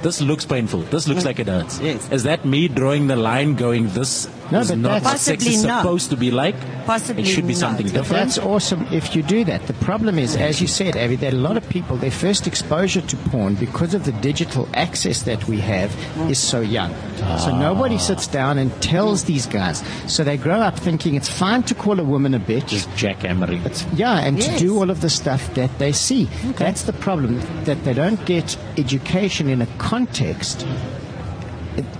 [0.01, 0.81] This looks painful.
[0.81, 1.25] This looks mm.
[1.25, 1.79] like it hurts.
[1.79, 5.63] Is that me drawing the line going, this No, is but not what sex is
[5.63, 5.81] not.
[5.81, 6.55] supposed to be like?
[6.85, 7.59] Possibly It should be not.
[7.59, 8.25] something But different.
[8.25, 9.67] That's awesome if you do that.
[9.67, 13.01] The problem is, as you said, Avi, that a lot of people, their first exposure
[13.01, 15.95] to porn, because of the digital access that we have,
[16.29, 16.91] is so young.
[17.17, 17.59] So ah.
[17.59, 19.83] nobody sits down and tells these guys.
[20.07, 22.67] So they grow up thinking it's fine to call a woman a bitch.
[22.67, 23.61] Just jackhammering.
[23.97, 24.47] yeah, and Yes.
[24.53, 26.27] to do all of the stuff that they see.
[26.49, 26.65] Okay.
[26.65, 30.65] That's the problem, that they don't get education in a context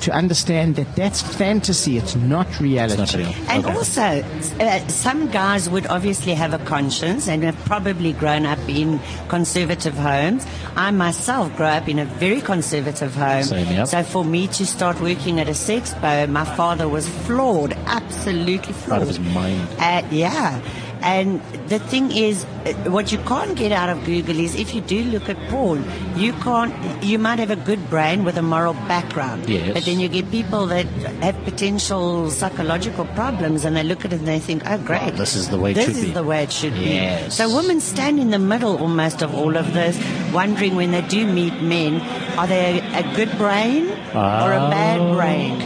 [0.02, 3.24] to understand that that's fantasy, it's not reality.
[3.48, 8.60] And also, uh, some guys would obviously have a conscience and have probably grown up
[8.68, 9.00] in
[9.30, 10.46] conservative homes.
[10.76, 13.44] I myself grew up in a very conservative home.
[13.44, 13.88] Same, yep.
[13.88, 18.74] So for me to start working at a sex bar, my father was floored, absolutely
[18.74, 19.02] floored.
[19.02, 19.68] Out of his mind.
[19.80, 20.62] Uh, yeah.
[21.02, 24.82] And the thing is, uh, what you can't get out of Google is if you
[24.82, 25.84] do look at porn,
[26.16, 26.74] you can't.
[27.04, 29.74] You might have a good brain with a moral background, Yes.
[29.74, 30.86] but then you get people that
[31.26, 35.36] have potential psychological problems, and they look at it and they think, "Oh, great, this
[35.36, 37.26] is the way it this should is be." the way it should Yes.
[37.26, 39.98] be." So women stand in the middle almost of all of this,
[40.34, 42.00] wondering when they do meet men,
[42.38, 45.62] are they a, a good brain or a bad brain?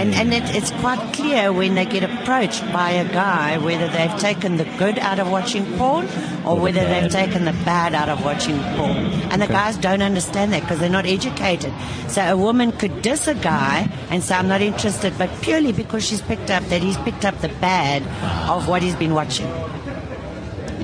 [0.00, 4.16] And, and it, it's quite clear when they get approached by a guy whether they've
[4.18, 6.06] taken the good out of watching porn
[6.44, 8.96] or, the whether they've taken the bad out of watching porn.
[9.30, 9.54] And the Okay.
[9.54, 11.72] guys don't understand that because they're not educated.
[12.08, 16.04] So a woman could diss a guy and say, I'm not interested, but purely because
[16.06, 18.02] she's picked up that he's picked up the bad
[18.48, 19.46] of what he's been watching.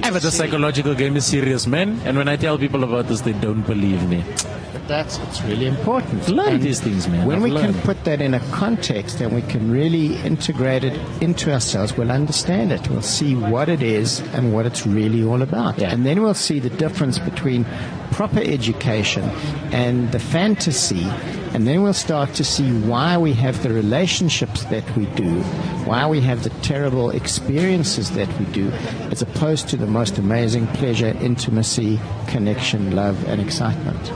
[0.02, 2.00] Yeah, but the psychological game is serious, man.
[2.04, 4.24] And when I tell people about this, they don't believe me.
[4.90, 6.28] That's it's really important.
[6.28, 7.24] Learn And these things, man.
[7.24, 7.74] When I've we learned.
[7.76, 12.10] can put that in a context and we can really integrate it into ourselves, we'll
[12.10, 12.90] understand it.
[12.90, 15.80] We'll see what it is and what it's really all about.
[15.80, 17.66] And then we'll see the difference between
[18.10, 19.22] proper education
[19.70, 21.04] and the fantasy.
[21.54, 25.40] And then we'll start to see why we have the relationships that we do,
[25.86, 28.72] why we have the terrible experiences that we do,
[29.12, 34.12] as opposed to the most amazing pleasure, intimacy, connection, love, and excitement.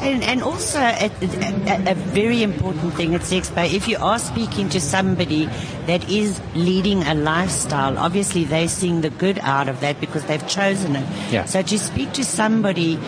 [0.00, 4.68] And, and also, a, a, a very important thing at Sexpo, if you are speaking
[4.70, 5.46] to somebody
[5.86, 10.46] that is leading a lifestyle, obviously they're seeing the good out of that because they've
[10.46, 11.32] chosen it.
[11.32, 11.44] Yeah.
[11.44, 12.98] So to speak to somebody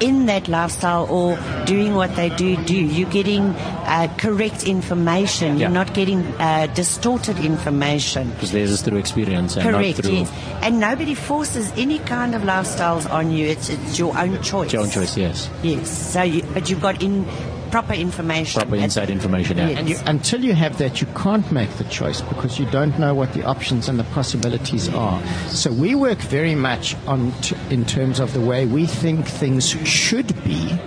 [0.00, 5.56] in that lifestyle or doing what they do do, you're getting uh, correct information.
[5.56, 5.66] Yeah.
[5.66, 8.30] You're not getting uh, distorted information.
[8.30, 10.32] Because theirs is through experience and Correct, not through yes.
[10.62, 13.46] And nobody forces any kind of lifestyles on you.
[13.46, 14.72] It's, it's your own choice.
[14.72, 15.50] your own choice, yes.
[15.62, 15.90] Yes.
[15.90, 17.26] So, you, but you've got in
[17.72, 18.60] proper information.
[18.62, 19.68] Proper inside information, yeah.
[19.70, 23.14] And you, until you have that, you can't make the choice because you don't know
[23.14, 25.20] what the options and the possibilities are.
[25.48, 29.70] So we work very much on t- in terms of the way we think things
[29.88, 30.78] should be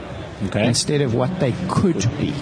[0.45, 0.65] Okay.
[0.67, 2.33] instead of what they could be.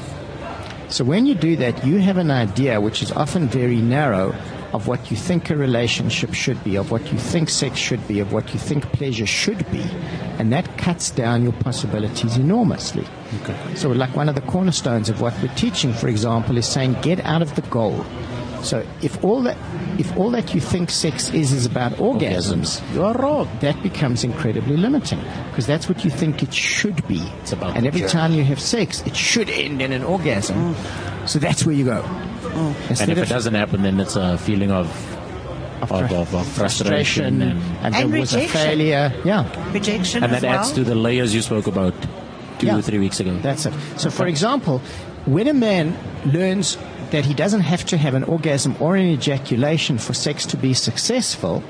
[0.89, 4.35] So when you do that, you have an idea which is often very narrow
[4.73, 8.19] of what you think a relationship should be, of what you think sex should be,
[8.19, 9.83] of what you think pleasure should be,
[10.39, 13.05] and that cuts down your possibilities enormously.
[13.41, 13.75] Okay.
[13.75, 17.23] So, like one of the cornerstones of what we're teaching, for example, is saying get
[17.23, 18.03] out of the goal.
[18.63, 19.57] So, if all that
[19.99, 23.47] if all that you think sex is is about orgasms, you are wrong.
[23.61, 25.19] That becomes incredibly limiting
[25.49, 27.21] because that's what you think it should be.
[27.41, 28.11] It's about and every journey.
[28.11, 30.73] time you have sex, it should end in an orgasm.
[30.73, 31.29] Mm.
[31.29, 32.01] So that's where you go.
[32.53, 32.75] Mm.
[32.75, 34.88] And Instead if it doesn't happen, then it's a feeling of
[35.91, 39.11] of, of, of frustration, and, and, there was a failure.
[39.25, 39.71] Yeah.
[39.73, 40.75] Rejection and as that adds well.
[40.75, 41.93] to the layers you spoke about
[42.59, 42.77] two Yeah.
[42.77, 43.38] or three weeks ago.
[43.39, 43.73] That's it.
[43.97, 44.80] So, for example,
[45.25, 46.77] when a man learns
[47.11, 50.73] that he doesn't have to have an orgasm or an ejaculation for sex to be
[50.73, 51.63] successful,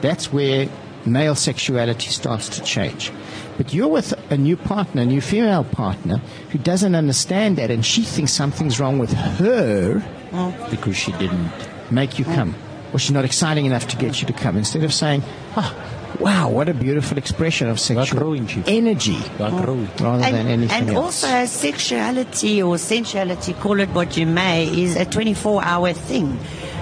[0.00, 0.68] that's where
[1.04, 3.12] male sexuality starts to change.
[3.56, 6.20] But you're with a new partner, a new female partner,
[6.50, 10.02] who doesn't understand that, and she thinks something's wrong with her
[10.32, 10.54] Oh.
[10.70, 11.50] because she didn't
[11.90, 12.94] make you come, oh.
[12.94, 14.56] or she's not exciting enough to get you to come.
[14.56, 15.22] Instead of saying,
[15.56, 15.74] "Oh,
[16.20, 18.34] wow, what a beautiful expression of sexual
[18.66, 19.88] energy," oh.
[20.00, 21.24] rather and, than anything and else.
[21.24, 26.38] also sexuality or sensuality, call it what you may, is a 24-hour thing.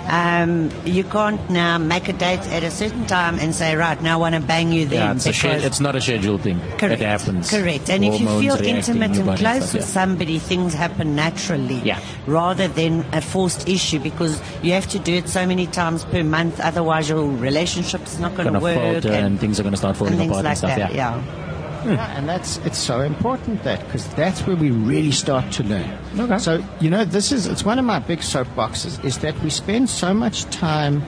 [0.08, 4.14] Um, you can't now make a date at a certain time and say, right, now
[4.14, 5.18] I want to bang you then.
[5.18, 6.60] Yeah, it's, it's not a scheduled thing.
[6.78, 7.00] Correct.
[7.00, 7.50] It happens.
[7.50, 7.90] Correct.
[7.90, 9.88] And if you feel intimate and close stuff, with yeah.
[9.88, 11.80] somebody, things happen naturally.
[11.80, 12.00] Yeah.
[12.26, 16.22] Rather than a forced issue because you have to do it so many times per
[16.22, 18.76] month, otherwise your relationship's not going to work.
[18.76, 20.76] falter and, things are going to start falling and things apart like and stuff.
[20.78, 20.94] that.
[20.94, 21.16] yeah.
[21.16, 21.45] yeah.
[21.92, 25.90] Yeah, and that's it's so important that because that's where we really start to learn.
[26.18, 26.38] Okay.
[26.38, 29.88] So you know, this is it's one of my big soapboxes is that we spend
[29.88, 31.02] so much time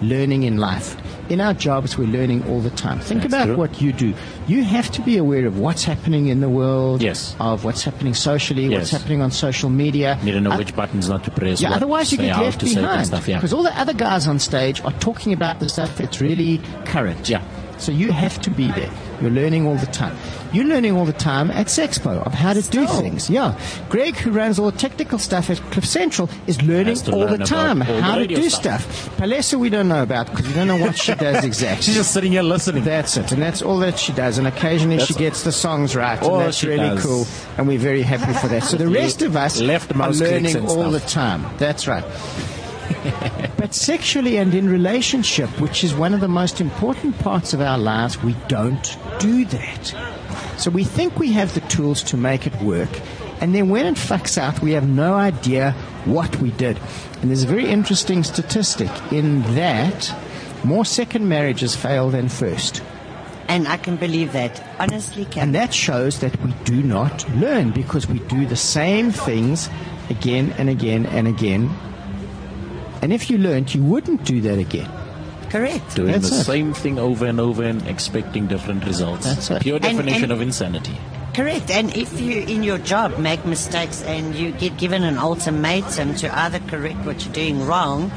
[0.00, 0.96] learning in life.
[1.30, 2.98] In our jobs, we're learning all the time.
[2.98, 3.56] Think That's about true.
[3.56, 4.12] what you do.
[4.48, 7.00] You have to be aware of what's happening in the world.
[7.00, 7.36] Yes.
[7.38, 10.18] Of what's happening socially, what's happening on social media.
[10.24, 11.60] Need to know Uh, which buttons not to press.
[11.60, 13.06] yeah, otherwise you get left to say and behind.
[13.06, 13.28] stuff.
[13.28, 13.36] Yeah.
[13.36, 17.28] Because all the other guys on stage are talking about the stuff that's really current.
[17.28, 17.40] Yeah.
[17.78, 18.90] So you have to be there.
[19.22, 20.16] You're learning all the time.
[20.52, 23.30] You're learning all the time at Sexpo of how to do things.
[23.30, 23.56] Yeah.
[23.88, 27.44] Greg, who runs all the technical stuff at Cliff Central, is learning all learn the
[27.46, 28.82] time all the how to do stuff.
[28.82, 29.16] stuff.
[29.16, 31.84] Palesa, we don't know about because we don't know what she does exactly.
[31.84, 32.82] She's just sitting here listening.
[32.82, 34.38] That's it, and that's all that she does.
[34.38, 37.02] And occasionally she gets the songs right, and that's really does.
[37.04, 37.26] cool.
[37.58, 38.64] And we're very happy for that.
[38.64, 41.46] So the rest of us Left are learning all the time.
[41.58, 42.04] That's right.
[43.62, 47.78] but sexually and in relationship, which is one of the most important parts of our
[47.78, 49.94] lives, we don't do that.
[50.58, 52.88] So we think we have the tools to make it work,
[53.40, 55.76] and then when it fucks out, we have no idea
[56.06, 56.76] what we did.
[57.20, 60.12] And there's a very interesting statistic in that
[60.64, 62.82] more second marriages fail than first.
[63.46, 64.60] And I can believe that.
[64.80, 65.40] Honestly, can.
[65.40, 69.68] And that shows that we do not learn because we do the same things
[70.10, 71.70] again and again and again.
[73.02, 74.88] And if you learned, you wouldn't do that again.
[75.50, 75.96] Correct.
[75.96, 76.44] Doing That's the it.
[76.44, 79.26] same thing over and over and expecting different results.
[79.26, 79.62] That's it.
[79.62, 80.96] Pure definition and- of insanity.
[81.34, 81.70] Correct.
[81.70, 86.28] And if you, in your job, make mistakes and you get given an ultimatum to
[86.38, 88.12] either correct what you're doing wrong,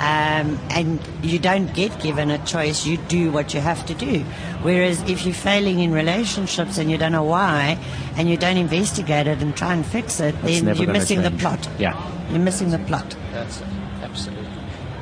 [0.00, 4.20] um, and you don't get given a choice, you do what you have to do.
[4.62, 7.78] Whereas if you're failing in relationships and you don't know why,
[8.18, 11.22] and you don't investigate it and try and fix it, That's then you're gonna missing
[11.22, 11.66] the plot.
[11.78, 11.96] Yeah.
[12.30, 13.16] You're missing the plot.
[13.32, 13.66] That's it.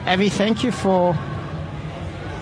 [0.06, 0.12] Absolutely.
[0.12, 1.16] Abby, thank you for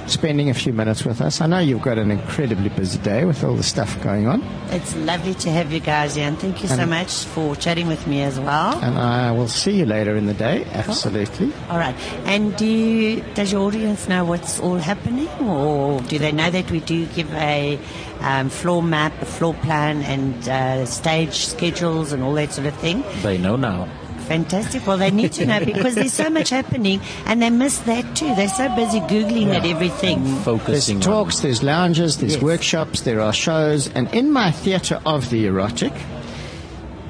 [0.06, 1.40] spending a few minutes with us.
[1.40, 4.94] I know you've got an incredibly busy day with all the stuff going on, It's
[4.96, 8.20] lovely to have you guys here, and thank you so much for chatting with me
[8.22, 8.78] as well.
[8.84, 10.66] and I will see you later in the day.
[10.74, 11.50] Absolutely.
[11.70, 11.94] All right.
[12.26, 16.70] And do you, does your audience know what's all happening, or do they know that
[16.70, 17.78] we do give a
[18.20, 22.74] um, floor map, a floor plan, and uh, stage schedules and all that sort of
[22.76, 23.02] thing?
[23.22, 23.88] They know now.
[24.28, 24.86] Fantastic.
[24.86, 28.34] Well, they need to know because there's so much happening, and they miss that too.
[28.34, 30.20] They're so busy googling at everything.
[30.20, 30.42] Mm.
[30.44, 32.42] Focusing there's talks, there's lounges, there's Yes.
[32.42, 35.92] workshops, there are shows, and in my theatre of the erotic,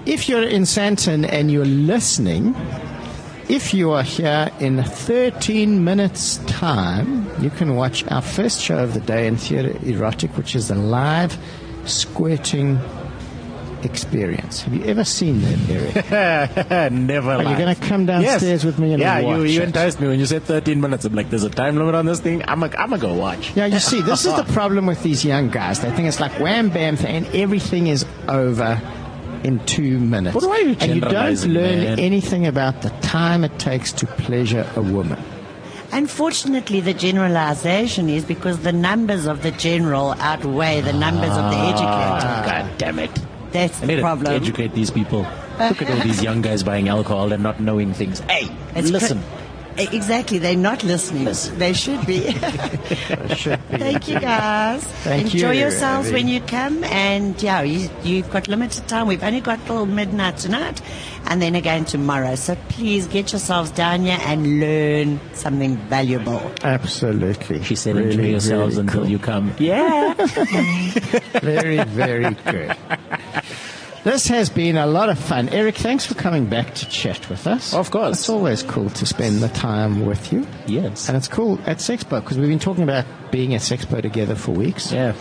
[0.06, 2.54] if you're in Sandton and you're listening,
[3.48, 8.94] if you are here in 13 minutes' time, you can watch our first show of
[8.94, 11.38] the day in Theatre Erotic, which is the live
[11.84, 12.78] squirting
[13.84, 14.62] experience.
[14.62, 16.92] Have you ever seen that, Eric?
[16.92, 17.32] Never.
[17.32, 18.64] Are you going to come downstairs Yes.
[18.64, 19.64] with me and yeah, watch you, you it?
[19.64, 21.04] enticed me when you said 13 minutes.
[21.04, 22.42] I'm like, there's a time limit on this thing.
[22.48, 23.54] I'm like, I'm gonna go watch.
[23.56, 25.80] Yeah, you see, this is the problem with these young guys.
[25.80, 28.80] They think it's like wham bam, and everything is over
[29.42, 30.34] in two minutes.
[30.34, 31.98] But why are you and you don't learn man?
[31.98, 35.22] anything about the time it takes to pleasure a woman.
[35.92, 41.56] Unfortunately, the generalization is because the numbers of the general outweigh the numbers of the
[41.56, 41.68] ah.
[41.68, 42.50] educated.
[42.50, 43.10] God damn it.
[43.54, 44.26] That's I the problem.
[44.26, 45.20] to educate these people.
[45.58, 48.18] Look at all these young guys buying alcohol and not knowing things.
[48.28, 49.20] Hey, It's listen.
[49.22, 49.40] cr-
[49.76, 51.24] Exactly, they're not listening.
[51.58, 52.20] They should be.
[53.34, 53.76] should be.
[53.76, 54.84] Thank you, guys.
[55.02, 56.14] Thank Enjoy you, yourselves Abby.
[56.14, 59.08] when you come, and yeah, you, you've got limited time.
[59.08, 60.80] We've only got till midnight tonight,
[61.26, 62.36] and then again tomorrow.
[62.36, 66.40] So please get yourselves down here and learn something valuable.
[66.62, 67.64] Absolutely.
[67.64, 69.52] She said, Really, enjoy yourselves really until you come.
[69.58, 70.14] Yeah.
[71.42, 72.76] very, very good.
[74.04, 75.48] This has been a lot of fun.
[75.48, 77.72] Eric, thanks for coming back to chat with us.
[77.72, 78.18] Of course.
[78.18, 80.46] It's always cool to spend the time with you.
[80.66, 81.08] Yes.
[81.08, 84.52] And it's cool at Sexpo because we've been talking about being at Sexpo together for
[84.52, 84.92] weeks.
[84.92, 85.14] Yeah.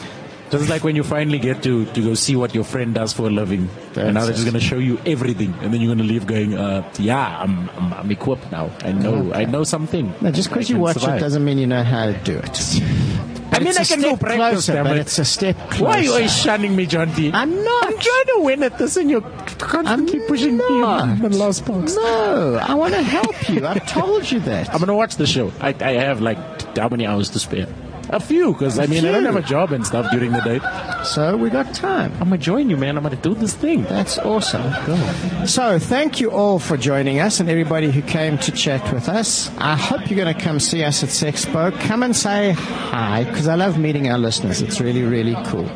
[0.51, 3.23] Is like when you finally get to, to go see what your friend does for
[3.25, 3.69] a living.
[3.95, 5.51] and now they're just going to show you everything.
[5.61, 8.69] And then you're going to leave going, uh, yeah, I'm, I'm, I'm equipped now.
[8.81, 10.13] I know, I know something.
[10.21, 11.17] No, just because you watch survive.
[11.17, 13.29] it doesn't mean you know how to do it.
[13.53, 15.01] I mean, I can go practice, closer, but it.
[15.01, 15.83] it's a step closer.
[15.83, 17.31] Why are you always shunning me, Jonty?
[17.33, 17.85] I'm not.
[17.85, 21.95] I'm trying to win at this and you're constantly pushing me in the last box.
[21.95, 23.65] No, I want to help you.
[23.65, 24.69] I've told you that.
[24.69, 25.51] I'm going to watch the show.
[25.59, 26.37] I, I have like
[26.77, 27.67] how many hours to spare?
[28.13, 30.59] A few, because I mean, I don't have a job and stuff during the day.
[31.03, 32.11] So we got time.
[32.21, 32.95] I'm going to join you, man.
[32.95, 33.85] I'm going to do this thing.
[33.85, 35.47] That's awesome.
[35.47, 39.49] So, thank you all for joining us and everybody who came to chat with us.
[39.57, 41.77] I hope you're going to come see us at Sexpo.
[41.81, 44.61] Come and say hi because I love meeting our listeners.
[44.61, 45.67] It's really, really cool.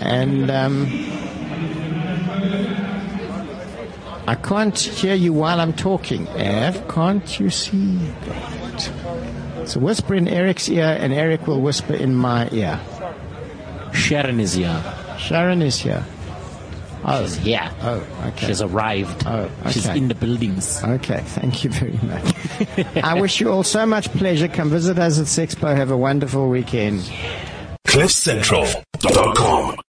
[0.00, 0.86] And um,
[4.26, 6.26] I can't hear you while I'm talking.
[6.30, 8.00] Ev, can't you see?
[9.68, 12.80] So, whisper in Eric's ear, and Eric will whisper in my ear.
[13.92, 14.82] Sharon is here.
[15.18, 16.06] Sharon is here.
[17.04, 17.24] Oh.
[17.24, 17.70] She's here.
[17.82, 18.46] Oh, okay.
[18.46, 19.24] She's arrived.
[19.26, 20.82] Oh, She's in the buildings.
[20.82, 22.96] Okay, thank you very much.
[23.04, 24.48] I wish you all so much pleasure.
[24.48, 25.76] Come visit us at Sexpo.
[25.76, 27.00] Have a wonderful weekend.
[27.86, 29.78] CliffCentral.com